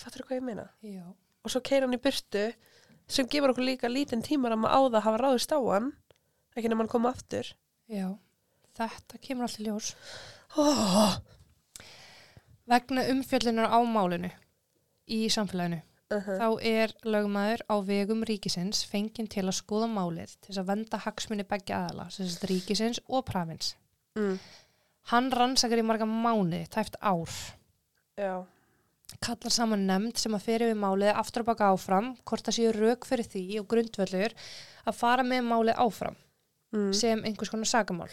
fattur 0.00 0.24
hvað 0.26 0.38
ég 0.40 0.46
meina? 0.46 0.66
Já. 0.84 1.04
Og 1.44 1.52
svo 1.52 1.60
keir 1.64 1.84
hann 1.84 1.96
í 1.96 2.00
burtu 2.00 2.46
sem 3.10 3.26
gefur 3.28 3.52
okkur 3.52 3.66
líka 3.66 3.90
lítinn 3.90 4.22
tímar 4.24 4.54
að 4.54 4.62
maður 4.64 4.76
á 4.76 4.80
það 4.96 5.04
hafa 5.08 5.20
ráðist 5.24 5.52
á 5.52 5.58
hann. 5.60 5.90
Ekki 6.56 6.70
nema 6.72 6.84
hann 6.84 6.92
koma 6.92 7.12
aftur. 7.12 7.48
Já, 7.90 8.06
þetta 8.78 9.20
kemur 9.24 9.46
alltaf 9.48 9.64
ljós 9.66 9.92
Oh. 10.58 11.16
vegna 12.70 13.04
umfjöllunar 13.12 13.70
á 13.70 13.78
málinu 13.86 14.30
í 15.10 15.28
samfélaginu. 15.30 15.80
Uh 16.10 16.18
-huh. 16.26 16.38
Þá 16.40 16.48
er 16.66 16.92
lögmaður 17.04 17.60
á 17.70 17.76
vegum 17.86 18.24
ríkisins 18.26 18.84
fenginn 18.84 19.28
til 19.30 19.44
að 19.46 19.54
skoða 19.62 19.86
málið 19.86 20.32
til 20.40 20.48
þess 20.54 20.58
að 20.58 20.66
venda 20.66 20.98
hagsmunni 20.98 21.44
begja 21.44 21.76
aðala, 21.86 22.10
sem 22.10 22.26
sagt 22.28 22.50
ríkisins 22.50 23.00
og 23.08 23.24
prafins. 23.24 23.76
mm. 24.16 24.38
Hann 25.10 25.30
rannsakar 25.30 25.78
í 25.78 25.82
marga 25.82 26.04
mánuði, 26.04 26.66
tæft 26.68 26.96
ár. 27.00 27.30
Já. 28.18 28.44
Kallar 29.20 29.50
saman 29.50 29.86
nefnd 29.86 30.18
sem 30.18 30.34
að 30.34 30.42
fyrir 30.44 30.68
við 30.74 30.78
málið 30.78 31.14
aftur 31.16 31.42
að 31.42 31.46
baka 31.46 31.70
áfram, 31.72 32.16
hvort 32.24 32.44
það 32.46 32.54
séu 32.58 32.72
rauk 32.72 33.04
fyrir 33.06 33.24
því 33.26 33.60
og 33.60 33.66
grundvöllur 33.68 34.34
að 34.86 34.94
fara 34.94 35.22
með 35.22 35.42
málið 35.44 35.76
áfram 35.76 36.16
Mm. 36.72 36.92
sem 36.94 37.24
einhvers 37.24 37.50
konar 37.50 37.66
sakamál. 37.66 38.10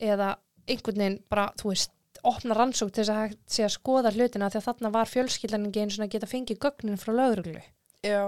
Eða 0.00 0.36
einhvern 0.68 0.96
veginn 0.98 1.22
bara, 1.28 1.52
þú 1.58 1.68
veist, 1.72 1.90
opna 2.28 2.56
rannsók 2.56 2.92
til 2.92 3.04
þess 3.04 3.14
að 3.14 3.36
sé 3.50 3.64
að 3.66 3.74
skoða 3.76 4.12
hlutina 4.14 4.50
því 4.50 4.60
að 4.60 4.66
þarna 4.68 4.90
var 4.94 5.10
fjölskyldan 5.10 5.68
ekki 5.68 5.84
eins 5.84 5.98
og 5.98 6.06
að 6.06 6.12
geta 6.14 6.30
fengið 6.30 6.60
gögnin 6.64 7.00
frá 7.00 7.12
lögreglu. 7.14 7.62
Já. 8.04 8.22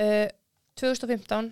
Uh, 0.00 0.28
2015 0.80 1.50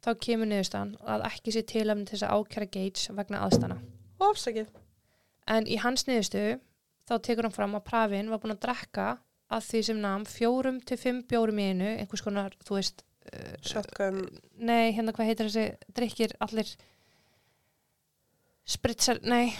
þá 0.00 0.10
kemur 0.24 0.48
niðurstaðan 0.48 0.94
að 1.14 1.26
ekki 1.28 1.54
sé 1.54 1.64
tilöfni 1.68 2.06
til 2.08 2.16
þess 2.16 2.28
að 2.28 2.40
ákjæra 2.40 2.70
Gates 2.76 3.10
vegna 3.16 3.42
aðstana. 3.44 3.80
Og 4.20 4.30
afsakið. 4.32 4.70
En 5.50 5.66
í 5.68 5.76
hans 5.82 6.06
niðurstöðu 6.08 6.60
þá 7.10 7.14
tekur 7.26 7.48
hann 7.48 7.56
fram 7.56 7.76
að 7.76 7.86
Pravin 7.90 8.30
var 8.32 8.40
búin 8.40 8.54
að 8.54 8.62
drekka 8.64 9.08
að 9.50 9.66
því 9.66 9.82
sem 9.88 10.00
nam 10.00 10.24
fjórum 10.28 10.78
til 10.86 10.98
fimm 11.00 11.24
bjórum 11.28 11.58
í 11.58 11.66
einu, 11.72 11.90
einhvers 11.98 12.22
konar, 12.22 12.54
þú 12.64 12.78
veist, 12.78 13.02
uh, 13.32 13.56
Shotgun. 13.66 14.22
nei, 14.56 14.92
hérna 14.94 15.12
hvað 15.16 15.32
heitir 15.32 15.50
þessi 15.50 15.92
drikkir 15.96 16.36
allir 16.46 16.70
spritzer, 18.70 19.18
nei, 19.26 19.50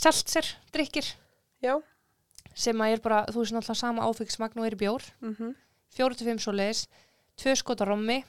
seltser 0.00 0.46
drikkir 0.74 1.06
Já. 1.62 1.76
sem 2.56 2.80
að 2.80 2.96
er 2.96 3.02
bara, 3.04 3.24
þú 3.28 3.42
veist, 3.42 3.54
náttúrulega 3.56 3.82
sama 3.82 4.06
áfengismagn 4.08 4.62
og 4.62 4.68
er 4.68 4.76
í 4.78 4.80
bjór. 4.80 5.10
Mm 5.20 5.52
fjóru 5.90 6.14
til 6.14 6.28
fimm 6.28 6.38
svoleiðis, 6.38 6.84
tvö 7.40 7.54
skota 7.58 7.86
rommi, 7.88 8.20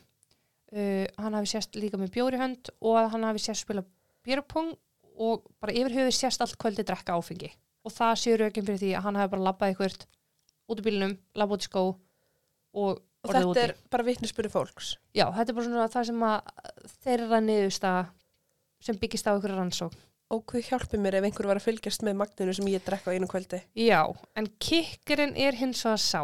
uh, 0.74 1.06
hann 1.22 1.38
hafi 1.38 1.52
sérst 1.54 1.78
líka 1.78 2.00
með 2.02 2.16
bjóri 2.16 2.40
hönd 2.42 2.72
og 2.82 3.12
hann 3.14 3.28
hafi 3.28 3.44
sérst 3.44 3.68
spila 3.68 3.84
björpong 4.26 4.74
og 5.22 5.46
bara 5.62 5.76
yfir 5.76 5.94
höfuð 5.98 6.16
sérst 6.18 6.42
allt 6.42 6.58
kvöldi 6.62 6.86
drekka 6.88 7.18
áfengi. 7.18 7.52
Og 7.86 7.94
það 7.94 8.16
sé 8.22 8.34
raukinn 8.38 8.66
fyrir 8.66 8.82
því 8.82 8.92
að 8.98 9.06
hann 9.08 9.20
hafi 9.20 9.34
bara 9.36 9.48
labbað 9.50 9.76
ykkur 9.76 9.98
út 10.72 10.82
í 10.82 10.86
bílnum, 10.86 11.16
labbað 11.38 11.60
út 11.60 11.66
í 11.66 11.70
skó 11.70 11.86
og 12.74 13.08
Og 13.22 13.36
þetta 13.36 13.62
er 13.62 13.72
bara 13.94 14.06
vitnisspuri 14.08 14.50
fólks. 14.50 14.96
Já, 15.14 15.28
þetta 15.30 15.52
er 15.52 15.56
bara 15.58 15.66
svona 15.68 15.90
það 15.94 16.06
sem 16.08 16.24
að 16.26 16.88
þeirra 17.04 17.40
niðursta 17.46 17.92
sem 18.82 18.98
byggist 18.98 19.30
á 19.30 19.38
ykkur 19.38 19.54
rannsókn. 19.60 20.00
Og 20.32 20.46
hvað 20.48 20.64
hjálpi 20.70 21.00
mér 21.02 21.18
ef 21.20 21.26
einhver 21.28 21.48
var 21.50 21.60
að 21.60 21.66
fylgjast 21.68 22.06
með 22.08 22.16
magninu 22.22 22.54
sem 22.56 22.70
ég 22.72 22.84
drekka 22.86 23.12
á 23.12 23.16
einu 23.16 23.28
kvöldi? 23.28 23.60
Já, 23.76 24.02
en 24.40 24.48
kikkurinn 24.64 25.34
er 25.36 25.58
hins 25.60 25.82
vegar 25.84 26.00
sá 26.00 26.22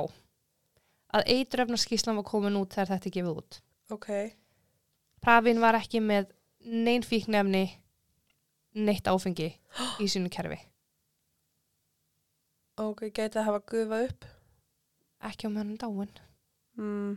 að 1.17 1.27
eituröfnarskíslan 1.33 2.15
var 2.19 2.25
komin 2.27 2.55
út 2.59 2.71
þegar 2.75 2.93
þetta 2.95 3.11
gefið 3.17 3.41
út. 3.41 3.59
Ok. 3.91 4.07
Pravin 5.23 5.59
var 5.63 5.75
ekki 5.79 5.99
með 6.03 6.29
neinn 6.67 7.03
fíknefni 7.03 7.65
neitt 8.77 9.07
áfengi 9.11 9.49
í 9.99 10.07
sínu 10.13 10.31
kerfi. 10.31 10.59
Ok, 12.77 13.07
gæti 13.09 13.39
að 13.41 13.47
hafa 13.49 13.61
gufað 13.71 14.07
upp. 14.11 14.25
ekki 15.27 15.47
á 15.47 15.49
meðan 15.51 15.77
dáin 15.81 16.15
Mm. 16.77 17.15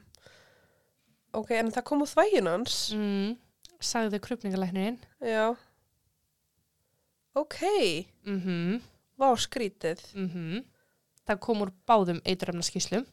Ok, 1.36 1.50
en 1.52 1.68
það 1.70 1.84
kom 1.84 2.00
úr 2.00 2.08
þvægin 2.08 2.46
hans. 2.48 2.76
mm. 2.96 3.34
sagði 3.78 4.18
krupningalæknirinn 4.24 4.96
Já. 5.20 5.52
Ok, 7.40 7.58
mhm, 8.26 8.80
vá 9.20 9.30
skrítið. 9.40 10.02
mhm 10.14 10.64
það 11.30 11.38
kom 11.44 11.60
úr 11.62 11.70
báðum 11.86 12.18
eituröfna 12.26 12.64
skýslum 12.66 13.04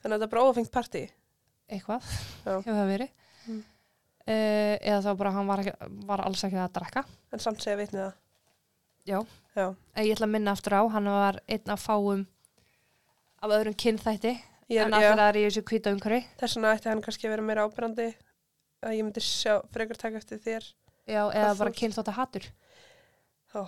Þannig 0.00 0.14
að 0.14 0.20
þetta 0.20 0.26
er 0.28 0.30
bara 0.32 0.44
ófengt 0.48 0.70
partí. 0.72 1.02
eitthvað, 1.68 2.02
hefur 2.44 2.62
það 2.64 2.92
verið 2.94 3.10
Mm. 3.48 3.62
uh, 4.28 4.74
eða 4.84 5.00
þá 5.04 5.10
bara 5.16 5.30
hann 5.32 5.46
var, 5.48 5.58
ekki, 5.62 5.88
var 6.06 6.20
alls 6.20 6.42
ekki 6.44 6.56
að 6.60 6.72
drekka 6.76 7.02
En 7.32 7.38
samt 7.40 7.62
segja 7.64 7.78
vitnið 7.80 8.02
það. 8.02 8.14
Já. 9.08 9.18
Já. 9.56 9.66
Eh, 9.96 10.02
ég 10.04 10.12
ætla 10.16 10.26
að 10.28 10.32
minna 10.34 10.52
aftur 10.52 10.74
á, 10.76 10.82
hann 10.92 11.04
var 11.08 11.38
einn 11.48 11.72
af 11.72 11.80
fáum 11.86 12.26
af 13.42 13.50
öðrum 13.56 13.76
kynþætti 13.78 14.34
Ég, 14.68 14.82
en 14.84 14.92
allir 14.92 15.16
aðri 15.24 15.44
í 15.46 15.48
þessu 15.48 15.62
kvíta 15.64 15.92
umhverfi 15.94 16.26
þess 16.42 16.56
vegna 16.58 16.74
ætti 16.76 16.90
hann 16.92 17.00
kannski 17.04 17.24
að 17.28 17.32
vera 17.36 17.46
meira 17.48 17.64
ábyrrandi 17.68 18.08
að 18.84 18.96
ég 18.98 19.04
myndi 19.06 19.20
sjá, 19.24 19.62
frekar 19.72 19.96
taka 19.96 20.20
eftir 20.20 20.38
þér. 20.44 20.66
Já, 21.08 21.22
eða 21.32 21.54
bara 21.58 21.72
kynþátt 21.72 22.10
að 22.12 22.18
hatur 22.20 22.50
Ó. 23.54 23.64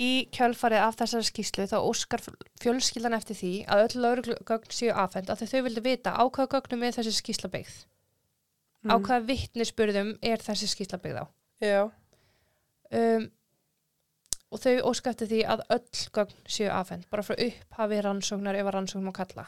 Í 0.00 0.30
kjölfarið 0.32 0.80
af 0.86 0.96
þessari 0.96 1.26
skýslu 1.28 1.66
þá 1.68 1.76
óskar 1.84 2.22
fjölskyldan 2.62 3.16
eftir 3.18 3.36
því 3.36 3.52
að 3.68 3.82
öll 3.84 4.02
lauruglugögn 4.04 4.72
séu 4.72 4.94
afhend 4.96 5.28
að 5.30 5.44
þau 5.50 5.62
vildi 5.66 5.82
vita 5.84 6.14
á 6.16 6.24
hvaða 6.24 6.48
gögnum 6.54 6.86
er 6.88 6.96
þessi 6.96 7.12
skýsla 7.18 7.50
byggð 7.52 7.74
á 8.88 8.96
Mm. 8.96 9.02
hvaða 9.04 9.26
vittnisspurðum 9.28 10.10
er 10.24 10.40
þessi 10.40 10.66
skýsla 10.72 10.96
byggð 11.02 11.18
á 11.20 11.24
Já, 11.60 11.82
um, 12.96 13.26
og 14.48 14.62
þau 14.62 14.86
óska 14.88 15.12
eftir 15.12 15.28
því 15.28 15.40
að 15.52 15.64
öll 15.76 16.04
gögn 16.16 16.38
séu 16.48 16.70
afhend 16.72 17.04
bara 17.12 17.24
frá 17.26 17.36
upphafi 17.36 17.98
rannsóknar 18.06 18.56
ef 18.56 18.70
að 18.70 18.74
rannsókn 18.78 19.04
má 19.04 19.12
kalla 19.12 19.44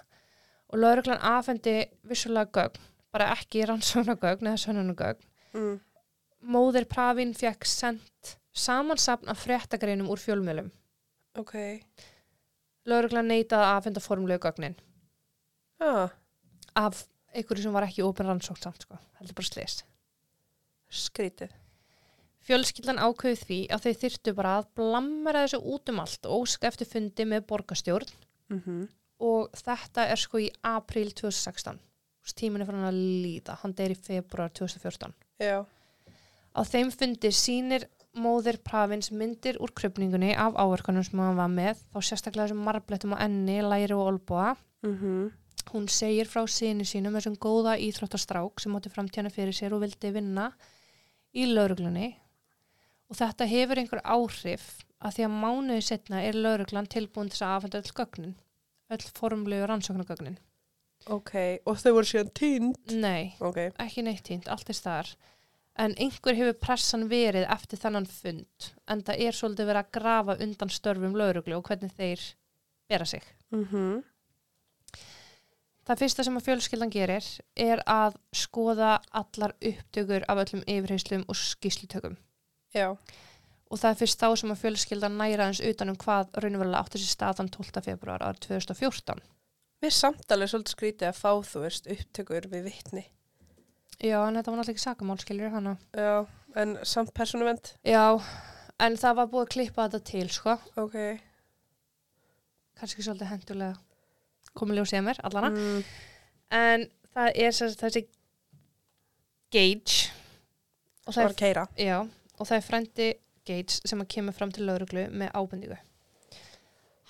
og 0.68 0.82
lauruglan 0.82 1.24
afhendi 1.24 1.78
vissulega 2.05 2.53
gögn 2.53 2.84
bara 3.12 3.30
ekki 3.32 3.64
rannsóknargögn 3.70 4.53
eða 4.53 4.61
sönnunagögn 4.66 5.24
mm. 5.57 5.80
móðir 6.53 6.84
Pravin 6.93 7.32
fekk 7.32 7.64
sendt 7.64 8.36
samansapn 8.53 9.30
af 9.32 9.40
fréttagreinum 9.42 10.11
úr 10.12 10.20
fjölmjölum 10.20 10.70
ok. 11.38 11.55
lauruglan 12.88 13.30
neitaði 13.30 13.64
að 13.64 13.76
afhenda 13.78 14.03
formlegu 14.05 14.42
gögnin. 14.44 14.76
Já, 15.80 16.11
af 16.76 17.07
einhverju 17.32 17.64
sem 17.64 17.74
var 17.74 17.86
ekki 17.86 18.05
ópen 18.05 18.28
rannsókn 18.28 18.62
samt 18.62 18.84
sko, 18.84 18.98
heldur 19.18 19.38
bara 19.38 19.48
slis 19.48 19.82
skrítið. 20.92 21.53
Fjölskyldan 22.42 22.98
ákveði 23.00 23.38
því 23.38 23.59
að 23.72 23.84
þau 23.84 24.00
þyrtu 24.03 24.32
bara 24.36 24.57
að 24.59 24.66
blammera 24.76 25.44
þessu 25.46 25.61
út 25.72 25.92
um 25.92 26.00
allt 26.03 26.26
og 26.26 26.42
óska 26.42 26.68
eftir 26.68 26.90
fundi 26.90 27.26
með 27.28 27.46
borgarstjórn. 27.53 28.12
Mm 28.53 28.90
og 29.22 29.53
þetta 29.55 30.09
er 30.11 30.20
sko 30.20 30.40
í 30.42 30.48
apríl 30.66 31.12
2016 31.14 31.80
tíminn 32.38 32.62
er 32.62 32.68
fyrir 32.68 32.80
hann 32.80 32.88
að 32.88 33.00
líða. 33.22 33.57
Hann 33.61 33.74
deyr 33.78 33.94
í 33.94 33.98
februar 33.98 34.50
2014 34.55 35.14
Já, 35.42 35.62
á 36.55 36.61
þeim 36.66 36.90
fundi 36.94 37.30
sýnir 37.34 37.86
móðir 38.19 38.59
Pravins 38.65 39.11
myndir 39.11 39.57
úr 39.63 39.73
krupningunni 39.73 40.35
af 40.37 40.57
áverkanum 40.61 41.05
sem 41.07 41.21
hann 41.23 41.39
var 41.39 41.53
með 41.53 41.81
þá 41.93 41.99
sérstaklega 42.01 42.49
þessum 42.49 42.67
marblettum 42.67 43.15
á 43.17 43.25
enni, 43.25 43.63
læri 43.63 43.95
og 43.97 44.09
olbúa 44.15 44.57
mm 44.85 45.31
hún 45.73 45.89
segir 45.89 46.27
frá 46.27 46.43
síni 46.51 46.85
sínum 46.85 47.15
þessum 47.15 47.37
góða 47.39 47.77
íþróttastrák 47.79 48.61
sem 48.61 48.75
átti 48.77 48.91
framtíðana 48.93 49.31
fyrir 49.31 49.55
sér 49.55 49.73
og 49.77 49.85
vildi 49.85 50.11
vinna 50.13 50.51
í 51.33 51.47
lauruglunni 51.47 52.09
og 53.09 53.17
þetta 53.17 53.47
hefur 53.47 53.81
einhver 53.81 54.03
áhrif 54.05 54.65
að 54.99 55.15
því 55.17 55.27
að 55.27 55.37
mánuði 55.45 55.85
setna 55.87 56.23
er 56.27 56.35
lauruglan 56.35 56.91
tilbúin 56.91 57.31
til 57.31 57.39
þess 57.39 57.47
að 57.47 57.55
afhenda 57.57 57.83
öll 57.83 57.95
gögnin 58.01 58.35
öll 58.93 59.05
formlegu 59.17 59.67
rannsóknargögnin. 59.67 60.39
Ok. 61.11 61.33
Og 61.67 61.79
þau 61.81 61.93
voru 61.97 62.09
síðan 62.09 62.33
tínd. 62.37 62.93
Nei, 62.93 63.33
Ok, 63.43 63.59
ekki 63.83 64.05
neitt 64.07 64.25
tínt, 64.29 64.51
allt 64.53 64.69
er 64.71 64.79
staðar 64.79 65.15
en 65.81 65.95
einhver 65.97 66.37
hefur 66.37 66.59
pressan 66.61 67.09
verið 67.09 67.49
eftir 67.49 67.81
þennan 67.81 68.07
fund 68.07 68.70
en 68.93 69.03
það 69.07 69.27
er 69.27 69.37
svolítið 69.37 69.70
verið 69.70 69.83
að 69.85 69.93
grafa 69.99 70.39
undan 70.45 70.73
störfum 70.73 71.16
lauruglu 71.16 71.57
og 71.57 71.68
hvernig 71.68 71.95
þeir 71.97 72.25
bera 72.89 73.09
sig 73.09 73.23
mm 73.51 74.03
Það 75.83 75.99
fyrsta 75.99 76.23
sem 76.23 76.37
að 76.39 76.45
fjölskyldan 76.47 76.93
gerir 76.95 77.29
er 77.59 77.81
að 77.91 78.14
skoða 78.39 79.01
allar 79.18 79.55
upptökur 79.59 80.23
af 80.31 80.43
öllum 80.45 80.62
yfirheyslum 80.62 81.25
og 81.27 81.35
skýslutökum. 81.35 82.16
já, 82.75 82.97
Og 83.70 83.79
það 83.81 83.91
er 83.91 83.99
fyrst 83.99 84.20
þá 84.20 84.37
sem 84.37 84.51
að 84.53 84.61
fjölskyldan 84.61 85.18
næra 85.18 85.49
eins 85.49 85.61
utanum 85.61 85.97
hvað 85.97 86.29
raunverulega 86.39 86.79
átti 86.79 87.01
sér 87.01 87.11
staðan 87.11 87.49
12. 87.49 87.83
februar 87.83 88.23
árið 88.23 88.41
2014. 88.47 89.23
Mér 89.83 89.91
samtalið 89.97 90.53
svolítið 90.53 90.75
skrítið 90.77 91.09
að 91.09 91.18
fá, 91.18 91.33
þú 91.43 91.62
veist, 91.64 91.89
upptökur 91.91 92.47
við 92.53 92.62
vittni. 92.68 93.05
Já, 94.03 94.18
en 94.26 94.34
þetta 94.34 94.50
var 94.50 94.59
náttúrulega 94.59 94.74
ekki 94.74 94.82
sakamál, 94.82 95.18
skiljur 95.22 95.53
hana. 95.55 95.76
Já, 95.94 96.24
en 96.59 96.74
samt 96.88 97.12
persónuvend. 97.14 97.74
Já, 97.86 98.18
en 98.82 98.96
það 98.98 99.20
var 99.20 99.28
búið 99.30 99.44
að 99.46 99.53
klippa 99.55 99.86
þetta 99.86 100.00
til, 100.11 100.24
sko. 100.34 100.57
Ok. 100.82 100.96
Kannski 102.80 103.05
svolítið 103.07 103.30
hendulega 103.30 103.78
komið 104.59 104.80
ljósið 104.80 105.07
mér, 105.07 105.20
allana. 105.28 105.53
Mm. 105.55 105.84
En 106.59 106.88
það 107.14 107.38
er 107.46 107.55
sagt 107.57 107.84
þessi 107.84 108.05
Gage. 109.53 110.11
Og 111.07 111.14
Það 111.14 111.26
var 111.26 111.38
keira. 111.38 111.64
Já, 111.76 111.96
og 112.03 112.46
það 112.48 112.57
er 112.57 112.66
frendi 112.66 113.09
Gates 113.46 113.80
sem 113.88 114.00
að 114.03 114.11
kemur 114.14 114.36
fram 114.36 114.53
til 114.55 114.66
lauruglu 114.68 115.09
með 115.11 115.32
ábendingu. 115.34 115.78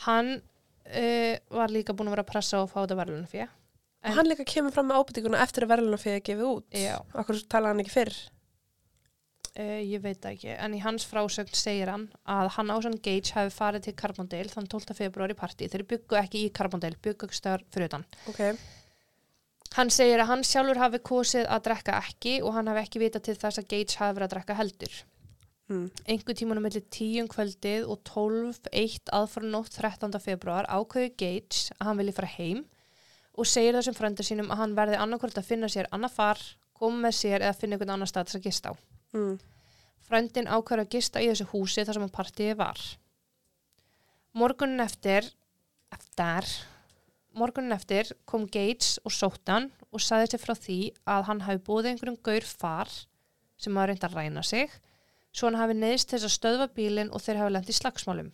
Hann 0.07 0.33
uh, 0.41 1.35
var 1.53 1.73
líka 1.73 1.95
búin 1.95 2.09
að 2.11 2.17
vera 2.17 2.25
að 2.27 2.33
pressa 2.33 2.63
og 2.63 2.71
fá 2.73 2.81
þetta 2.83 2.99
verðlun 2.99 3.29
fyrir. 3.31 3.53
En- 4.03 4.17
hann 4.17 4.27
líka 4.27 4.45
kemur 4.45 4.75
fram 4.75 4.89
með 4.91 4.99
ábyrtinguna 5.03 5.43
eftir 5.45 5.65
að 5.67 5.73
verðluna 5.77 5.99
fyrir 6.03 6.21
að 6.21 6.25
gefa 6.29 6.47
út. 6.49 6.67
Já. 6.75 6.97
Akkur 7.15 7.39
talaði 7.47 7.73
hann 7.75 7.83
ekki 7.85 7.95
fyrr. 7.95 8.17
Uh, 9.53 9.83
ég 9.85 10.01
veit 10.01 10.25
ekki, 10.25 10.49
en 10.57 10.73
í 10.73 10.79
hans 10.81 11.05
frásögn 11.05 11.53
segir 11.53 11.91
hann 11.93 12.07
að 12.25 12.47
hann 12.55 12.71
ásann 12.73 12.97
Gage 13.05 13.35
hafi 13.37 13.53
farið 13.53 13.83
til 13.85 13.93
Carbondale 14.01 14.49
þann 14.49 14.67
12. 14.67 14.95
februar 14.97 15.29
í 15.35 15.37
partí. 15.37 15.69
Þeir 15.69 15.85
byggu 15.91 16.17
ekki 16.23 16.47
í 16.47 16.53
Carbondale, 16.57 16.97
byggu 17.05 17.29
ekki 17.29 17.37
stöðar 17.37 17.65
fyrir 17.69 17.91
utan. 17.91 18.07
Ok. 18.33 18.41
Hann 19.77 19.93
segir 19.93 20.23
að 20.25 20.31
hann 20.33 20.43
sjálfur 20.45 20.81
hafi 20.81 21.03
kosið 21.05 21.47
að 21.53 21.67
drekka 21.69 21.99
ekki 22.01 22.39
og 22.43 22.57
hann 22.57 22.73
hafi 22.73 22.81
ekki 22.87 23.05
vitað 23.05 23.27
til 23.29 23.37
þess 23.45 23.61
að 23.61 23.69
Gage 23.75 24.01
hafi 24.01 24.17
verið 24.17 24.29
að 24.31 24.35
drekka 24.39 24.59
heldur. 24.63 25.03
Mm. 25.71 25.87
einhver 26.11 26.35
tímanum 26.37 26.65
millir 26.67 26.83
10 26.91 27.23
um 27.23 27.29
kvöldið 27.31 27.85
og 27.89 28.01
12, 28.09 28.67
1 28.73 29.13
aðfara 29.15 29.49
nótt 29.49 29.77
13. 29.79 30.19
februar 30.21 30.67
ákveðu 30.69 31.13
Gates 31.17 31.71
að 31.79 31.87
hann 31.87 32.01
vilji 32.01 32.15
fara 32.17 32.33
heim 32.35 32.65
og 33.39 33.49
segir 33.49 33.77
þessum 33.77 33.97
fröndur 33.97 34.27
sínum 34.27 34.51
að 34.53 34.63
hann 34.63 34.75
verði 34.77 34.99
annarkvort 35.01 35.39
að 35.41 35.49
finna 35.49 35.71
sér 35.73 35.89
annað 35.95 36.17
far, 36.19 36.43
koma 36.77 37.07
með 37.07 37.17
sér 37.21 37.45
eða 37.45 37.57
finna 37.57 37.77
einhvern 37.79 37.95
annar 37.95 38.11
stað 38.11 38.31
til 38.31 38.41
að 38.41 38.49
gista 38.49 38.73
á. 38.73 38.75
Mm. 39.17 39.39
Fröndin 40.09 40.51
ákveður 40.51 40.85
að 40.85 40.93
gista 40.97 41.23
í 41.23 41.31
þessu 41.31 41.49
húsi 41.53 41.87
þar 41.87 41.99
sem 41.99 42.07
að 42.09 42.15
partíið 42.17 42.59
var. 42.61 42.83
Morgunin 44.37 44.85
eftir, 44.85 45.29
eftir, 45.93 46.49
morgunin 47.37 47.77
eftir 47.77 48.13
kom 48.29 48.47
Gates 48.49 48.99
og 49.05 49.15
sótt 49.15 49.49
hann 49.49 49.71
og 49.93 50.05
sagði 50.05 50.33
sér 50.33 50.45
frá 50.45 50.55
því 50.57 50.79
að 51.09 51.27
hann 51.29 51.45
hafi 51.47 51.65
búið 51.67 51.93
einhverjum 51.93 52.21
gaur 52.25 52.49
far 52.49 52.93
sem 53.61 53.77
hafa 53.77 53.93
reynd 53.93 54.09
að 54.09 54.17
ræna 54.19 54.45
sig 54.45 54.73
svo 55.33 55.49
hann 55.49 55.61
hafi 55.61 55.77
neðist 55.77 56.13
þess 56.13 56.29
að 56.29 56.35
stöðva 56.37 56.69
bílinn 56.77 57.13
og 57.13 57.23
þeir 57.25 57.41
hafi 57.41 57.55
lent 57.55 57.71
í 57.73 57.77
slagsmálum. 57.77 58.31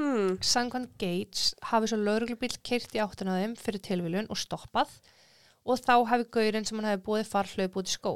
Mm. 0.00 0.38
Samkvæmt 0.40 0.94
Gates 1.00 1.52
hafi 1.68 1.90
svo 1.90 1.98
lauruglubíl 2.00 2.54
keirt 2.64 2.94
í 2.96 3.00
áttina 3.02 3.36
á 3.36 3.40
þeim 3.42 3.56
fyrir 3.60 3.82
tilvílun 3.84 4.30
og 4.32 4.40
stoppað 4.40 4.94
og 5.68 5.78
þá 5.82 5.94
hafi 6.08 6.28
gaurinn 6.32 6.66
sem 6.66 6.78
hann 6.80 6.88
hafi 6.88 7.04
búið 7.06 7.28
far 7.28 7.50
hlaup 7.52 7.76
út 7.78 7.90
í 7.90 7.94
skó. 7.94 8.14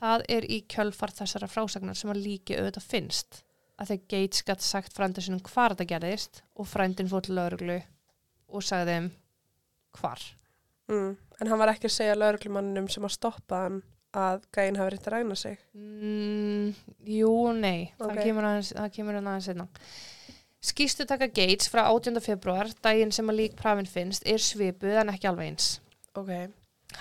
Það 0.00 0.24
er 0.32 0.46
í 0.48 0.62
kjölfar 0.72 1.12
þessara 1.12 1.50
frásagnar 1.52 1.98
sem 1.98 2.10
að 2.10 2.22
líki 2.24 2.56
auðvitað 2.56 2.88
finnst 2.88 3.42
að 3.80 3.92
þegar 3.92 4.08
Gates 4.12 4.44
gætt 4.48 4.64
sagt 4.64 4.96
frænda 4.96 5.24
sinum 5.24 5.42
hvar 5.44 5.74
þetta 5.74 5.88
gerðist 5.92 6.42
og 6.56 6.68
frændin 6.68 7.10
fór 7.10 7.24
til 7.24 7.36
lauruglu 7.36 7.78
og 8.48 8.64
sagði 8.64 8.96
þeim 8.96 9.10
hvar. 10.00 10.24
Mm. 10.90 11.12
En 11.40 11.52
hann 11.52 11.60
var 11.60 11.72
ekki 11.74 11.88
að 11.88 11.96
segja 11.98 12.16
lauruglumanninum 12.18 12.88
sem 12.92 13.04
að 13.04 13.16
stoppa 13.16 13.64
hann 13.66 13.82
að 14.16 14.42
gæinn 14.54 14.78
hafi 14.80 14.94
reynt 14.94 15.06
að 15.06 15.14
ræna 15.14 15.36
sig. 15.38 15.58
Mm, 15.74 16.74
jú, 17.06 17.32
nei, 17.56 17.92
Ok. 17.98 18.08
það 18.10 18.22
kemur 18.24 18.48
aðeins, 18.48 18.72
það 18.74 18.92
kemur 18.96 19.14
hann 19.14 19.30
aðeins 19.30 19.48
einna. 19.52 19.68
Skýstu 20.60 21.06
taka 21.08 21.26
Gates 21.28 21.68
frá 21.72 21.86
18. 21.88 22.20
februar, 22.20 22.68
daginn 22.82 23.12
sem 23.12 23.26
að 23.32 23.38
lík 23.38 23.54
prafin 23.56 23.86
finnst, 23.88 24.26
er 24.26 24.42
svipuð 24.42 24.98
en 25.00 25.08
ekki 25.08 25.28
alveg 25.30 25.46
eins. 25.54 25.80
Ok. 26.14 26.50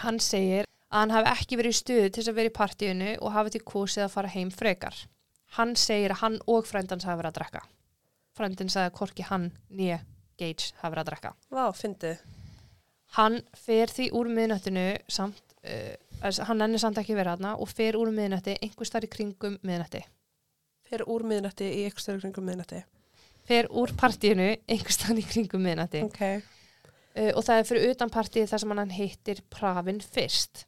Hann 0.03 0.19
segir 0.19 0.63
að 0.91 0.99
hann 1.01 1.09
hafi 1.11 1.33
ekki 1.33 1.57
verið 1.59 1.73
í 1.73 1.79
stuðu 1.81 2.05
til 2.09 2.21
þess 2.23 2.31
að 2.31 2.37
vera 2.39 2.49
í 2.49 2.55
partíinu 2.55 3.09
og 3.21 3.33
hafi 3.35 3.49
til 3.57 3.61
kosið 3.67 4.05
að 4.05 4.13
fara 4.13 4.31
heim 4.33 4.49
frekar. 4.53 4.95
Hann 5.57 5.75
segir 5.75 6.13
að 6.13 6.21
hann 6.21 6.39
og 6.47 6.65
frændans 6.69 7.03
hafi 7.03 7.19
verið 7.21 7.33
að 7.33 7.39
drekka. 7.39 7.61
Frændin 8.37 8.69
sagði 8.71 8.91
að 8.91 8.97
korki 9.01 9.23
hann 9.27 9.51
nýja 9.73 9.99
Gage 10.39 10.71
hafi 10.79 10.93
verið 10.93 11.03
að 11.03 11.09
drekka. 11.11 11.33
Vá, 11.51 11.65
fyndið. 11.75 12.19
Hann 13.17 13.41
fer 13.57 13.87
því 13.91 14.11
úr 14.15 14.29
miðnættinu 14.29 14.85
samt, 15.09 15.41
uh, 15.65 15.95
hann 16.21 16.61
ennir 16.65 16.81
samt 16.81 16.99
ekki 17.01 17.15
verið 17.17 17.37
aðna 17.37 17.55
og 17.61 17.69
fer 17.71 17.97
úr 17.99 18.11
miðnætti 18.13 18.57
einhver 18.59 18.87
starf 18.87 19.07
í 19.07 19.11
kringum 19.13 19.57
miðnætti. 19.65 20.01
Fyrir 20.89 21.05
úr 21.07 21.23
miðnætti 21.29 21.67
í 21.69 21.83
ykkur 21.89 22.03
störu 22.03 22.23
kringum 22.23 22.47
miðnætti. 22.49 22.83
fer 23.49 23.65
úr 23.73 23.89
partíinu 23.97 24.51
einhverstaðan 24.69 25.21
í 25.23 25.25
kringum 25.25 25.63
miðnætti 25.65 26.03
Ok. 26.05 26.19
uh, 26.21 27.31
og 27.33 27.43
það 27.45 27.55
er 27.55 27.67
fyrir 27.69 27.93
utan 27.95 28.11
partíið 28.13 28.49
þar 28.51 28.61
sem 28.61 28.73
hann 28.77 28.91
hittir 28.93 29.41
Pravin 29.49 30.01
fyrst. 30.05 30.65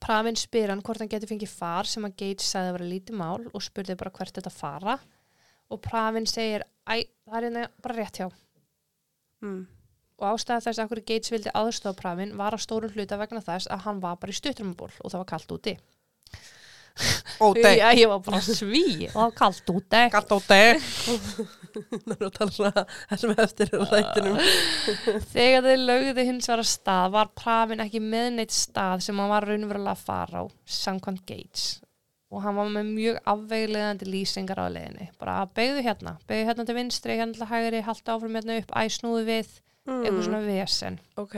Pravin 0.00 0.38
spyr 0.38 0.70
hann 0.72 0.80
hvort 0.86 1.02
hann 1.02 1.10
getur 1.10 1.28
fengið 1.28 1.50
far 1.52 1.88
sem 1.90 2.04
að 2.06 2.14
Gage 2.22 2.46
sagði 2.46 2.70
að 2.70 2.76
vera 2.78 2.88
lítið 2.92 3.18
mál 3.20 3.42
og 3.50 3.64
spurði 3.64 3.96
bara 4.00 4.12
hvert 4.14 4.36
þetta 4.38 4.52
fara 4.54 4.96
og 5.70 5.82
Pravin 5.84 6.26
segir, 6.26 6.64
æ, 6.88 7.04
það 7.26 7.36
er 7.36 7.46
hérna 7.48 7.66
bara 7.82 7.98
rétt 7.98 8.20
hjá. 8.22 8.28
Mm. 9.44 9.66
Og 10.20 10.34
ástæða 10.34 10.66
þess 10.66 10.82
að 10.82 10.90
hverju 10.90 11.06
Gates 11.08 11.32
vildi 11.32 11.52
aðstofa 11.56 11.96
Pravin 11.96 12.36
var 12.36 12.52
að 12.52 12.64
stórum 12.66 12.92
hluta 12.92 13.16
vegna 13.20 13.40
þess 13.44 13.70
að 13.72 13.86
hann 13.86 14.02
var 14.02 14.20
bara 14.20 14.34
í 14.34 14.36
stuttrumból 14.36 14.90
og 14.90 15.08
það 15.08 15.22
var 15.22 15.30
kallt 15.32 15.54
úti. 15.56 15.76
Já, 17.80 17.88
ég 17.96 18.08
var 18.10 18.20
bara 18.20 18.40
sví 18.44 19.08
og 19.08 19.14
það 19.14 19.22
var 19.22 19.36
kallt 19.38 19.70
úti. 19.72 20.00
Á 23.80 23.84
þættinum. 23.94 24.40
Þegar 25.32 25.64
þau 25.64 25.76
lögðu 25.86 26.24
hins 26.26 26.50
vegar 26.50 26.64
að 26.64 26.72
stað 26.74 27.14
var 27.14 27.30
Pravin 27.38 27.84
ekki 27.86 28.02
með 28.04 28.28
neitt 28.36 28.52
stað 28.54 29.06
sem 29.06 29.22
hann 29.22 29.32
var 29.32 29.48
raunverulega 29.48 29.94
að 29.94 30.04
fara 30.10 30.42
á, 30.42 30.44
samkvæmt 30.66 31.24
Gates. 31.30 31.70
Og 32.30 32.44
hann 32.44 32.58
var 32.60 32.68
með 32.70 32.92
mjög 32.92 33.16
afveglegandi 33.32 34.06
lýsingar 34.06 34.60
á 34.62 34.66
leiðinni. 34.70 35.08
Bara 35.18 35.40
beigðu 35.56 35.80
hérna, 35.86 36.18
beigðu 36.28 36.50
hérna 36.50 36.66
til 36.68 36.76
vinstri, 36.76 37.16
hérna 37.18 37.34
til 37.38 37.48
hægri, 37.50 37.80
halda 37.86 38.14
áfram 38.14 38.36
hérna 38.38 38.60
upp, 38.60 38.76
æsnúðu 38.84 39.24
við, 39.26 39.56
eitthvað 39.86 40.24
svona 40.24 40.40
vesen. 40.46 40.98
Ok. 41.16 41.36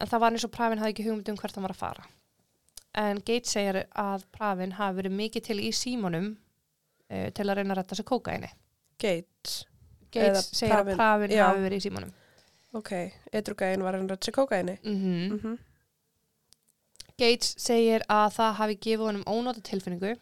En 0.00 0.06
það 0.06 0.20
var 0.20 0.32
eins 0.32 0.44
og 0.44 0.50
Pravin 0.54 0.78
hafði 0.78 0.92
ekki 0.94 1.06
hugmynd 1.08 1.28
um 1.32 1.36
hvert 1.36 1.54
hann 1.58 1.62
var 1.66 1.74
að 1.74 1.80
fara. 1.82 2.04
En 2.94 3.18
Gates 3.20 3.50
segir 3.52 3.80
að 3.98 4.24
Pravin 4.32 4.72
hafi 4.78 4.96
verið 5.02 5.12
mikið 5.18 5.42
til 5.48 5.58
í 5.60 5.72
símanum 5.72 6.28
uh, 7.10 7.30
til 7.30 7.44
að 7.48 7.56
reyna 7.58 7.74
að 7.74 7.80
retta 7.82 7.94
sig 7.98 8.06
kókaini. 8.06 8.48
Gates. 8.98 9.64
Gates 10.10 10.50
segir 10.52 10.72
Pravin- 10.74 10.92
að 10.94 10.96
Pravin 10.96 11.30
já. 11.30 11.46
hafi 11.48 11.60
verið 11.66 11.76
í 11.82 11.86
símanum. 11.88 12.12
Ok. 12.74 12.92
Edrugæin 13.32 13.82
var 13.82 13.92
hann 13.96 14.08
rætt 14.08 14.24
sér 14.28 14.34
kókaini. 14.38 14.78
Mm 14.84 14.98
Mm 15.02 15.38
-hmm. 15.40 15.58
Gates 17.18 17.54
segir 17.58 18.02
að 18.08 18.32
það 18.36 18.52
hafi 18.60 18.76
gefið 18.76 19.04
honum 19.06 19.24
ónóta 19.26 19.62
tilfinningu 19.62 20.12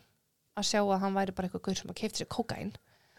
að 0.57 0.65
sjá 0.65 0.81
að 0.81 1.01
hann 1.03 1.15
væri 1.15 1.33
bara 1.37 1.49
eitthvað 1.49 1.63
guður 1.67 1.77
sem 1.77 1.91
að 1.91 1.99
keipta 2.01 2.19
sér 2.23 2.29
kókain 2.33 2.73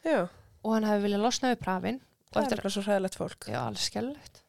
Já. 0.06 0.28
og 0.64 0.74
hann 0.74 0.84
hafi 0.84 1.04
viljað 1.04 1.22
losna 1.22 1.52
við 1.54 1.60
Pravin 1.62 2.00
og 2.28 2.38
Það 2.42 2.52
er 2.58 2.62
bara 2.64 2.74
svo 2.76 2.84
hræðilegt 2.86 3.18
fólk. 3.18 3.48
já, 3.48 3.60
alveg 3.64 3.84
skellulegt 3.88 4.44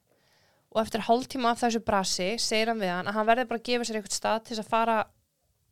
og 0.69 0.83
eftir 0.83 1.01
hálftíma 1.07 1.51
af 1.55 1.63
þessu 1.63 1.81
brasi 1.81 2.27
segir 2.43 2.69
hann 2.73 2.81
við 2.83 2.91
hann 2.93 3.09
að 3.09 3.17
hann 3.17 3.27
verði 3.31 3.47
bara 3.49 3.59
að 3.63 3.69
gefa 3.71 3.87
sér 3.89 3.99
eitthvað 4.01 4.17
stað 4.19 4.43
til 4.45 4.57
þess 4.57 4.65
að 4.67 4.73
fara 4.73 4.97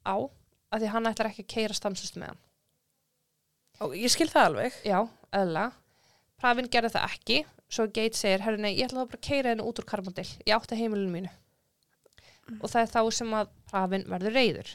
á 0.09 0.16
af 0.16 0.80
því 0.80 0.88
hann 0.94 1.09
ætlar 1.11 1.28
ekki 1.30 1.44
að 1.44 1.50
keira 1.52 1.76
stanslust 1.76 2.16
með 2.16 2.32
hann 2.32 2.42
Ó, 3.76 3.92
ég 3.92 4.09
skil 4.09 4.30
það 4.32 4.46
alveg. 4.48 4.76
Já, 4.88 5.02
öðla. 5.36 5.66
Pravin 6.40 6.68
gerði 6.72 6.90
það 6.94 7.11
ekki, 7.11 7.34
svo 7.68 7.84
Gates 7.92 8.22
segir, 8.24 8.40
herru 8.40 8.57
nei, 8.62 8.70
ég 8.72 8.86
ætla 8.88 9.02
þá 9.02 9.11
bara 9.11 9.18
að 9.20 9.26
keira 9.26 9.50
henni 9.52 9.66
út 9.68 9.82
úr 9.82 9.86
karbondil, 9.90 10.24
ég 10.48 10.54
átti 10.57 10.78
heimilinu 10.80 11.12
mínu. 11.12 11.32
Og 12.57 12.70
það 12.72 12.80
er 12.86 12.90
þá 12.94 13.00
sem 13.18 13.34
að 13.36 13.50
Pravin 13.68 14.07
verður 14.09 14.32
reyður. 14.38 14.70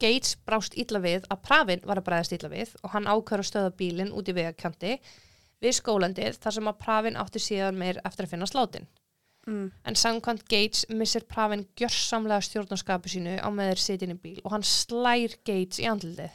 Gates 0.00 0.32
brást 0.48 0.76
illa 0.80 1.00
við 1.04 1.28
að 1.28 1.42
Pravin 1.44 1.84
var 1.84 2.00
að 2.00 2.06
bræðast 2.08 2.34
illa 2.36 2.50
við 2.52 2.72
og 2.80 2.92
hann 2.96 3.04
ákveður 3.08 3.44
að 3.44 3.48
stöða 3.50 3.74
bílinn 3.82 4.12
út 4.16 4.28
í 4.32 4.36
vegakanti 4.36 4.96
við 5.62 5.76
skólandið 5.80 6.38
þar 6.42 6.56
sem 6.58 6.70
að 6.70 6.78
Pravin 6.84 7.18
átti 7.20 7.42
síðan 7.42 7.78
meir 7.80 8.00
eftir 8.04 8.26
að 8.26 8.32
finna 8.34 8.48
sláttinn. 8.50 8.88
Mm. 9.46 9.68
En 9.86 9.94
samkvæmt 9.98 10.48
Gates 10.50 10.84
missir 10.90 11.24
Pravin 11.30 11.66
gjörsamlega 11.78 12.42
stjórnarskapu 12.42 13.10
sínu 13.12 13.36
á 13.38 13.48
með 13.54 13.72
þeir 13.72 13.82
sitin 13.84 14.14
í 14.16 14.18
bíl 14.18 14.40
og 14.42 14.52
hann 14.56 14.66
slær 14.66 15.36
Gates 15.46 15.78
í 15.82 15.86
andlitið. 15.90 16.34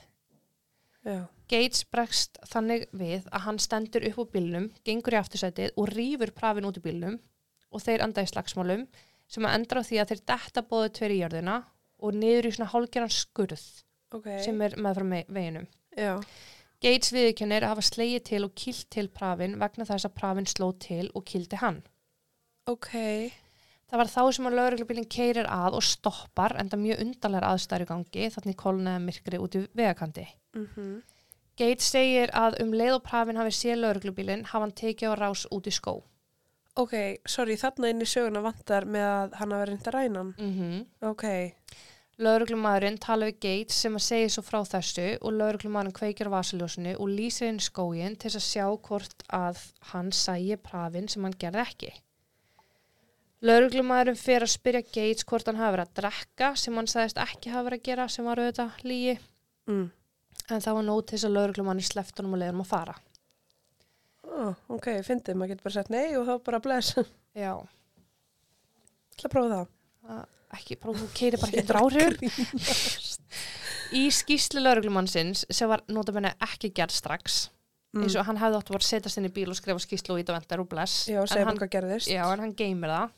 Já. 1.04 1.20
Gates 1.52 1.84
bregst 1.92 2.38
þannig 2.48 2.86
við 2.96 3.26
að 3.28 3.44
hann 3.46 3.60
stendur 3.60 4.06
upp 4.08 4.22
úr 4.24 4.30
bílnum, 4.32 4.70
gengur 4.88 5.18
í 5.18 5.20
aftursætið 5.20 5.74
og 5.76 5.92
rýfur 5.92 6.32
Pravin 6.38 6.68
út 6.70 6.80
í 6.80 6.84
bílnum 6.86 7.18
og 7.72 7.84
þeir 7.84 8.06
enda 8.06 8.24
í 8.24 8.30
slagsmálum 8.32 8.86
sem 9.32 9.48
að 9.48 9.58
endra 9.58 9.84
á 9.84 9.88
því 9.88 10.00
að 10.00 10.14
þeir 10.14 10.24
detta 10.32 10.64
bóðu 10.68 10.94
tveir 10.96 11.16
í 11.16 11.20
jörðina 11.22 11.58
og 12.02 12.16
niður 12.18 12.48
í 12.48 12.54
svona 12.56 12.72
hálgeran 12.72 13.12
skurð 13.12 13.66
Ok. 14.12 14.28
sem 14.44 14.64
er 14.64 14.76
með 14.80 14.98
frá 14.98 15.06
veginum. 15.32 15.68
Já. 15.98 16.16
Gates 16.82 17.12
viðkennir 17.14 17.62
að 17.62 17.76
hafa 17.76 17.86
slegið 17.86 18.24
til 18.26 18.42
og 18.48 18.54
kilt 18.58 18.88
til 18.90 19.08
Pravin 19.14 19.60
vegna 19.62 19.86
þess 19.86 20.08
að 20.08 20.16
Pravin 20.18 20.50
sló 20.50 20.72
til 20.82 21.12
og 21.14 21.26
kildi 21.30 21.60
hann. 21.62 21.84
Ok. 22.70 22.90
Það 23.92 24.00
var 24.00 24.10
þá 24.10 24.22
sem 24.34 24.48
að 24.48 24.56
lauruglubílinn 24.58 25.10
keirir 25.12 25.50
að 25.52 25.78
og 25.78 25.84
stoppar 25.86 26.56
enda 26.62 26.80
mjög 26.80 27.04
undarlegar 27.04 27.50
aðstæður 27.52 27.86
í 27.86 27.90
gangi 27.90 28.30
þannig 28.34 28.58
kólnaði 28.62 29.04
myrkri 29.06 29.42
út 29.44 29.58
í 29.60 29.66
vegakanti. 29.78 30.28
Mm 30.56 30.68
Gates 31.60 31.92
segir 31.92 32.32
að 32.34 32.56
um 32.64 32.72
leið 32.74 32.96
og 32.96 33.04
Pravin 33.04 33.38
hafi 33.38 33.52
séð 33.54 33.82
lauruglubílinn 33.84 34.46
hafa 34.50 34.64
hann 34.64 34.72
tekið 34.72 35.12
á 35.12 35.16
rás 35.20 35.44
út 35.52 35.68
í 35.68 35.74
skó. 35.76 36.00
Ok, 36.80 36.94
sorry, 37.28 37.58
þarna 37.60 37.90
inn 37.92 38.02
í 38.02 38.08
söguna 38.08 38.42
vantar 38.42 38.88
með 38.88 39.06
að 39.06 39.34
hann 39.42 39.52
hafa 39.52 39.66
reynda 39.68 39.92
rænan. 39.92 40.34
Mm 40.40 40.54
-hmm. 40.56 40.86
Ok. 41.12 41.26
Lauruglumæðurinn 42.20 43.00
tala 43.02 43.30
við 43.32 43.38
Gates 43.42 43.78
sem 43.82 43.96
að 43.98 44.04
segja 44.06 44.30
svo 44.36 44.44
frá 44.46 44.60
þessu 44.68 45.06
og 45.22 45.34
lauruglumæðurinn 45.38 45.96
kveikir 45.96 46.30
vasaljósinu 46.30 46.98
og 47.00 47.10
lýsir 47.10 47.48
inn 47.50 47.62
í 47.62 47.66
skógin 47.66 48.18
til 48.20 48.30
að 48.36 48.44
sjá 48.46 48.66
hvort 48.88 49.24
að 49.34 49.62
hann 49.94 50.12
sægi 50.14 50.58
Pravin 50.62 51.08
sem 51.10 51.24
hann 51.26 51.38
gerði 51.40 51.64
ekki. 51.64 51.92
Lauruglumæðurinn 53.42 54.20
fer 54.22 54.44
að 54.46 54.52
spyrja 54.54 54.84
Gates 54.92 55.26
hvort 55.26 55.48
hann 55.50 55.58
hafi 55.58 55.78
verið 55.78 55.88
að 55.88 55.96
drekka 56.02 56.52
sem 56.62 56.76
hann 56.78 56.90
sagðist 56.92 57.22
ekki 57.24 57.50
hafi 57.56 57.70
verið 57.70 57.80
að 57.82 57.88
gera 57.90 58.08
sem 58.12 58.28
var 58.28 58.42
auðvitað 58.44 58.84
lígi 58.92 59.18
Mm. 59.70 59.88
en 60.50 60.62
það 60.62 60.74
var 60.76 60.84
nót 60.84 61.06
til 61.08 61.16
þess 61.18 61.26
að 61.30 61.34
lauruglumanni 61.38 61.84
sleft 61.86 62.18
honum 62.18 62.34
og 62.34 62.40
leiðum 62.42 62.62
að 62.64 62.70
fara. 62.72 62.96
Oh, 64.26 64.56
ok, 64.74 64.88
fyndið, 65.06 65.36
maður 65.38 65.52
getur 65.54 65.64
bara 65.68 65.74
sagt 65.76 65.90
nei 65.94 66.16
og 66.18 66.26
þá 66.28 66.44
bara 66.44 66.60
bless. 66.60 66.96
Ætla 66.98 67.06
Já, 67.36 67.52
að 69.22 69.30
prófa 69.32 69.52
það. 69.54 69.68
það- 70.08 70.28
ekki, 70.58 70.78
bara 70.82 71.00
þú 71.00 71.08
keiri 71.18 71.40
bara 71.42 71.52
ekki 71.52 71.68
dráhrif. 71.70 73.08
Í 74.02 74.06
skýslu 74.16 74.62
lauruglumannsins 74.64 75.46
sem 75.52 75.68
var 75.72 75.84
notabenni 75.92 76.32
ekki 76.48 76.72
gerð 76.76 76.96
strax, 76.96 77.42
eins 77.98 78.16
og 78.16 78.28
hann 78.30 78.40
hefði 78.40 78.60
átt 78.62 78.72
að 78.72 78.86
setjast 78.88 79.20
inn 79.20 79.28
í 79.28 79.34
bíl 79.36 79.50
og 79.52 79.58
skrifa 79.60 79.84
skýslu 79.84 80.16
og 80.16 80.22
íta 80.24 80.36
vendar 80.36 80.64
og 80.64 80.70
bless. 80.72 81.10
Já, 81.12 81.20
En 81.20 81.48
hann-. 81.50 81.60
Já, 82.08 82.24
en 82.32 82.46
hann 82.46 82.56
geymir 82.56 82.94
það. 82.94 83.18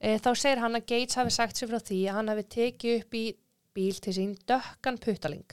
E, 0.00 0.16
þá 0.18 0.30
segir 0.34 0.62
hann 0.64 0.78
að 0.78 0.86
Gates 0.88 1.18
hafi 1.20 1.30
sagt 1.34 1.58
sér 1.60 1.70
frá 1.70 1.78
því 1.78 2.00
að 2.08 2.16
hann 2.18 2.32
hafi 2.32 2.46
tekið 2.56 3.02
upp 3.02 3.18
í 3.20 3.24
bíl 3.76 3.98
til 4.00 4.14
sín 4.16 4.32
dökkan 4.48 4.98
puttaling. 4.98 5.44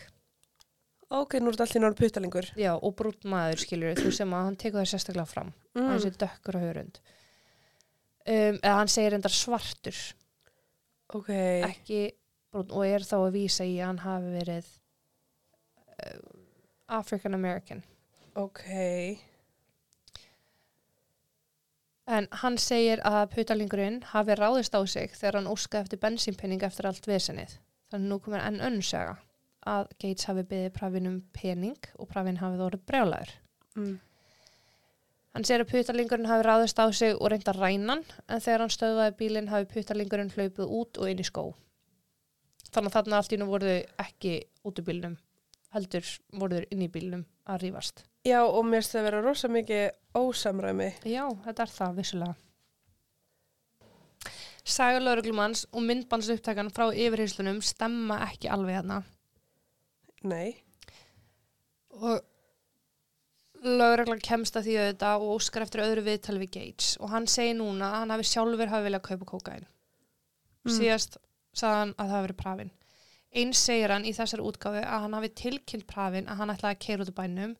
Ok, 1.08 1.38
nú 1.40 1.52
er 1.52 1.56
þetta 1.56 1.68
allir 1.68 1.84
náður 1.84 2.00
puttalingur. 2.02 2.48
Já, 2.60 2.74
og 2.76 2.96
brútt 3.00 3.28
maður 3.30 3.62
skilur 3.64 4.00
þú 4.00 4.10
sem 4.16 4.34
að 4.36 4.48
hann 4.50 4.58
tekur 4.60 4.82
það 4.82 4.90
sérstaklega 4.92 5.30
fram. 5.30 5.54
Mm. 5.78 5.86
Hann 5.88 6.02
sé 6.04 6.12
dökkur 6.20 6.58
á 6.60 6.62
hörund. 6.66 7.00
Um, 8.28 8.58
eða 8.60 8.74
hann 8.82 8.92
segir 8.92 9.16
endar 9.16 9.32
svartur, 9.32 10.00
Ok, 11.16 11.32
ekki 11.32 12.02
brúnn, 12.52 12.74
og 12.74 12.84
er 12.88 13.06
þá 13.08 13.16
að 13.22 13.34
vísa 13.38 13.68
í 13.68 13.78
að 13.80 13.88
hann 13.88 14.04
hafi 14.04 14.34
verið 14.34 14.70
uh, 15.96 16.20
African 17.00 17.38
American. 17.38 17.84
ok. 18.36 18.64
En 22.08 22.28
hann 22.42 22.56
segir 22.56 23.02
að 23.04 23.34
putalingurinn 23.34 24.00
hafi 24.14 24.36
ráðist 24.40 24.76
á 24.76 24.82
sig 24.88 25.12
þegar 25.12 25.42
hann 25.42 25.50
óskaði 25.52 25.84
eftir 25.84 26.00
bensínpenning 26.00 26.64
eftir 26.64 26.88
allt 26.88 27.08
vesenið. 27.08 27.58
Þannig 27.92 28.12
nú 28.12 28.20
komur 28.24 28.44
enn 28.44 28.62
önnsaga 28.64 29.18
að 29.68 29.90
Gates 30.00 30.28
hafi 30.30 30.46
byggðið 30.48 30.76
Pravin 30.78 31.10
um 31.10 31.18
pening 31.36 31.90
og 32.00 32.08
Pravin 32.12 32.40
hafi 32.40 32.60
þórið 32.62 32.86
brjálæður. 32.88 33.34
Mm. 33.76 33.98
Hann 35.38 35.44
segir 35.46 35.62
að 35.62 35.70
putalingurinn 35.70 36.26
hafi 36.26 36.46
ráðist 36.48 36.80
á 36.82 36.90
sig 36.90 37.12
og 37.14 37.30
reynda 37.30 37.54
rænan 37.54 38.00
en 38.26 38.40
þegar 38.42 38.64
hann 38.64 38.72
stöðvaði 38.74 39.12
bílinn 39.20 39.50
hafi 39.52 39.68
putalingurinn 39.70 40.32
hlaupið 40.34 40.72
út 40.80 40.98
og 40.98 41.12
inn 41.12 41.20
í 41.22 41.26
skó. 41.28 41.44
Þannig 42.74 42.90
að 42.90 42.96
þarna 42.96 43.20
allt 43.20 43.36
í 43.36 43.38
nú 43.38 43.46
voru 43.46 43.68
þau 43.70 44.00
ekki 44.02 44.32
út 44.66 44.80
í 44.82 44.86
bílnum, 44.88 45.14
heldur 45.76 46.08
voru 46.42 46.58
þau 46.58 46.74
inn 46.74 46.82
í 46.82 46.88
bílnum 46.96 47.22
að 47.54 47.60
rífast. 47.68 48.02
Já, 48.26 48.40
og 48.42 48.66
mér 48.66 48.82
finnst 48.82 48.96
það 48.96 49.06
vera 49.06 49.20
rosa 49.28 49.50
mikið 49.54 49.84
ósamræmi. 50.18 50.88
Já, 51.06 51.22
þetta 51.44 51.68
er 51.68 51.74
það, 51.76 52.00
vissulega. 52.00 52.34
Saga 54.66 55.04
lauruglumanns 55.04 55.68
og 55.70 55.86
myndbandsupptakan 55.86 56.74
frá 56.74 56.88
yfirheyslunum 56.90 57.62
stemma 57.62 58.24
ekki 58.26 58.50
alveg 58.58 58.80
hérna. 58.80 59.04
Nei. 60.26 60.58
Og 61.94 62.26
lauruglan 63.68 64.22
kemst 64.24 64.58
að 64.58 64.68
því 64.68 64.76
auðvitað 64.82 65.24
og 65.24 65.34
óskar 65.38 65.66
eftir 65.66 65.84
öðru 65.84 66.04
viðtali 66.06 66.42
við 66.44 66.52
Gates 66.56 66.90
og 67.02 67.12
hann 67.14 67.28
segir 67.32 67.58
núna 67.60 67.92
að 67.92 68.02
hann 68.02 68.14
hafi 68.16 68.28
sjálfur 68.32 68.72
hafi 68.72 68.88
viljað 68.88 69.06
kaupa 69.08 69.30
kókain. 69.32 69.68
Mm. 70.68 70.74
Síðast 70.78 71.18
sagði 71.58 71.82
hann 71.82 71.94
að 71.96 72.04
það 72.04 72.16
hafi 72.16 72.28
verið 72.28 72.40
prafin. 72.42 72.74
Eins 73.38 73.62
segir 73.68 73.94
hann 73.94 74.08
í 74.08 74.14
þessari 74.16 74.48
útgáfu 74.48 74.82
að 74.82 75.04
hann 75.06 75.18
hafi 75.18 75.34
tilkynnt 75.42 75.88
prafin 75.90 76.30
að 76.32 76.42
hann 76.42 76.54
ætlaði 76.54 76.78
að 76.78 76.84
keira 76.86 77.04
út 77.06 77.12
úr 77.12 77.18
bænum 77.20 77.56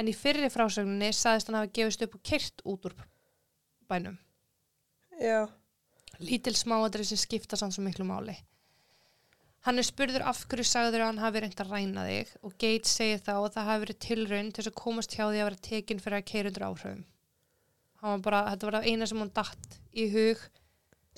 en 0.00 0.10
í 0.10 0.16
fyrri 0.16 0.50
frásögninni 0.52 1.12
sagðist 1.16 1.50
hann 1.50 1.60
hafi 1.60 1.72
gefist 1.80 2.04
upp 2.06 2.16
og 2.16 2.22
keirt 2.24 2.64
út 2.64 2.88
úr 2.88 2.96
bænum. 3.90 4.18
Já. 5.20 5.48
lítil 6.20 6.56
smáadri 6.56 7.04
sem 7.04 7.18
skipta 7.20 7.56
samt 7.56 7.74
svo 7.74 7.84
miklu 7.84 8.04
máli. 8.04 8.34
Hann 9.66 9.76
er 9.78 9.84
spurður 9.84 10.22
af 10.24 10.38
hverju 10.48 10.64
sagður 10.64 11.02
að 11.04 11.08
hann 11.10 11.18
hafi 11.20 11.40
reynd 11.44 11.58
að 11.60 11.72
ræna 11.74 12.04
þig 12.08 12.30
og 12.48 12.54
Gates 12.62 12.94
segir 12.96 13.18
þá 13.20 13.32
að 13.42 13.50
það 13.58 13.66
hafi 13.68 13.82
verið 13.84 13.98
tilraun 14.06 14.48
til 14.52 14.62
þess 14.62 14.70
að 14.72 14.78
komast 14.80 15.12
hjá 15.16 15.24
því 15.26 15.40
að 15.42 15.48
vera 15.50 15.60
tekinn 15.68 16.00
fyrir 16.00 16.16
að 16.20 16.28
keira 16.30 16.48
undir 16.52 16.64
áhrifum. 16.64 17.02
Var 18.00 18.22
bara, 18.24 18.40
þetta 18.54 18.66
var 18.70 18.76
það 18.78 18.88
eina 18.88 19.06
sem 19.10 19.18
hann 19.20 19.32
datt 19.36 19.78
í 19.92 20.06
hug 20.14 20.38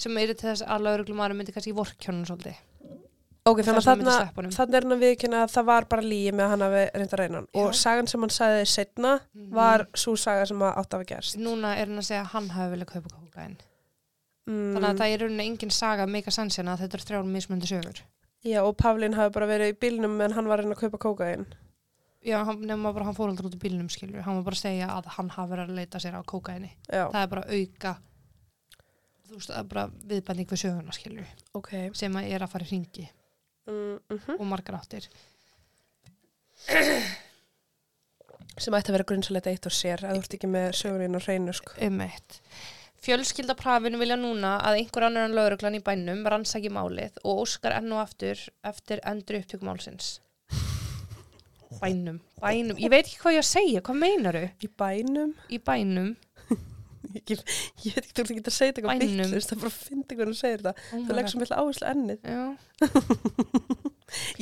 sem 0.03 0.17
er 0.19 0.33
til 0.35 0.49
þess 0.49 0.65
að 0.67 0.83
lauruglumari 0.89 1.37
myndi 1.39 1.55
kannski 1.55 1.75
vorkjónun 1.77 2.27
svolítið. 2.27 2.59
Ok, 3.47 3.59
þannig 3.67 3.79
að 3.83 3.87
þarna 4.55 4.77
er 4.79 4.85
hann 4.87 4.95
að 4.97 5.01
viðkynna 5.03 5.39
að 5.45 5.51
það 5.55 5.65
var 5.67 5.87
bara 5.91 6.03
lígi 6.07 6.31
með 6.35 6.45
að 6.45 6.51
hann 6.53 6.65
hafi 6.67 6.83
reynda 6.95 7.15
að 7.17 7.21
reyna 7.23 7.39
hann. 7.41 7.49
Og 7.59 7.69
Já. 7.73 7.79
sagan 7.81 8.07
sem 8.11 8.21
hann 8.23 8.31
sagði 8.35 8.67
setna 8.71 9.13
Mhm. 9.35 9.49
var 9.55 9.87
svo 9.95 10.15
saga 10.17 10.47
sem 10.47 10.59
að 10.63 10.77
átt 10.79 10.91
að 10.91 10.99
hafa 10.99 11.09
gerst. 11.15 11.37
Núna 11.39 11.73
er 11.79 11.87
hann 11.87 11.99
að 11.99 12.07
segja 12.11 12.23
að 12.23 12.33
hann 12.35 12.49
hafi 12.51 12.75
viljað 12.77 12.91
kaupa 12.93 13.09
kókain. 13.17 13.57
Mm, 14.47 14.75
Þannig 14.75 14.89
að 14.91 14.99
það 14.99 15.07
er 15.07 15.19
í 15.19 15.23
rauninni 15.23 15.47
engin 15.47 15.71
saga 15.71 16.07
meika 16.07 16.31
sansina 16.31 16.75
að 16.77 16.81
þetta 16.87 16.95
er 16.99 17.05
þrjálf 17.07 17.27
mismundi 17.31 17.67
sögur. 17.71 18.01
Já, 18.43 18.61
og 18.67 18.77
Pavlin 18.77 19.15
hafi 19.15 19.33
bara 19.37 19.47
verið 19.47 19.73
í 19.73 19.79
bílnum 19.79 20.17
en 20.25 20.33
hann 20.35 20.49
var 20.51 20.59
að 20.59 20.65
reyna 20.67 20.75
að 20.75 20.81
kaupa 20.85 20.99
kókain. 21.05 21.45
Já, 22.27 22.41
hann, 22.47 22.61
nema 22.67 22.93
bara 22.95 23.07
hann 23.09 23.15
fór 23.19 23.31
aldrei 23.31 23.47
út 23.49 23.55
í 23.55 23.61
bílnum 23.63 23.89
skilur. 23.91 24.23
Hann 24.27 24.37
var 24.41 24.45
bara 24.49 24.59
að 24.59 24.63
segja 24.65 24.89
að 24.97 25.09
hann 25.17 25.31
hafi 25.35 25.53
verið 25.55 25.71
að 25.71 25.79
leita 25.79 26.01
sér 26.03 26.19
á 26.19 26.23
kókaini. 26.27 26.73
Já, 26.91 27.05
Það 27.15 27.23
er 27.23 27.31
bara 27.33 27.45
auka, 27.51 27.93
þú 29.29 29.39
veist, 29.39 29.51
það 29.51 29.59
er 29.63 29.69
bara 29.73 29.85
viðbænding 30.13 30.51
við 30.53 30.63
söguna 30.65 30.95
skilur. 30.99 31.31
ok. 31.59 31.71
Sem 31.99 32.19
að 32.19 32.31
er 32.35 32.43
að 32.47 32.53
fara 32.57 32.69
í 32.69 32.73
ringi 32.75 33.09
Mm, 33.71 33.99
mm 34.11 34.41
og 34.41 34.47
margar 34.51 34.75
áttir. 34.81 35.05
Sem 38.59 38.75
ætti 38.77 38.91
að 38.91 38.97
vera 38.99 39.07
grunnsalegt 39.09 39.47
eitt 39.49 39.67
og 39.71 39.75
sér, 39.75 40.03
að 40.05 40.17
þú 40.19 40.23
ert 40.25 40.35
ekki 40.37 40.51
með 40.51 40.67
sögurinn 40.77 41.17
og 41.19 41.25
reynu, 41.29 41.55
sko. 41.57 41.75
Um 41.87 42.01
eitt. 42.05 42.41
Fjölskyldaprafinu 43.03 43.99
vilja 43.99 44.15
núna 44.21 44.57
að 44.63 44.77
einhver 44.79 45.09
annar 45.09 45.27
en 45.27 45.35
lauruglan 45.35 45.75
í 45.75 45.81
bænum 45.83 46.21
rannsaki 46.31 46.71
málið 46.71 47.17
og 47.27 47.41
óskar 47.43 47.75
enn 47.81 47.91
og 47.97 48.03
aftur 48.05 48.39
eftir 48.71 49.01
endur 49.11 49.41
upptökum 49.41 49.67
málsins. 49.73 50.13
Bænum, 51.81 52.21
bænum. 52.39 52.79
Ég 52.79 52.93
veit 52.93 53.09
ekki 53.09 53.19
hvað 53.25 53.39
ég 53.39 53.43
að 53.43 53.49
segja, 53.49 53.81
hvað 53.83 53.99
meinaru? 54.05 54.43
Í 54.63 54.69
bænum, 54.79 55.33
Í 55.51 55.59
bænum. 55.67 56.13
ég, 57.17 57.43
ég 57.83 57.97
veit 57.97 58.05
ekki, 58.05 58.15
þú 58.21 58.27
ekki 58.27 58.45
að 58.45 58.55
segja 58.55 58.77
þetta 58.77 58.83
eitthvað 58.85 59.03
bittlust, 59.03 59.51
það 59.51 59.57
er 59.57 59.63
bara 59.65 59.73
að 59.73 59.81
finna 59.81 60.19
hvernig 60.21 60.37
þú 60.37 60.41
segir 60.45 60.63
þetta. 60.63 60.75
Oh 60.79 60.93
Það 60.93 61.09
my 61.11 61.17
leggur 61.19 61.33
svo 61.35 61.43
mikla 61.43 61.61
áherslu 61.65 61.91
ennið. 61.91 62.21
Já. 62.29 62.45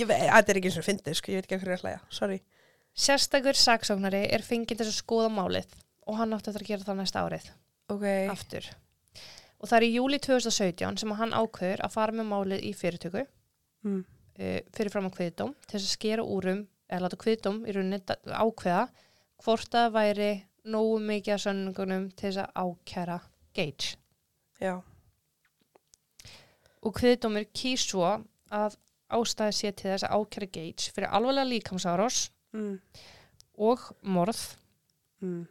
Ég 0.03 0.11
veit, 0.11 0.27
þetta 0.27 0.51
er 0.53 0.59
ekki 0.61 0.69
eins 0.73 0.79
og 0.83 0.87
fyndið, 0.91 1.17
sko, 1.17 1.31
ég 1.33 1.41
veit 1.41 1.47
ekki 1.49 1.57
að 1.57 1.65
hverju 1.65 1.71
ég 1.71 1.79
er 1.79 1.81
að 1.81 1.87
hlæja, 1.87 2.03
sorry. 2.21 2.39
Sérstakur 3.07 3.57
saksóknari 3.57 4.25
er 4.35 4.43
fengið 4.45 4.83
til 4.83 4.89
að 4.91 4.97
skoða 4.99 5.31
málið 5.33 5.73
og 6.11 6.19
hann 6.19 6.35
átti 6.37 6.51
að 6.53 6.65
gera 6.67 6.85
það 6.85 6.99
næsta 7.01 7.23
árið 7.25 7.47
Ok, 7.91 8.07
aftur. 8.31 8.67
Og 9.61 9.69
það 9.69 9.77
er 9.77 9.87
í 9.87 9.95
júli 9.97 10.19
2017 10.23 11.01
sem 11.03 11.15
hann 11.19 11.37
ákveður 11.37 11.85
að 11.85 11.95
fara 11.95 12.17
með 12.17 12.29
málið 12.31 12.67
í 12.69 12.73
fyrirtöku 12.77 13.25
mm. 13.87 14.01
uh, 14.01 14.61
fyrir 14.77 14.93
fram 14.95 15.09
á 15.11 15.17
kviðdóm 15.17 15.55
til 15.67 15.75
þess 15.77 15.89
að 15.89 15.97
skera 15.97 16.27
úrum 16.27 16.63
eða 16.91 17.03
láta 17.05 17.21
kviðdóm 17.21 17.65
í 17.69 17.75
rauninni 17.77 18.01
ákveða 18.27 18.85
hvort 19.45 19.73
það 19.73 19.91
væri 19.97 20.31
nógu 20.71 21.01
mikið 21.09 21.35
að 21.37 21.43
sönningunum 21.47 22.07
til 22.15 22.31
þess 22.31 22.45
að 22.45 22.65
ákæra 22.65 23.19
Gage. 23.57 23.97
já, 24.61 24.81
Og 26.81 26.95
kviðdómur 26.97 27.45
kýs 27.53 27.83
svo 27.91 28.07
að 28.07 28.77
ástæði 29.11 29.57
sé 29.57 29.73
til 29.75 29.91
þess 29.91 30.07
að 30.07 30.17
ákæra 30.17 30.51
Gage 30.55 30.95
fyrir 30.95 31.11
alvarlega 31.11 31.51
líkamsárós 31.51 32.31
mm. 32.57 32.77
og 33.59 33.91
morð 34.01 34.45
Mm. 35.21 35.45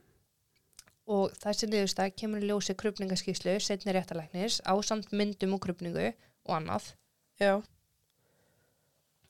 Og 1.09 1.33
þessi 1.41 1.67
niðurstað 1.71 2.13
kemur 2.21 2.43
í 2.43 2.49
ljósi 2.51 2.75
krupningaskíslu 2.77 3.55
setni 3.65 3.93
réttalæknis 3.95 4.59
á 4.61 4.73
samt 4.85 5.09
myndum 5.15 5.55
og 5.57 5.63
krupningu 5.65 6.11
og 6.45 6.55
annað. 6.59 6.93
já, 7.41 7.61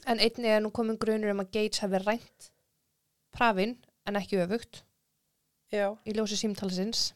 En 0.08 0.20
einnig 0.24 0.48
er 0.50 0.62
nú 0.64 0.72
komin 0.72 0.98
grunur 0.98 1.32
um 1.34 1.42
að 1.44 1.50
Gates 1.54 1.82
hafi 1.84 2.00
rænt 2.04 2.50
prafin 3.36 3.74
en 4.08 4.16
ekki 4.16 4.40
öfugt 4.42 4.84
já. 5.72 5.92
í 6.08 6.14
ljósi 6.16 6.38
símtalsins. 6.40 7.14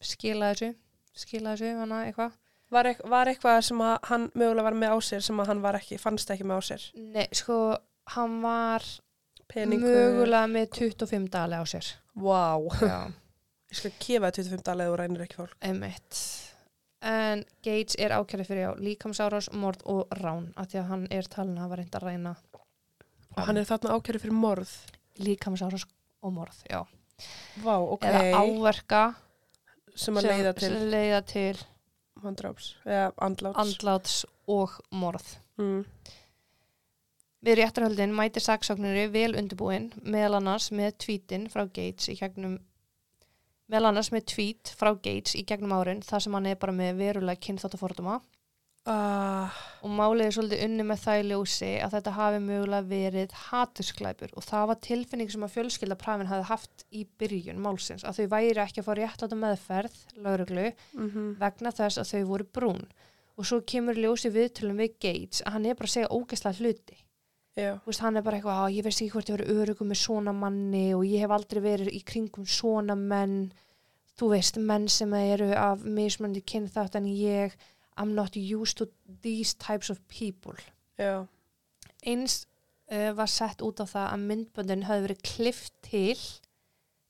Skila 0.00 0.52
þessu, 0.54 0.74
skila 1.18 1.56
þessu, 1.56 1.72
hana 1.80 2.04
eitthvað. 2.06 2.36
Var, 2.70 2.86
eit 2.92 3.00
var 3.10 3.26
eitthvað 3.32 3.60
sem 3.66 3.80
að 3.82 3.96
hann 4.10 4.28
mögulega 4.38 4.62
var 4.68 4.76
með 4.78 4.94
á 4.94 4.98
sér 5.02 5.22
sem 5.26 5.40
að 5.42 5.48
hann 5.50 5.62
var 5.64 5.78
ekki, 5.80 5.98
fannst 5.98 6.30
ekki 6.30 6.46
með 6.46 6.60
á 6.60 6.62
sér? 6.68 6.82
Nei, 7.16 7.26
sko, 7.34 7.56
hann 8.14 8.38
var 8.44 8.84
Peningu? 9.50 9.88
mögulega 9.90 10.46
með 10.52 10.68
25 10.78 11.28
dali 11.34 11.58
á 11.58 11.64
sér. 11.66 11.88
Vá, 12.14 12.60
Já, 12.84 13.00
ég 13.70 13.76
skal 13.80 13.92
kefa 14.00 14.30
25 14.32 14.62
dalega 14.66 14.92
og 14.92 14.98
rænir 15.00 15.24
ekki 15.26 15.36
fólk. 15.40 15.56
einmitt. 15.62 16.20
En 17.02 17.44
Gates 17.62 17.94
er 17.98 18.10
ákjærið 18.16 18.48
fyrir 18.48 18.64
já, 18.64 18.70
líkamsárás, 18.82 19.52
mord 19.54 19.82
og 19.86 20.08
rán, 20.18 20.48
af 20.56 20.66
því 20.72 20.80
að 20.80 20.88
hann 20.88 21.04
er 21.14 21.28
talin 21.30 21.58
að 21.58 21.62
hafa 21.66 21.76
reynd 21.78 21.94
að 21.94 22.02
ræna 22.08 22.36
Og 23.36 23.44
hann 23.46 23.56
er 23.60 23.64
þarna 23.68 23.92
ákjæri 23.94 24.18
fyrir 24.24 24.34
morð. 24.34 24.72
líkamsárás 25.18 25.84
og 26.22 26.32
morð, 26.32 26.56
já. 26.70 26.82
Vá, 27.62 27.76
ok. 27.78 28.02
Eða 28.02 28.40
áverka 28.40 29.02
sem 29.94 30.14
að 30.16 30.26
leiða 30.30 30.54
til 30.58 30.72
leiða 30.90 31.20
til 31.26 31.56
handráps, 32.22 32.72
eða 32.86 33.12
andláts. 33.22 33.58
andláts 33.62 34.24
og 34.48 34.80
morð. 34.90 35.36
mm. 35.58 35.84
Við 37.46 37.54
réttarhöldin 37.60 38.10
mætir 38.14 38.42
saksóknari 38.42 39.06
vel 39.14 39.36
undirbúin 39.38 39.92
meðal 40.02 40.40
annars 40.40 40.72
með 40.74 40.96
tweetin 40.98 41.46
frá 41.48 41.68
Gates 41.70 42.08
í 42.10 42.16
gegnum 42.18 42.58
meðal 43.68 43.90
annars 43.90 44.10
með 44.14 44.26
tweet 44.32 44.72
frá 44.78 44.94
Gates 44.96 45.36
í 45.38 45.44
gegnum 45.48 45.76
árin 45.76 46.02
þar 46.04 46.24
sem 46.24 46.36
hann 46.36 46.48
er 46.50 46.58
bara 46.60 46.74
með 46.74 47.00
verulega 47.02 47.42
kynþáttaforduma 47.46 48.18
ah, 48.88 49.58
og 49.84 49.92
málið 49.92 50.24
er 50.26 50.36
svolítið 50.36 50.62
unni 50.66 50.86
með 50.88 51.02
það 51.04 51.20
í 51.20 51.26
ljósi 51.30 51.72
að 51.84 51.96
þetta 51.96 52.14
hafi 52.18 52.40
mögulega 52.44 52.90
verið 52.92 53.34
hatusklæpur 53.48 54.32
og 54.34 54.46
það 54.46 54.70
var 54.70 54.80
tilfinning 54.88 55.32
sem 55.34 55.44
að 55.44 55.54
fjölskyldaprafin 55.56 56.30
hafi 56.32 56.48
haft 56.52 56.86
í 56.88 57.04
byrjun 57.20 57.60
málsins 57.64 58.06
að 58.08 58.22
þau 58.22 58.32
væri 58.36 58.64
ekki 58.64 58.82
að 58.82 58.88
fá 58.88 58.94
réttláta 58.98 59.40
meðferð 59.42 60.00
lauruglu 60.16 60.70
mm 60.96 61.10
vegna 61.42 61.74
þess 61.74 62.00
að 62.00 62.10
þau 62.12 62.24
voru 62.32 62.48
brún. 62.56 62.88
Og 63.38 63.46
svo 63.46 63.60
kemur 63.62 63.94
ljósi 63.94 64.32
viðtölum 64.34 64.80
við 64.82 64.96
Gates 64.98 65.44
að 65.44 65.54
hann 65.54 65.66
er 65.68 65.76
bara 65.78 65.86
að 65.86 65.92
segja 65.92 66.10
ógæslega 66.10 66.58
hluti 66.58 66.96
veist, 67.86 68.02
hann 68.04 68.16
er 68.16 68.22
bara 68.22 68.38
eitthvað, 68.38 68.60
"Á, 68.62 68.64
ég 68.70 68.84
veist 68.86 69.00
ekki 69.02 69.12
hvort 69.12 69.30
ég 69.30 69.38
verið 69.38 69.54
örugum 69.62 69.88
með 69.90 70.02
svona 70.02 70.34
manni 70.34 70.94
og 70.94 71.02
ég 71.04 71.20
hef 71.24 71.30
aldrei 71.34 71.60
verið 71.60 71.88
í 71.92 72.04
kringum 72.04 72.46
svona 72.46 72.94
menn, 72.96 73.52
þú 74.18 74.30
veist, 74.34 74.58
menn 74.58 74.88
sem 74.88 75.12
eru 75.14 75.52
af 75.52 75.82
mismöndi 75.82 76.42
kynþátt 76.42 76.94
en 76.96 77.04
ég, 77.04 77.52
I'm 77.96 78.14
not 78.14 78.36
used 78.36 78.76
to 78.78 78.86
these 79.22 79.54
types 79.54 79.90
of 79.90 79.98
people. 80.08 80.54
já, 80.98 81.26
Eins 82.06 82.46
uh, 82.92 83.12
var 83.12 83.26
sett 83.26 83.60
út 83.60 83.80
á 83.82 83.86
það 83.86 84.06
að 84.12 84.26
myndböndin 84.28 84.84
hafi 84.84 85.06
verið 85.08 85.22
klift 85.22 85.72
til 85.82 86.16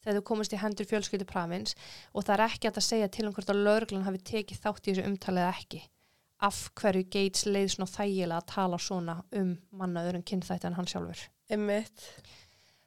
þegar 0.02 0.18
þau 0.18 0.24
komast 0.30 0.54
í 0.54 0.60
hendur 0.62 0.88
fjölskyldu 0.88 1.26
prafins 1.28 1.74
og 2.14 2.24
það 2.24 2.34
er 2.38 2.44
ekki 2.46 2.70
að 2.70 2.80
segja 2.86 3.08
til 3.12 3.26
um 3.28 3.34
hvort 3.36 3.52
að 3.52 3.62
lauruglan 3.66 4.06
hafi 4.06 4.18
tekið 4.32 4.62
þátt 4.64 4.88
í 4.88 4.92
þessu 4.92 5.06
umtalið 5.10 5.48
ekki. 5.52 5.82
Af 6.38 6.68
hverju 6.78 7.08
Gates 7.10 7.46
leið 7.46 7.72
svona 7.72 7.90
þægilega 7.90 8.38
að 8.38 8.50
tala 8.52 8.78
svona 8.78 9.16
um 9.34 9.56
mannaður 9.74 10.20
en 10.20 10.26
kynþætti 10.30 10.68
en 10.68 10.76
hann 10.78 10.86
sjálfur. 10.86 11.24
einmitt. 11.50 12.04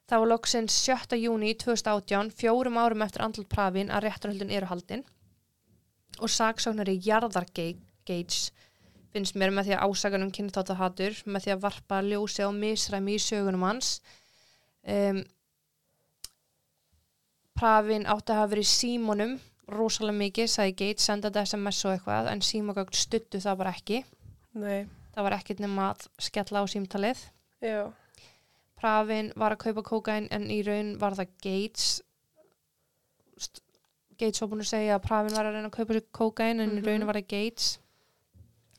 Það 0.07 0.19
var 0.19 0.27
loksins 0.27 0.75
7. 0.85 1.17
júni 1.17 1.53
2018, 1.55 2.31
fjórum 2.35 2.77
árum 2.77 3.01
eftir 3.01 3.23
andlut 3.23 3.49
prafin 3.49 3.91
að 3.91 4.05
réttarhöldin 4.05 4.51
eru 4.51 4.67
haldin 4.67 5.03
og 6.19 6.29
saksóknari 6.29 6.97
Jarðar 7.01 7.47
Gates 7.55 8.51
finnst 9.11 9.35
mér 9.35 9.51
með 9.51 9.69
því 9.69 9.77
að 9.77 9.85
ásagan 9.91 10.25
um 10.25 10.33
kynþáttahatur, 10.35 11.21
með 11.25 11.45
því 11.45 11.53
að 11.55 11.63
varpa 11.65 12.01
ljósi 12.05 12.47
á 12.47 12.49
misræmi 12.55 13.15
í 13.17 13.21
sögunum 13.21 13.65
hans. 13.67 13.93
Um, 14.81 15.21
prafin 17.57 18.07
átti 18.09 18.33
að 18.33 18.41
hafa 18.41 18.51
verið 18.55 18.69
símonum 18.71 19.33
rosalega 19.75 20.17
mikið, 20.17 20.47
sagði 20.53 20.75
Gates, 20.81 21.05
senda 21.09 21.29
þetta 21.29 21.45
SMS 21.47 21.85
og 21.85 21.95
eitthvað, 21.95 22.27
en 22.31 22.41
símagögn 22.41 22.93
stuttu 22.97 23.41
það 23.43 23.57
bara 23.63 23.73
ekki. 23.77 24.03
Nei, 24.53 24.87
Það 25.11 25.23
var 25.27 25.33
ekkert 25.35 25.59
nema 25.59 25.89
að 25.91 26.05
skella 26.23 26.61
á 26.63 26.65
símtalið. 26.71 27.19
já, 27.61 27.91
Pravin 28.81 29.31
var 29.37 29.51
að 29.53 29.59
kaupa 29.65 29.83
kókain 29.83 30.27
en 30.31 30.47
í 30.49 30.61
raun 30.65 30.95
var 30.97 31.13
það 31.13 31.27
Gates. 31.43 32.01
Gates 34.17 34.41
var 34.41 34.49
búin 34.51 34.63
að 34.63 34.69
segja 34.71 34.95
að 34.97 35.03
Pravin 35.05 35.35
var 35.35 35.45
að 35.49 35.55
reyna 35.57 35.69
að 35.69 35.75
kaupa 35.77 35.93
sér 35.97 36.05
kókain 36.13 36.59
en 36.61 36.71
í 36.77 36.79
Mhm. 36.81 36.85
raun 36.87 37.05
var 37.07 37.15
það 37.19 37.27
Gates. 37.27 37.77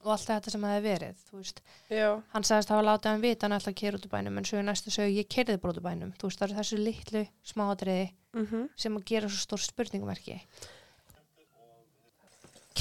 Og 0.02 0.10
allt 0.10 0.26
þetta 0.26 0.50
sem 0.50 0.62
hefði 0.62 0.82
verið 0.82 2.22
hann 2.32 2.42
sagðist 2.42 2.68
hafa 2.74 2.82
látið 2.82 3.04
hann 3.12 3.20
vita 3.20 3.46
hann 3.46 3.52
að 3.60 3.74
kera 3.76 3.96
út 3.98 4.06
úr 4.06 4.10
bænum 4.10 4.38
en 4.38 4.44
svo 4.44 4.58
í 4.58 4.64
næstu 4.66 4.90
sögu 4.90 5.14
ég 5.14 5.28
kerði 5.28 5.60
bara 5.60 5.72
út 5.72 5.78
úr 5.78 5.86
bænum. 5.86 6.12
Þú 6.18 6.22
veist 6.26 6.38
það 6.40 6.48
eru 6.50 6.58
þessu 6.58 6.78
litlu 6.82 7.28
smáatriði 7.44 8.12
mhm, 8.34 8.68
sem 8.76 8.96
að 8.96 9.04
gera 9.04 9.28
svo 9.28 9.38
stór 9.38 9.62
spurningumerki 9.62 10.40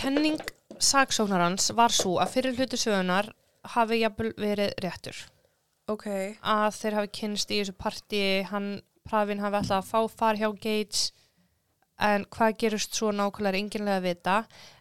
Kenning 0.02 0.40
saksóknarans 0.82 1.68
var 1.78 1.94
svo 1.94 2.16
að 2.24 2.32
fyrir 2.34 2.56
hlutu 2.58 2.78
sögunar 2.80 3.28
hafi 3.76 4.00
jafnvel 4.00 4.32
verið 4.34 4.72
réttur. 4.82 5.20
Ok, 5.94 6.08
að 6.42 6.70
þeir 6.74 6.98
hafi 6.98 7.12
kynst 7.20 7.54
í 7.54 7.60
þessu 7.60 7.76
partí 7.78 8.22
hann, 8.50 8.80
Pravin 9.06 9.44
hafi 9.44 9.60
alltaf 9.60 9.84
að 9.84 9.92
fá 9.92 10.18
far 10.24 10.40
hjá 10.42 10.48
Gates 10.58 11.12
en 12.02 12.26
hvað 12.34 12.58
gerist 12.64 12.98
svo 12.98 13.12
nákvæmlega 13.14 13.54
er 13.54 13.60
enginlega 13.60 14.02
að 14.02 14.08
vita 14.08 14.40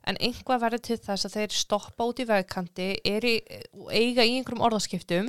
en 0.09 0.21
einhvað 0.25 0.64
verður 0.64 0.85
til 0.89 1.01
þess 1.05 1.29
að 1.29 1.37
þeir 1.37 1.57
stoppa 1.59 2.09
út 2.09 2.25
í 2.25 2.29
vegkanti 2.33 2.91
er 3.12 3.29
í, 3.29 3.37
eiga 3.93 4.25
í 4.25 4.39
einhverjum 4.39 4.64
orðaskiptum 4.71 5.29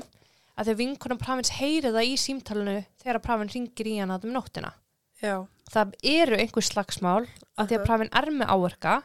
að 0.56 0.72
þeir 0.72 0.82
vinkunum 0.86 1.20
Pravins 1.20 1.56
heyri 1.60 1.92
það 1.92 2.08
í 2.08 2.18
símtalinu 2.30 2.80
þegar 3.04 3.26
Pravin 3.28 3.52
ringir 3.52 3.92
í 3.92 4.00
hann 4.00 4.16
um 4.16 4.36
nóttina. 4.40 4.72
Já, 5.20 5.44
það 5.68 5.96
eru 6.16 6.40
einhver 6.40 6.72
slagsmál 6.72 7.26
að 7.60 7.74
því 7.74 7.82
að. 7.82 7.88
Pravin 7.90 8.16
er 8.16 8.32
með 8.40 8.56
áverka 8.56 9.02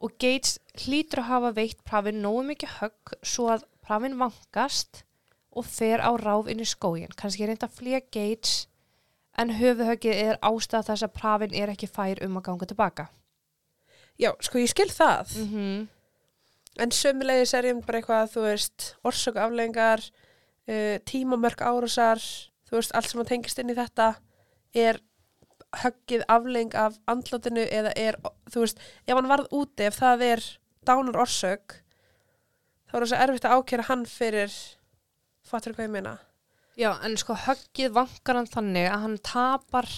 og 0.00 0.16
Gates 0.18 0.58
hlýtur 0.84 1.22
að 1.22 1.30
hafa 1.30 1.52
veitt 1.60 1.84
Pravin 1.84 2.22
nógu 2.24 2.42
mikið 2.48 2.74
högg 2.80 3.14
svo 3.22 3.50
að 3.54 3.66
Pravin 3.84 4.18
vankast 4.20 5.04
og 5.50 5.66
fer 5.66 6.00
á 6.00 6.10
ráf 6.16 6.48
inn 6.48 6.62
í 6.62 6.68
skógin 6.68 7.12
kannski 7.16 7.46
reynda 7.46 7.68
að 7.68 7.78
flýja 7.78 8.02
Gates 8.08 8.66
en 9.38 9.56
höfuhöggið 9.60 10.20
er 10.26 10.42
ástæða 10.42 10.88
þess 10.90 11.06
að 11.06 11.16
Pravin 11.20 11.54
er 11.54 11.72
ekki 11.72 11.90
fær 11.90 12.22
um 12.24 12.38
að 12.40 12.46
ganga 12.48 12.70
tilbaka 12.70 13.10
já, 14.20 14.34
sko 14.44 14.60
ég 14.60 14.70
skil 14.70 14.90
það. 14.90 15.36
mm 15.36 15.48
-hmm. 15.54 15.88
En 16.78 16.90
sömulegis 16.90 17.54
er 17.54 17.64
ég 17.64 17.86
bara 17.86 17.98
eitthvað, 17.98 18.30
þú 18.34 18.40
veist, 18.40 18.96
orsök 19.04 19.36
aflengar, 19.36 20.00
uh, 20.68 20.96
tímamörk 21.04 21.60
árásar, 21.60 22.20
þú 22.68 22.76
veist, 22.78 22.92
allt 22.94 23.10
sem 23.10 23.20
að 23.20 23.28
tengist 23.28 23.58
inn 23.58 23.70
í 23.70 23.74
þetta 23.74 24.14
er 24.74 25.00
höggið 25.76 26.24
afleng 26.28 26.74
af 26.74 26.98
andlátinu 27.06 27.62
eða 27.70 27.92
er, 27.96 28.16
þú 28.50 28.64
veist, 28.64 28.78
ef 29.06 29.14
hann 29.14 29.28
varð 29.30 29.48
úti, 29.54 29.86
ef 29.86 29.98
það 30.00 30.22
er 30.22 30.44
dánar 30.86 31.20
orsök, 31.22 31.76
þá 32.90 32.94
er 32.94 33.00
það 33.04 33.10
svo 33.12 33.20
erfitt 33.26 33.44
að 33.44 33.56
ákjæra 33.60 33.88
hann 33.88 34.04
fyrir, 34.06 34.56
fattur 35.46 35.72
hvað 35.74 35.86
ég 35.88 35.90
meina, 35.90 36.18
Já, 36.80 36.94
en 37.04 37.16
sko 37.16 37.34
höggið 37.34 37.90
vankar 37.92 38.38
hann 38.38 38.46
þannig 38.48 38.86
að 38.88 39.00
hann 39.02 39.18
tapar 39.18 39.88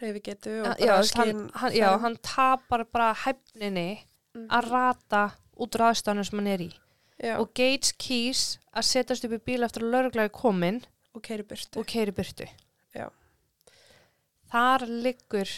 reyfigetu 0.00 0.58
og 0.66 0.82
já, 0.82 0.96
hann, 1.16 1.50
hann, 1.54 1.72
já, 1.72 1.88
hann 2.02 2.16
tapar 2.22 2.84
bara 2.92 3.14
hefninni 3.14 4.02
Mhm. 4.36 4.48
að 4.52 4.66
rata 4.70 5.22
út 5.56 5.76
úr 5.78 5.86
aðstæðanum 5.88 6.26
sem 6.28 6.38
hann 6.38 6.50
er 6.52 6.64
í. 6.66 6.70
Já, 7.16 7.38
og 7.40 7.54
Gates 7.56 7.94
kýs 7.96 8.58
að 8.76 8.84
setjast 8.90 9.24
upp 9.24 9.32
í 9.32 9.40
bíl 9.48 9.64
eftir 9.64 9.82
að 9.82 10.16
er 10.20 10.28
komin 10.28 10.82
og 11.14 11.22
keiri 11.22 11.42
burtu. 11.42 11.78
og 11.80 11.86
keiri 11.86 12.12
burtu. 12.12 12.46
Já. 12.94 13.08
Þar 14.52 14.86
liggur 15.06 15.50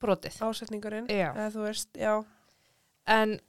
brotið. 0.00 0.36
Ásetningurinn, 0.46 1.08
eða 1.12 1.48
þú 1.52 1.64
veist, 1.66 1.90
já, 1.98 2.14
En 3.10 3.40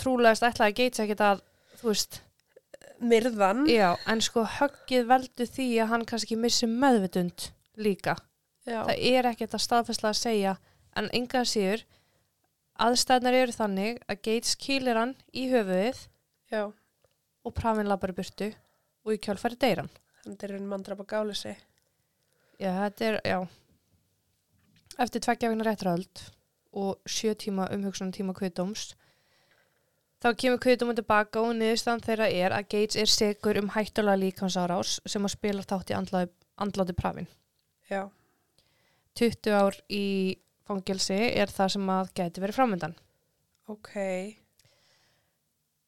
trúlegast 0.00 0.44
ætlaði 0.46 0.76
Gates 0.78 1.02
ekkert 1.02 1.22
að, 1.26 1.42
þú 1.80 1.90
veist, 1.90 2.20
myrðan, 3.04 3.66
já, 3.68 3.90
en 4.08 4.22
sko 4.24 4.44
höggið 4.56 5.04
veldu 5.10 5.46
því 5.50 5.66
að 5.82 5.90
hann 5.92 6.06
kannski 6.08 6.38
missi 6.40 6.68
meðvitund 6.70 7.50
líka. 7.76 8.16
já, 8.64 8.80
Það 8.88 9.04
er 9.12 9.28
ekkert 9.32 9.54
að 9.58 9.64
staðfæsla 9.66 10.12
að 10.12 10.20
segja, 10.22 10.56
en 10.96 11.10
enga 11.12 11.44
síður, 11.44 11.84
aðstæðnar 12.80 13.36
eru 13.42 13.52
þannig 13.56 14.00
að 14.08 14.22
Gates 14.24 14.56
kýlir 14.60 14.96
hann 15.00 15.14
í 15.32 15.46
höfuðið 15.52 16.02
já, 16.52 16.64
og 17.44 17.54
Pravin 17.56 17.88
labbar 17.88 18.12
í 18.12 18.16
burtu 18.18 18.50
og 19.06 19.14
í 19.14 19.20
kjálfæri 19.22 19.60
deyr 19.60 19.84
hann. 19.84 19.92
þannig 20.24 20.42
er 20.48 20.56
einn 20.56 20.68
mandrapa 20.68 21.04
gálisi. 21.08 21.54
Já, 22.56 22.70
þetta 22.72 23.06
er, 23.06 23.18
já. 23.24 23.38
Eftir 25.04 25.22
tveggja 25.26 25.50
vegna 25.52 25.66
réttraöld 25.66 26.22
og 26.76 27.08
sjö 27.08 27.34
tíma 27.36 27.66
umhugsunum 27.72 28.14
tíma 28.16 28.34
kviðdóms, 28.36 28.94
þá 30.24 30.28
kemur 30.40 30.60
kviðdómum 30.64 30.96
tilbaka 30.96 31.42
og 31.44 31.54
niðurstaðan 31.58 32.04
þeirra 32.06 32.28
er 32.32 32.54
að 32.56 32.68
Gates 32.72 33.00
er 33.00 33.12
segur 33.12 33.60
um 33.60 33.72
hættulega 33.74 34.20
líkansárás 34.22 34.96
sem 35.04 35.28
að 35.28 35.34
spila 35.36 35.64
þátt 35.64 35.92
í 35.92 35.98
andláti, 35.98 36.32
andláti 36.56 36.96
Pravin. 36.96 37.28
Já, 37.90 38.08
20 39.20 39.56
ár 39.56 39.76
í 39.92 40.06
fangelsi 40.66 41.20
er 41.36 41.52
það 41.52 41.76
sem 41.76 41.92
að 41.92 42.12
gæti 42.18 42.42
verið 42.44 42.58
framöndan. 42.58 42.96
ok, 43.66 43.92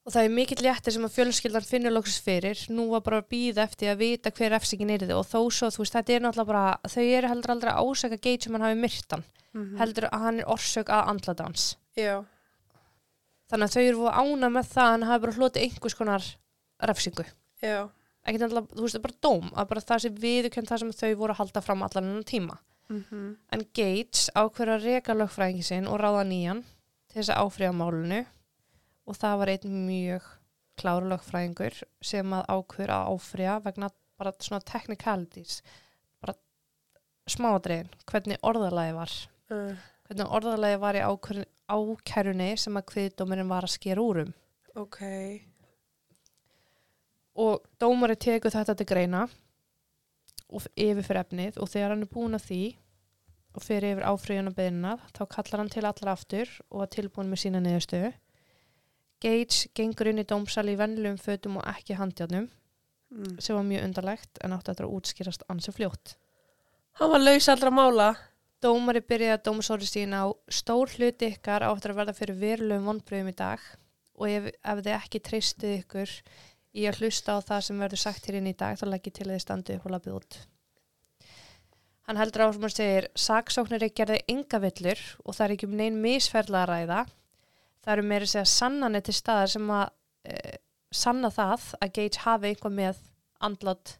Og 0.08 0.12
það 0.14 0.24
er 0.24 0.32
mikill 0.32 0.62
léttir 0.64 0.94
sem 0.94 1.04
að 1.04 1.12
fjölskyldan 1.18 1.66
finnur 1.68 1.92
lóksins 1.92 2.22
fyrir. 2.24 2.60
Nú 2.72 2.86
var 2.94 3.02
bara 3.04 3.18
að 3.20 3.26
býða 3.34 3.66
eftir 3.68 3.90
að 3.92 3.98
vita 4.00 4.30
hver 4.32 4.54
refsingin 4.54 4.88
er 4.94 5.02
þið 5.04 5.12
og 5.18 5.26
þó 5.28 5.40
svo, 5.52 5.68
þú 5.74 5.82
veist, 5.82 5.96
þetta 5.98 6.14
er 6.14 6.22
náttúrulega 6.24 6.48
bara, 6.48 6.62
þau 6.88 7.04
eru 7.18 7.28
heldur 7.34 7.52
aldrei 7.52 7.72
ásaka 7.76 8.16
Gates 8.16 8.46
sem 8.48 8.56
hann 8.56 8.64
hafi 8.64 8.78
myrtan. 8.80 9.24
mm 9.52 9.76
Heldur 9.82 10.06
að 10.08 10.24
hann 10.24 10.40
er 10.40 10.48
orsök 10.54 10.88
að 10.88 11.10
andladans. 11.12 11.66
já, 11.96 12.24
Þannig 13.48 13.68
að 13.68 13.74
þau 13.74 13.84
eru 13.88 14.08
ána 14.12 14.48
með 14.52 14.66
það 14.72 14.84
að 14.86 14.90
hann 14.94 15.06
hafi 15.08 15.22
bara 15.26 15.36
hlotið 15.38 15.62
einhvers 15.66 15.94
konar 15.98 16.24
refsingu. 16.88 17.24
já, 17.62 17.88
Ekkert 18.28 18.42
náttúrulega, 18.44 18.74
þú 18.76 18.82
veist, 18.84 18.94
það 18.96 18.98
er 18.98 19.06
bara 19.08 19.20
dóm, 19.28 19.52
að 19.56 19.68
bara 19.68 19.80
það 19.88 20.02
sem 20.04 20.14
viðurkennt 20.24 20.68
það 20.72 20.78
sem 20.82 20.90
þau 20.92 21.14
voru 21.20 21.32
að 21.32 21.38
halda 21.42 21.60
fram 21.64 21.82
allan 21.84 22.10
enn 22.14 22.24
tíma. 22.24 22.58
mhm, 22.88 23.36
En 23.52 23.64
Gates 23.76 24.30
ákveður 24.36 24.74
að 24.74 24.84
reka 24.88 25.14
lögfræðingi 25.14 25.64
sinn 25.64 25.86
og 29.08 29.16
það 29.16 29.40
var 29.40 29.52
einn 29.54 29.76
mjög 29.86 30.26
klára 30.78 31.10
lögfræðingur 31.10 31.80
sem 32.04 32.34
að 32.36 32.48
ákveður 32.52 32.94
að 32.94 33.12
áfriða 33.14 33.58
vegna 33.64 33.90
bara 34.18 34.32
svona 34.42 34.64
technicalities, 34.66 35.60
bara 36.22 36.34
smáadriðin, 37.30 37.90
hvernig 38.10 38.40
orðalagi 38.46 38.94
var, 38.96 39.14
uh, 39.54 39.86
hvernig 40.08 40.34
orðalagi 40.38 40.80
var 40.82 40.98
í 40.98 41.04
ákærunni 41.68 42.50
sem 42.60 42.78
að 42.78 42.88
kviðdómurinn 42.92 43.50
var 43.50 43.66
að 43.66 43.76
skera 43.76 44.04
úr 44.04 44.24
um. 44.26 44.34
ok, 44.78 44.98
Og 47.38 47.62
dómari 47.78 48.16
tekur 48.18 48.50
þetta 48.50 48.74
til 48.74 48.86
greina 48.90 49.28
og 50.48 50.64
yfir 50.74 51.04
fyrir 51.06 51.20
efnið 51.22 51.58
og 51.62 51.68
þegar 51.70 51.92
hann 51.92 52.02
er 52.02 52.10
búin 52.10 52.34
að 52.34 52.46
því 52.48 52.62
og 53.54 53.62
fyrir 53.62 53.94
yfir 53.94 54.06
áfrýjuna 54.08 54.54
beðina 54.56 54.94
þá 55.14 55.20
kallar 55.34 55.62
hann 55.62 55.70
til 55.70 55.84
allar 55.86 56.10
aftur 56.16 56.50
og 56.72 56.82
er 56.82 56.90
tilbúin 56.96 57.30
með 57.30 57.42
sína 57.44 57.60
niðurstöðu. 57.62 58.10
Gates 59.22 59.66
gengur 59.74 60.10
inn 60.12 60.22
í 60.22 60.26
dómsali 60.28 60.76
í 60.76 60.78
venlum 60.78 61.18
fötum 61.18 61.58
og 61.58 61.66
ekki 61.72 61.96
handjárnum 61.98 62.46
mm. 62.46 63.38
sem 63.42 63.56
var 63.56 63.66
mjög 63.66 63.86
undarlegt 63.88 64.40
en 64.44 64.54
átti 64.54 64.74
að 64.76 64.88
útskýrast 64.88 65.46
ansi 65.48 65.74
fljótt. 65.74 66.16
hann 66.98 67.10
var 67.10 67.22
laus 67.22 67.48
allra 67.48 67.70
mála, 67.70 68.08
Dómari 68.58 68.98
byrjaði 69.06 69.36
að 69.36 69.42
dómsóri 69.46 69.86
sína 69.86 70.24
á 70.26 70.34
stór 70.50 70.90
hluti 70.90 71.28
ykkar 71.30 71.62
á 71.62 71.70
eftir 71.70 71.92
að 71.92 72.00
verða 72.00 72.14
fyrir 72.18 72.38
verulegum 72.40 72.88
vonbröðum 72.90 73.30
í 73.30 73.34
dag 73.38 73.62
og 74.18 74.32
ef, 74.32 74.48
ef 74.50 74.80
þið 74.82 74.94
ekki 74.96 75.20
treystið 75.28 75.74
ykkur 75.76 76.14
í 76.74 76.86
að 76.90 76.98
hlusta 76.98 77.36
á 77.38 77.46
það 77.46 77.60
sem 77.68 77.84
verður 77.84 78.02
sagt 78.02 78.26
hér 78.26 78.38
inn 78.40 78.50
í 78.50 78.56
dag 78.58 78.74
þá 78.80 78.86
legg 78.90 79.06
ég 79.06 79.14
til 79.14 79.28
að 79.28 79.36
þið 79.36 79.44
standu 79.44 79.76
upp 79.76 79.86
og 79.86 79.94
lapið 79.94 80.16
út. 80.18 80.38
Hann 82.08 82.18
heldur 82.18 82.48
á 82.48 82.50
sem 82.50 82.66
hann 82.66 82.74
segir 82.74 83.08
saksóknari 83.14 83.90
gerði 83.94 84.18
enga 84.34 84.60
villur 84.64 85.04
og 85.22 85.38
það 85.38 85.44
er 85.44 85.54
ekki 85.54 85.68
um 85.68 85.78
neinn 85.78 86.02
misferðla 86.02 86.64
að 86.64 86.70
ræða. 86.72 87.00
Það 87.84 87.94
eru 87.94 88.08
meiri 88.10 88.28
segja 88.28 88.48
sannanir 88.50 89.04
til 89.06 89.14
staðar 89.16 89.52
sem 89.52 89.70
að 89.70 89.86
e, 90.28 90.56
sanna 90.94 91.30
það 91.32 91.70
að 91.78 91.94
Gage 91.98 92.24
hafi 92.24 92.52
einhvað 92.52 92.76
með 92.80 93.02
andlát 93.48 93.94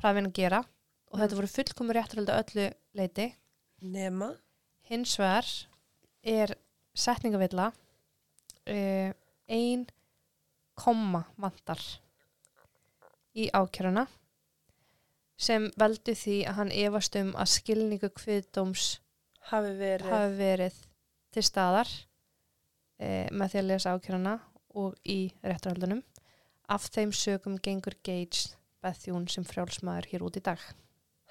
præfin 0.00 0.30
að 0.30 0.36
gera. 0.36 0.62
Og 1.10 1.20
þetta 1.20 1.38
voru 1.38 1.50
fullkomur 1.50 1.98
rétturöldu 1.98 2.36
öllu 2.36 2.66
leiti 2.96 3.30
nema, 3.80 4.34
hins 4.90 5.16
vegar 5.18 5.48
er 6.20 6.52
setningavilla 6.96 7.70
uh, 8.68 9.10
ein 9.48 9.86
komma 10.78 11.24
vantar 11.40 11.80
í 13.36 13.48
ákjöruna 13.54 14.06
sem 15.40 15.70
veldi 15.80 16.14
því 16.18 16.36
að 16.50 16.56
hann 16.58 16.72
efast 16.82 17.16
um 17.20 17.32
að 17.38 17.52
skilningu 17.54 18.10
kviðdóms 18.12 18.88
hafi 19.50 19.72
verið, 19.78 20.10
hafi 20.12 20.36
verið 20.36 20.80
til 21.32 21.44
staðar 21.46 21.92
uh, 23.00 23.26
með 23.32 23.52
því 23.52 23.62
að 23.62 23.68
lesa 23.72 23.96
ákjöruna 23.96 24.38
og 24.80 24.96
í 25.04 25.20
réttarhaldunum 25.42 26.02
af 26.70 26.86
þeim 26.94 27.12
sögum 27.16 27.58
gengur 27.62 27.96
Gage 28.06 28.54
Bethune 28.80 29.28
sem 29.28 29.44
frjálsmaður 29.44 30.10
hér 30.12 30.26
út 30.26 30.38
í 30.38 30.44
dag 30.44 30.62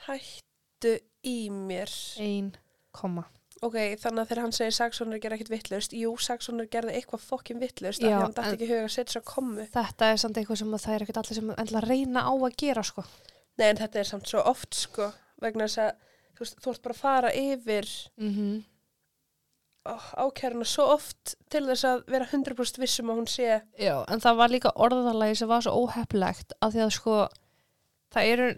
hættu 0.08 0.98
í 1.26 1.50
mér. 1.54 1.92
ein 2.20 2.56
komma 2.96 3.28
Ok, 3.60 3.76
þannig 4.00 4.22
að 4.22 4.30
þegar 4.30 4.40
hann 4.46 4.54
segir 4.56 4.76
saksónur 4.78 5.20
gera 5.20 5.36
ekkert 5.36 5.50
vittlust, 5.52 5.92
jú, 5.92 6.14
saksónur 6.24 6.70
gerði 6.72 6.94
eitthvað 6.96 7.26
fokkin 7.26 7.60
vittlust, 7.60 8.00
af 8.00 8.08
Já, 8.08 8.14
því 8.14 8.22
hann 8.22 8.36
dætti 8.38 8.56
ekki 8.56 8.70
huga 8.70 8.86
að 8.86 8.94
setja 8.94 9.16
svo 9.18 9.22
kommu. 9.28 9.66
þetta 9.74 10.12
er 10.14 10.22
samt 10.22 10.40
eitthvað 10.40 10.60
sem 10.62 10.76
að 10.78 10.84
það 10.86 10.96
er 10.96 11.04
ekkert 11.04 11.20
allir 11.22 11.40
sem 11.40 11.50
endla 11.66 11.82
reyna 11.84 12.24
á 12.24 12.32
að 12.32 12.56
gera 12.62 12.84
sko 12.88 13.04
Nei, 13.60 13.66
en 13.68 13.82
þetta 13.82 14.00
er 14.00 14.08
samt 14.08 14.32
svo 14.32 14.46
oft, 14.48 14.78
sko, 14.80 15.10
vegna 15.44 15.68
þess 15.68 15.82
að, 15.84 16.06
þú 16.38 16.46
veist, 16.46 16.62
þú 16.64 16.72
ert 16.72 16.86
bara 16.86 16.96
að 16.96 17.02
fara 17.02 17.34
yfir 17.36 17.90
mm 18.16 18.32
-hmm. 18.38 18.64
Oh, 19.92 20.08
ákæruna 20.26 20.68
svo 20.68 20.88
oft 20.96 21.36
til 21.52 21.66
þess 21.68 21.86
að 21.90 22.02
vera 22.12 22.28
100% 22.30 22.82
vissum 22.82 23.12
að 23.12 23.22
hún 23.22 23.30
sé, 23.30 23.60
Já, 23.80 23.96
en 24.08 24.24
það 24.24 24.42
var 24.42 24.54
líka 24.54 24.74
orðalagi 24.76 25.40
sem 25.42 25.52
var 25.52 25.66
svo 25.66 25.76
óheppilegt 25.84 26.56
að 26.60 26.76
því 26.76 26.84
að 26.86 26.96
sko 26.98 27.20
það 28.14 28.32
eru, 28.34 28.50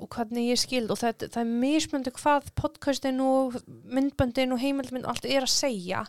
og 0.00 0.08
hvernig 0.16 0.48
ég 0.48 0.60
skild 0.60 0.92
og 0.92 1.00
það, 1.00 1.26
það 1.28 1.42
er 1.42 1.52
mismöndu 1.64 2.14
hvað 2.16 2.50
podcastin 2.56 3.20
og 3.24 3.58
myndböndin 3.66 4.54
og 4.56 4.62
heimildmynd 4.62 5.08
allt 5.10 5.28
er 5.28 5.44
að 5.44 5.52
segja 5.52 6.04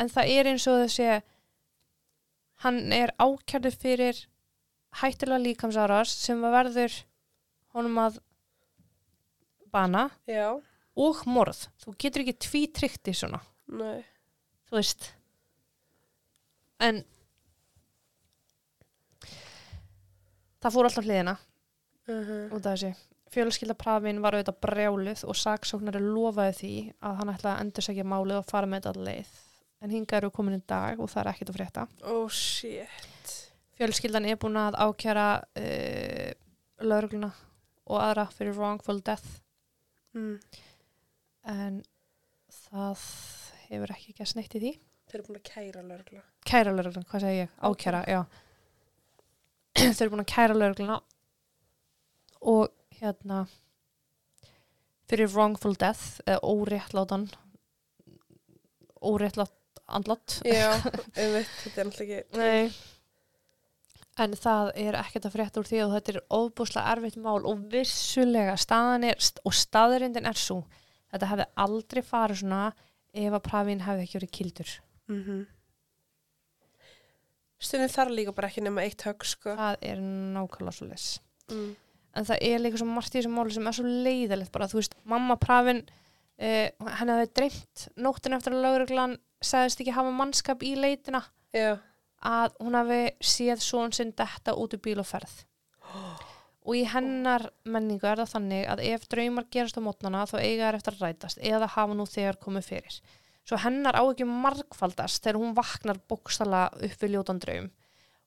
en 0.00 0.10
það 0.10 0.32
er 0.34 0.50
eins 0.50 0.66
og 0.70 0.82
þessi 0.82 1.10
hann 2.64 2.80
er 2.94 3.12
ákjærðu 3.20 3.74
fyrir 3.76 4.22
hættilega 5.00 5.42
líkamsáras 5.42 6.12
sem 6.24 6.40
verður 6.42 6.94
honum 7.74 7.98
að 8.02 8.20
bana 9.74 10.08
já, 10.30 10.54
og 10.94 11.24
morð. 11.26 11.66
Þú 11.82 11.96
getur 11.98 12.24
ekki 12.24 12.36
tvítrykkt 12.46 13.10
í 13.10 13.16
svona, 13.18 13.40
Nei. 13.72 14.04
þú 14.68 14.76
veist. 14.78 15.06
En 16.84 17.02
það 20.64 20.74
fór 20.76 20.88
alltaf 20.90 21.06
hliðina 21.08 21.36
Uh 22.04 22.50
út 22.52 22.66
af 22.68 22.74
þessu. 22.74 22.90
Fjölskyldaprafin 23.32 24.18
var 24.22 24.36
auðvitað 24.36 24.58
brjáluð 24.62 25.22
og 25.26 25.36
saksóknari 25.40 26.02
lofaði 26.04 26.52
því 26.58 26.72
að 27.08 27.14
hann 27.20 27.30
ætlaði 27.32 27.54
að 27.54 27.62
endursækja 27.64 28.04
málið 28.06 28.36
og 28.42 28.44
fara 28.50 28.68
með 28.68 28.84
þetta 28.84 29.06
leið. 29.08 29.30
En 29.82 29.90
hingað 29.94 30.18
eru 30.20 30.30
komin 30.36 30.58
í 30.58 30.66
dag 30.70 31.00
og 31.00 31.08
það 31.10 31.22
er 31.24 31.30
ekkert 31.32 31.50
að 31.50 31.56
frétta. 31.58 31.86
Oh 32.12 32.28
shit. 32.28 33.32
Fjölskyldan 33.80 34.28
er 34.30 34.36
búin 34.38 34.60
að 34.60 34.76
ákjara 34.84 35.26
uh, 35.40 36.30
laurugluna 36.84 37.32
og 37.88 37.98
aðra 38.04 38.28
fyrir 38.36 38.54
wrongful 38.58 39.00
death 39.04 39.40
Mm. 40.14 40.36
en 41.50 41.80
það 42.70 43.00
hefur 43.68 43.94
ekki 43.94 44.14
gæst 44.18 44.38
neitt 44.38 44.54
í 44.56 44.62
því. 44.62 44.72
Þeir 45.10 45.18
eru 45.18 45.26
búin 45.28 45.40
að 45.40 45.48
kæra 45.50 45.82
lörgla. 45.84 46.22
Kæra 46.48 46.72
laurugluna, 46.72 47.08
hvað 47.10 47.24
segi 47.24 47.42
ég? 47.42 47.52
Ákjara, 47.68 48.00
já. 48.08 48.20
Þau 49.96 50.04
eru 50.04 50.14
búin 50.14 50.24
að 50.24 50.32
kæra 50.32 50.56
laurugluna 50.56 51.00
og 52.54 52.72
hérna 52.98 53.44
fyrir 55.10 55.30
wrongful 55.32 55.74
death 55.80 56.20
eða 56.24 56.40
óréttlátan 56.44 57.28
óréttlátt 59.04 59.82
andlátt 59.84 60.40
Já, 60.48 60.72
einmitt, 61.20 61.50
þetta 61.60 61.80
er 61.80 61.88
náttúrulega 61.88 62.20
ekki... 62.22 62.40
Nei. 62.40 62.92
En 64.24 64.36
það 64.38 64.70
er 64.78 64.96
ekkert 65.00 65.26
að 65.26 65.34
frétta 65.34 65.60
úr 65.60 65.68
því 65.68 65.80
og 65.82 65.92
þetta 65.96 66.12
er 66.12 66.20
óbúslega 66.30 66.92
erfitt 66.94 67.18
mál 67.20 67.40
og 67.50 67.64
vissulega 67.72 68.54
staðan 68.60 69.08
er 69.10 69.30
og 69.42 69.56
staðurindin 69.58 70.28
er 70.30 70.38
svo. 70.38 70.60
Þetta 71.10 71.30
hefði 71.32 71.46
aldrei 71.64 72.02
farið 72.06 72.40
svona 72.44 72.60
ef 73.14 73.36
að 73.36 73.44
prafin 73.46 73.84
hefði 73.84 74.06
ekki 74.06 74.18
verið 74.18 74.32
kildur. 74.38 74.72
Mm 75.08 75.22
-hmm. 75.24 75.44
Stundin 77.64 77.88
þarf 77.92 78.12
líka 78.12 78.34
bara 78.34 78.48
ekki 78.48 78.64
nema 78.64 78.82
eitt 78.84 79.02
högg, 79.06 79.24
sko. 79.24 79.54
Það 79.56 79.76
er 79.80 80.00
nákvæmlega 80.34 80.76
svo 80.76 80.86
les. 80.86 81.20
Mm. 81.50 81.76
En 82.14 82.24
það 82.24 82.38
er 82.40 82.58
líka 82.60 82.80
svo 82.80 82.86
margt 82.86 83.14
í 83.14 83.18
þessum 83.18 83.36
máli 83.38 83.54
sem 83.54 83.66
er 83.66 83.72
svo 83.72 83.84
leiðilegt 83.84 84.52
bara. 84.52 84.68
Þú 84.70 84.80
veist, 84.80 84.94
mamma 85.04 85.36
prafin, 85.36 85.82
eh, 86.38 86.70
henni 86.98 87.12
hefði 87.12 87.32
dreymt 87.34 87.88
nóttin 87.96 88.36
eftir 88.36 88.52
að 88.52 88.62
lauruglan 88.66 89.16
sagðist 89.42 89.80
ekki 89.80 89.96
hafa 89.96 90.10
mannskap 90.10 90.62
í 90.62 90.74
leitina 90.76 91.24
Já. 91.52 91.78
að 92.22 92.54
hún 92.60 92.74
hafi 92.74 93.02
séð 93.20 93.60
són 93.60 93.92
sinn 93.92 94.14
detta 94.16 94.54
út 94.54 94.74
í 94.74 94.78
bíl 94.78 94.98
og 94.98 95.06
ferð. 95.06 95.44
Og 96.64 96.78
í 96.78 96.84
hennar 96.88 97.50
menningu 97.68 98.08
er 98.08 98.22
það 98.22 98.32
þannig 98.32 98.68
að 98.72 98.82
ef 98.88 99.02
draumar 99.12 99.46
gerast 99.52 99.76
á 99.76 99.84
mótnana 99.84 100.24
þá 100.30 100.38
eiga 100.40 100.70
þær 100.70 100.78
eftir 100.78 100.94
að 100.96 101.02
rætast 101.04 101.40
eða 101.44 101.68
hafa 101.74 101.96
nú 101.96 102.06
þegar 102.08 102.40
komið 102.40 102.68
fyrir. 102.70 103.00
Svo 103.44 103.58
hennar 103.60 103.98
á 104.00 104.02
ekki 104.04 104.24
margfaldast 104.24 105.20
þegar 105.24 105.40
hún 105.42 105.56
vaknar 105.58 106.00
bókstala 106.08 106.70
upp 106.72 107.02
við 107.02 107.12
ljótan 107.12 107.42
draum. 107.42 107.68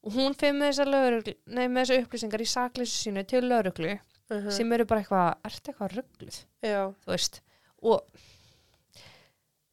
Og 0.05 0.13
hún 0.13 0.37
fyrir 0.37 0.53
með 0.59 0.77
þessar 0.77 2.03
upplýsingar 2.03 2.43
í 2.45 2.51
sakleysu 2.51 3.01
sínu 3.01 3.25
til 3.25 3.41
lögreglu 3.47 3.97
Uh 4.27 4.49
sem 4.51 4.71
eru 4.75 4.83
bara 4.83 4.99
eitthvað, 4.99 5.27
ertu 5.47 5.71
eitthvað 5.71 5.93
ruggluð, 5.95 6.37
Já. 6.59 6.81
þú 7.03 7.13
veist. 7.13 7.37
Og 7.79 8.03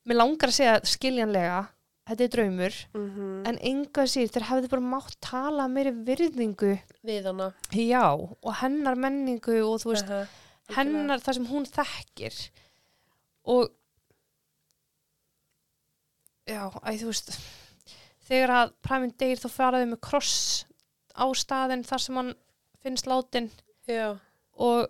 mér 0.07 0.21
langar 0.21 0.53
að 0.53 0.59
segja 0.61 0.75
skiljanlega, 0.87 1.57
þetta 2.05 2.25
er 2.25 2.29
draumur, 2.35 2.75
Mm 2.95 3.05
-hmm. 3.11 3.49
en 3.49 3.59
enga 3.71 4.03
sír, 4.07 4.29
þeir 4.29 4.49
hefði 4.51 4.69
bara 4.71 4.83
mátt 4.83 5.17
tala 5.21 5.69
meiri 5.69 5.91
virðingu 6.05 6.79
Við 7.05 7.25
hana. 7.27 7.53
Já, 7.73 8.13
og 8.43 8.55
hennar 8.61 8.95
menningu 8.97 9.61
og 9.65 9.81
þú 9.81 9.91
veist, 9.95 10.11
Uh 10.11 10.27
hennar 10.77 11.21
það 11.21 11.35
sem 11.35 11.47
hún 11.47 11.67
þekkir 11.69 12.37
og 13.45 13.69
já, 16.49 16.71
æ, 16.85 16.91
þú 17.01 17.11
veist 17.11 17.35
þegar 18.29 18.53
að 18.57 18.73
præminn 18.87 19.15
deyr 19.21 19.41
þá 19.43 19.49
faraði 19.53 19.89
með 19.91 20.01
kross 20.09 20.65
á 21.13 21.25
staðin 21.37 21.85
þar 21.85 22.01
sem 22.05 22.17
hann 22.21 22.33
finnst 22.83 23.07
látin 23.11 23.51
Já. 23.89 24.17
og 24.57 24.89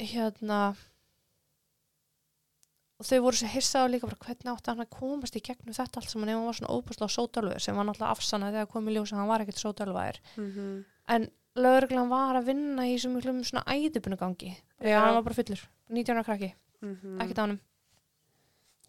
hérna 0.00 0.74
og 3.02 3.08
þau 3.08 3.18
voru 3.24 3.38
svo 3.38 3.48
hissað 3.50 3.88
líka 3.90 4.06
bara 4.06 4.22
hvernig 4.22 4.50
átti 4.52 4.70
hann 4.70 4.84
að 4.84 4.92
komast 4.94 5.36
í 5.38 5.42
gegnum 5.42 5.74
þetta 5.74 5.98
allt 5.98 6.10
sem 6.12 6.22
hann 6.22 6.44
var 6.46 6.54
svona 6.54 6.74
óbúslega 6.76 7.10
sótölver 7.10 7.62
sem 7.62 7.74
var 7.74 7.88
náttúrulega 7.88 8.14
afsannað 8.14 8.58
þegar 8.58 8.70
komið 8.70 8.96
ljós 8.96 9.12
að 9.12 9.18
hann 9.18 9.30
var 9.32 9.44
ekkert 9.44 9.62
sótölvaðir 9.62 10.20
Mm 10.36 10.84
en 11.12 11.26
lögreglan 11.58 12.08
var 12.08 12.38
að 12.38 12.46
vinna 12.52 12.86
í 12.88 12.94
svo 13.00 13.10
miklum 13.12 13.42
svona 13.44 13.64
æðubunugangi 13.66 14.52
Já. 14.78 15.00
hann 15.02 15.16
var 15.18 15.24
bara 15.26 15.34
fullur, 15.34 15.64
19 15.90 16.16
ára 16.16 16.24
krakki 16.24 16.54
-hmm. 16.80 17.18
ekkert 17.22 17.38
á 17.38 17.44
hann, 17.44 17.60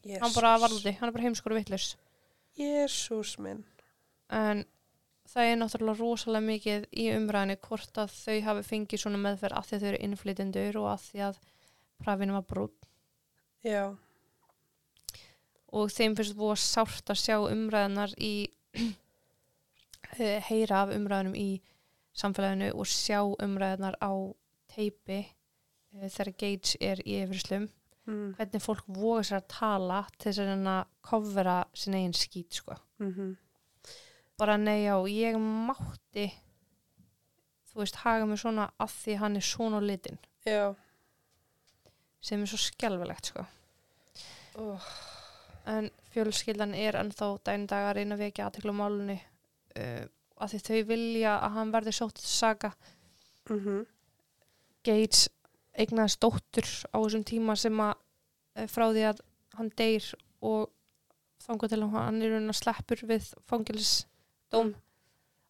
Jesús. 0.03 0.22
hann 0.22 0.34
bara 0.36 0.57
var 0.61 0.70
úti 0.70 0.93
hann 0.99 1.09
er 1.09 1.14
bara 1.14 1.24
heimskur 1.24 1.51
og 1.51 1.57
vittlurs 1.57 1.97
Jésús 2.57 3.39
minn. 3.39 3.66
en 4.30 4.66
það 5.28 5.43
er 5.43 5.57
náttúrulega 5.57 5.99
rosalega 5.99 6.45
mikið 6.45 6.86
í 6.91 7.09
umræðinni 7.18 7.57
hvort 7.57 7.97
að 7.97 8.09
þau 8.14 8.41
hafi 8.41 8.64
fengið 8.64 8.99
svona 8.99 9.18
meðferð 9.18 9.66
því 9.66 9.76
að 9.76 9.82
þau 9.82 9.88
eru 9.89 10.03
innflytendur 10.05 10.78
og 10.78 10.88
af 10.93 11.01
því 11.09 11.20
að 11.20 11.39
prafinu 11.97 12.34
var 12.34 12.45
brútt 12.45 12.86
Já. 13.64 13.95
Og 15.74 15.91
þeim 15.93 16.15
finnst 16.17 16.38
búið 16.38 16.59
sárt 16.61 17.11
að 17.11 17.21
sjá 17.24 17.38
umræðinar 17.41 18.15
í 18.21 18.34
eh, 20.19 20.39
heyra 20.49 20.84
af 20.84 20.95
umræðinum 20.95 21.38
í 21.38 21.49
samfélaginu 22.13 22.74
og 22.78 22.89
sjá 22.89 23.21
umræðinar 23.24 23.97
á 23.97 24.13
teipi 24.74 25.21
eh, 25.24 26.09
þegar 26.09 26.36
Gage 26.38 26.78
er 26.82 27.01
í 27.05 27.21
yfirslum 27.24 27.69
Mm 28.03 28.34
hvernig 28.36 28.59
fólk 28.59 28.88
voga 28.91 29.21
sér 29.24 29.38
að 29.38 29.45
tala 29.47 29.97
til 30.17 30.26
þess 30.26 30.39
að 30.43 30.65
að 30.67 30.88
kofvera 31.07 31.53
sin 31.74 31.93
eigin 31.95 32.13
skít 32.13 32.57
sko. 32.59 32.76
-hmm. 32.99 33.36
bara 34.38 34.57
nei 34.57 34.88
á, 34.91 34.99
ég 35.07 35.38
mátti 35.39 36.34
þú 37.71 37.80
veist, 37.80 37.95
haga 37.95 38.26
mig 38.26 38.39
svona 38.39 38.69
að 38.78 38.89
því 38.89 39.15
hann 39.17 39.36
er 39.36 39.41
svona 39.41 39.80
á 39.80 39.82
litin 39.82 40.19
Já. 40.45 40.76
sem 42.21 42.41
er 42.41 42.45
svo 42.45 42.57
skelfilegt 42.57 43.26
sko. 43.26 43.45
Oh. 44.55 44.82
En 45.66 45.89
fjölskyldan 46.14 46.74
er 46.76 46.97
ennþá 46.99 47.30
dæn 47.45 47.68
dag 47.68 47.89
að 47.89 47.95
reyna 47.97 48.16
að 48.16 48.26
vekja 48.26 48.47
aðtekla 48.47 48.74
málunni 48.76 49.20
uh, 49.80 50.03
að 50.43 50.51
því 50.53 50.59
þau 50.68 50.84
vilja 50.89 51.38
að 51.39 51.55
hann 51.57 51.72
verði 51.72 51.91
sótt 51.91 52.20
til 52.20 52.30
saga 52.30 52.74
Mm 53.49 53.59
-hmm. 53.59 53.86
Gates 54.84 55.30
eignaðist 55.76 56.20
dóttur 56.22 56.68
á 56.95 56.97
þessum 56.99 57.24
tíma 57.24 57.55
sem 57.55 57.80
að 57.80 57.93
eh, 58.55 58.68
frá 58.68 58.86
því 58.93 59.03
að 59.09 59.20
hann 59.57 59.72
deyr 59.78 60.05
og 60.41 60.70
þangur 61.43 61.70
til 61.70 61.84
að 61.84 61.89
hann 61.89 62.22
er 62.22 62.38
að 62.39 62.53
sleppur 62.55 63.03
við 63.03 63.34
fangilisdóm 63.49 64.68
Mm. 64.68 64.76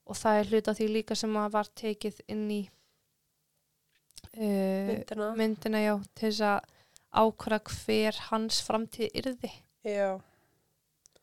og 0.05 0.16
það 0.16 0.39
er 0.39 0.45
hluta 0.45 0.74
því 0.74 0.88
líka 0.88 1.16
sem 1.16 1.38
að 1.38 1.51
var 1.51 1.68
tekið 1.76 2.22
inn 2.28 2.51
í 2.51 2.70
uh, 4.38 4.88
Myndina. 4.88 5.36
myndina 5.36 5.80
já 5.84 6.03
til 6.16 6.32
þess 6.32 6.41
að 6.41 6.59
ákvara 7.14 7.59
hver 7.59 8.16
hans 8.32 8.61
framtíð 8.61 9.09
yrði 9.14 9.51
Já. 9.84 10.09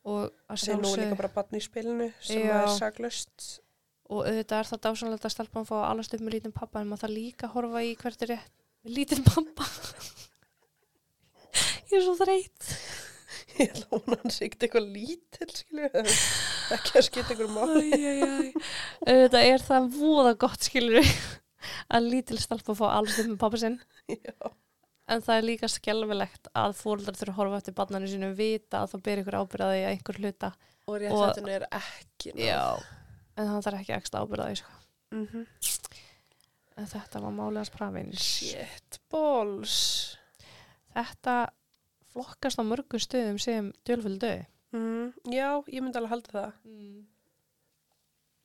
og 0.04 0.30
að 0.48 0.68
er 0.68 0.78
nú 0.80 0.88
sjálfsögðu 0.90 1.02
líka 1.04 1.18
bara 1.22 1.32
batn 1.34 1.58
í 1.58 1.64
spilinu 1.64 2.08
sem 2.20 2.42
Já. 2.44 2.54
er 2.62 2.72
saglust. 2.76 3.60
og 4.10 4.24
auðvitað 4.26 4.58
er 4.62 4.70
það 4.70 4.82
dásanlega 4.86 5.28
að 5.28 5.34
stelpa 5.36 5.60
hann 5.60 5.68
fá 5.68 5.76
að 5.80 5.88
alast 5.90 6.16
upp 6.16 6.24
með 6.26 6.36
lítinn 6.36 6.56
pappa 6.56 6.80
en 6.82 6.90
maður 6.90 7.04
það 7.06 7.16
líka 7.18 7.48
að 7.48 7.54
horfa 7.56 7.84
í 7.86 7.92
hvert 8.00 8.24
er 8.26 8.32
rétt 8.34 8.56
með 8.84 8.96
lítinn 8.98 9.24
pappa 9.28 9.68
ég 11.90 11.96
er 12.00 12.04
svo 12.06 12.16
þreytt 12.20 12.70
Ég 13.60 13.68
held 13.74 13.92
að 13.92 14.14
hans 14.22 14.36
ekkert 14.40 14.62
eitthvað 14.64 14.86
lítil, 14.94 15.46
skilur 15.52 15.90
við. 15.92 16.20
Ekki 16.72 16.92
að 16.96 17.04
skipta 17.04 17.34
ykkur 17.34 17.50
máli. 17.52 18.52
auðvitað 19.04 19.48
er 19.50 19.64
það 19.66 19.88
voða 19.98 20.32
gott 20.40 20.64
skilur 20.64 21.10
að 21.94 22.08
lítil 22.14 22.38
stelpa 22.40 22.76
fá 22.78 22.86
alast 22.94 23.20
upp 23.20 23.28
með 23.32 23.40
pappa 23.42 23.60
sinn 23.60 23.76
Já. 24.08 24.52
En 25.10 25.22
það 25.26 25.36
er 25.40 25.46
líka 25.48 25.68
skelfilegt 25.70 26.48
að 26.54 26.74
fóreldrar 26.78 27.18
þurfa 27.18 27.32
að 27.34 27.38
horfa 27.40 27.60
eftir 27.60 27.76
barnanu 27.80 28.08
sínu 28.10 28.30
vita 28.38 28.82
að 28.84 28.92
það 28.94 29.02
ber 29.08 29.22
ykkur 29.24 29.38
ábyrðaði 29.40 29.80
að 29.84 29.92
einhver 29.94 30.20
hluta 30.22 30.52
Og 30.90 30.96
réttlættinu 31.02 31.54
er 31.56 31.66
ekki. 31.80 32.32
náð. 32.38 32.84
en 33.36 33.46
það 33.50 33.64
þarf 33.66 33.80
ekki 33.80 33.96
ekstra 33.96 34.22
ábyrðaði 34.24 34.56
sko. 34.60 34.76
Mhm. 35.10 35.46
en 36.80 36.86
þetta 36.86 37.20
var 37.20 37.32
málega 37.36 37.66
sprafin 37.68 38.12
Shit 38.16 39.00
balls. 39.10 40.16
þetta 40.94 41.50
flokkast 42.12 42.58
á 42.58 42.64
mörgum 42.64 42.98
stöðum 43.02 43.38
sem 43.40 43.72
djölfjöld 43.84 44.18
döði 44.22 44.46
Mm, 44.72 45.12
já, 45.26 45.58
ég 45.66 45.82
myndi 45.82 45.98
alveg 45.98 46.10
halda 46.12 46.30
það. 46.30 46.52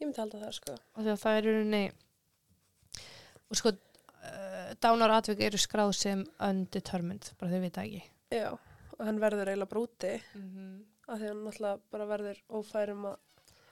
Ég 0.02 0.08
myndi 0.08 0.18
halda 0.18 0.40
það, 0.42 0.54
sko. 0.58 0.74
og 0.96 1.04
því 1.06 1.12
að 1.14 1.20
það 1.22 1.36
er 1.38 1.46
rauninni 1.46 1.82
og 3.52 3.60
sko 3.60 3.72
uh, 4.26 4.74
dánar 4.82 5.14
atvik 5.20 5.44
eru 5.48 5.60
skráð 5.62 5.94
sem 5.98 6.26
undetermined, 6.40 7.32
bara 7.40 7.52
þau 7.52 7.64
vita 7.64 7.86
ekki 7.86 8.04
Já, 8.34 8.50
og 8.98 9.06
hann 9.06 9.22
verður 9.22 9.52
eiginlega 9.52 9.72
brúti 9.72 10.14
mm 10.18 10.46
-hmm. 10.50 10.76
af 11.08 11.20
því 11.20 11.32
hann 11.32 11.44
náttúrulega 11.46 11.80
bara 11.92 12.10
verður 12.10 12.42
ófærum 12.50 13.06
að 13.12 13.18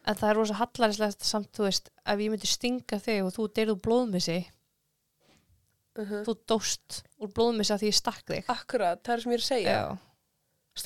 en 0.04 0.16
það 0.20 0.30
er 0.30 0.36
rosa 0.36 0.60
hallarinslegt 0.60 1.24
samt, 1.24 1.52
þú 1.56 1.64
veist 1.64 1.90
ef 2.06 2.20
ég 2.20 2.32
myndi 2.32 2.48
stinga 2.48 3.00
þig 3.00 3.24
og 3.24 3.34
þú 3.36 3.48
deyrðu 3.56 3.76
blóðmissi 3.88 4.40
uh 5.96 6.16
þú 6.28 6.34
dóst 6.50 7.04
úr 7.22 7.30
blóðmissi 7.32 7.74
að 7.74 7.84
því 7.84 7.92
ég 7.92 8.00
stakk 8.00 8.26
þig 8.28 8.50
Akkurat, 8.50 9.04
það 9.04 9.14
er 9.14 9.22
sem 9.22 9.32
ég 9.32 9.38
er 9.38 9.44
að 9.44 9.52
segja. 9.52 9.72
já, 9.78 9.98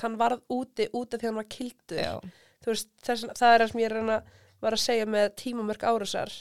Hann 0.01 0.17
varð 0.19 0.41
úti 0.51 0.89
út 0.93 1.13
af 1.13 1.19
því 1.21 1.27
hann 1.27 1.39
var 1.39 1.47
kildur. 1.47 2.31
veist, 2.65 2.89
þess, 3.01 3.23
það 3.39 3.53
er 3.53 3.61
það 3.61 3.71
sem 3.71 3.79
ég 3.79 3.91
er 3.91 3.97
að 3.97 4.73
að 4.73 4.81
segja 4.83 5.05
með 5.05 5.27
tímamörk 5.35 5.83
árásar. 5.83 6.33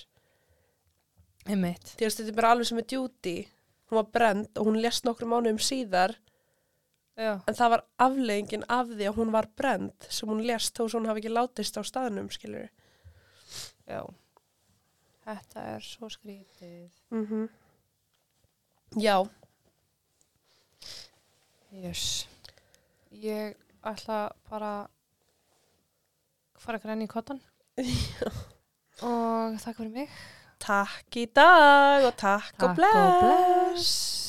Þetta 2.19 2.33
er 2.33 2.39
bara 2.39 2.53
alveg 2.55 2.71
sem 2.71 2.81
með 2.81 2.97
Judy. 2.97 3.37
Hún 3.87 4.01
var 4.01 4.09
brend 4.19 4.59
og 4.59 4.67
hún 4.67 4.81
lést 4.83 5.07
nokkru 5.07 5.29
mánuðum 5.31 5.61
síðar 5.63 6.17
já, 7.15 7.37
en 7.47 7.55
það 7.55 7.73
var 7.77 7.85
afleggingin 8.03 8.67
af 8.69 8.91
því 8.91 9.07
að 9.09 9.19
hún 9.21 9.31
var 9.35 9.47
brend 9.57 10.09
sem 10.11 10.29
hún 10.29 10.43
lést 10.47 10.75
þó 10.75 10.85
svo 10.89 10.99
hún 10.99 11.11
hafi 11.11 11.23
ekki 11.23 11.33
látist 11.33 11.79
á 11.79 11.83
staðnum, 11.87 12.27
skilur. 12.35 12.67
já 13.87 14.03
þetta 15.27 15.69
er 15.77 15.87
svo 15.87 16.11
skrítið 16.11 16.91
Mm 17.11 17.49
Já, 18.97 19.27
Jöss. 21.75 22.29
Ég 23.11 23.57
ætla 23.85 24.31
bara 24.49 24.87
fara 26.57 26.79
að 26.79 26.87
græna 26.87 27.05
í 27.05 27.11
kottan. 27.11 27.41
og 29.05 29.59
takk 29.61 29.77
fyrir 29.77 29.93
mig. 29.93 30.15
Takk 30.67 31.19
í 31.23 31.27
dag 31.35 32.07
og 32.09 32.15
takk, 32.19 32.53
og 32.59 32.59
Takk 32.59 32.71
og 32.71 32.77
bless. 32.79 33.21
bless. 33.23 34.26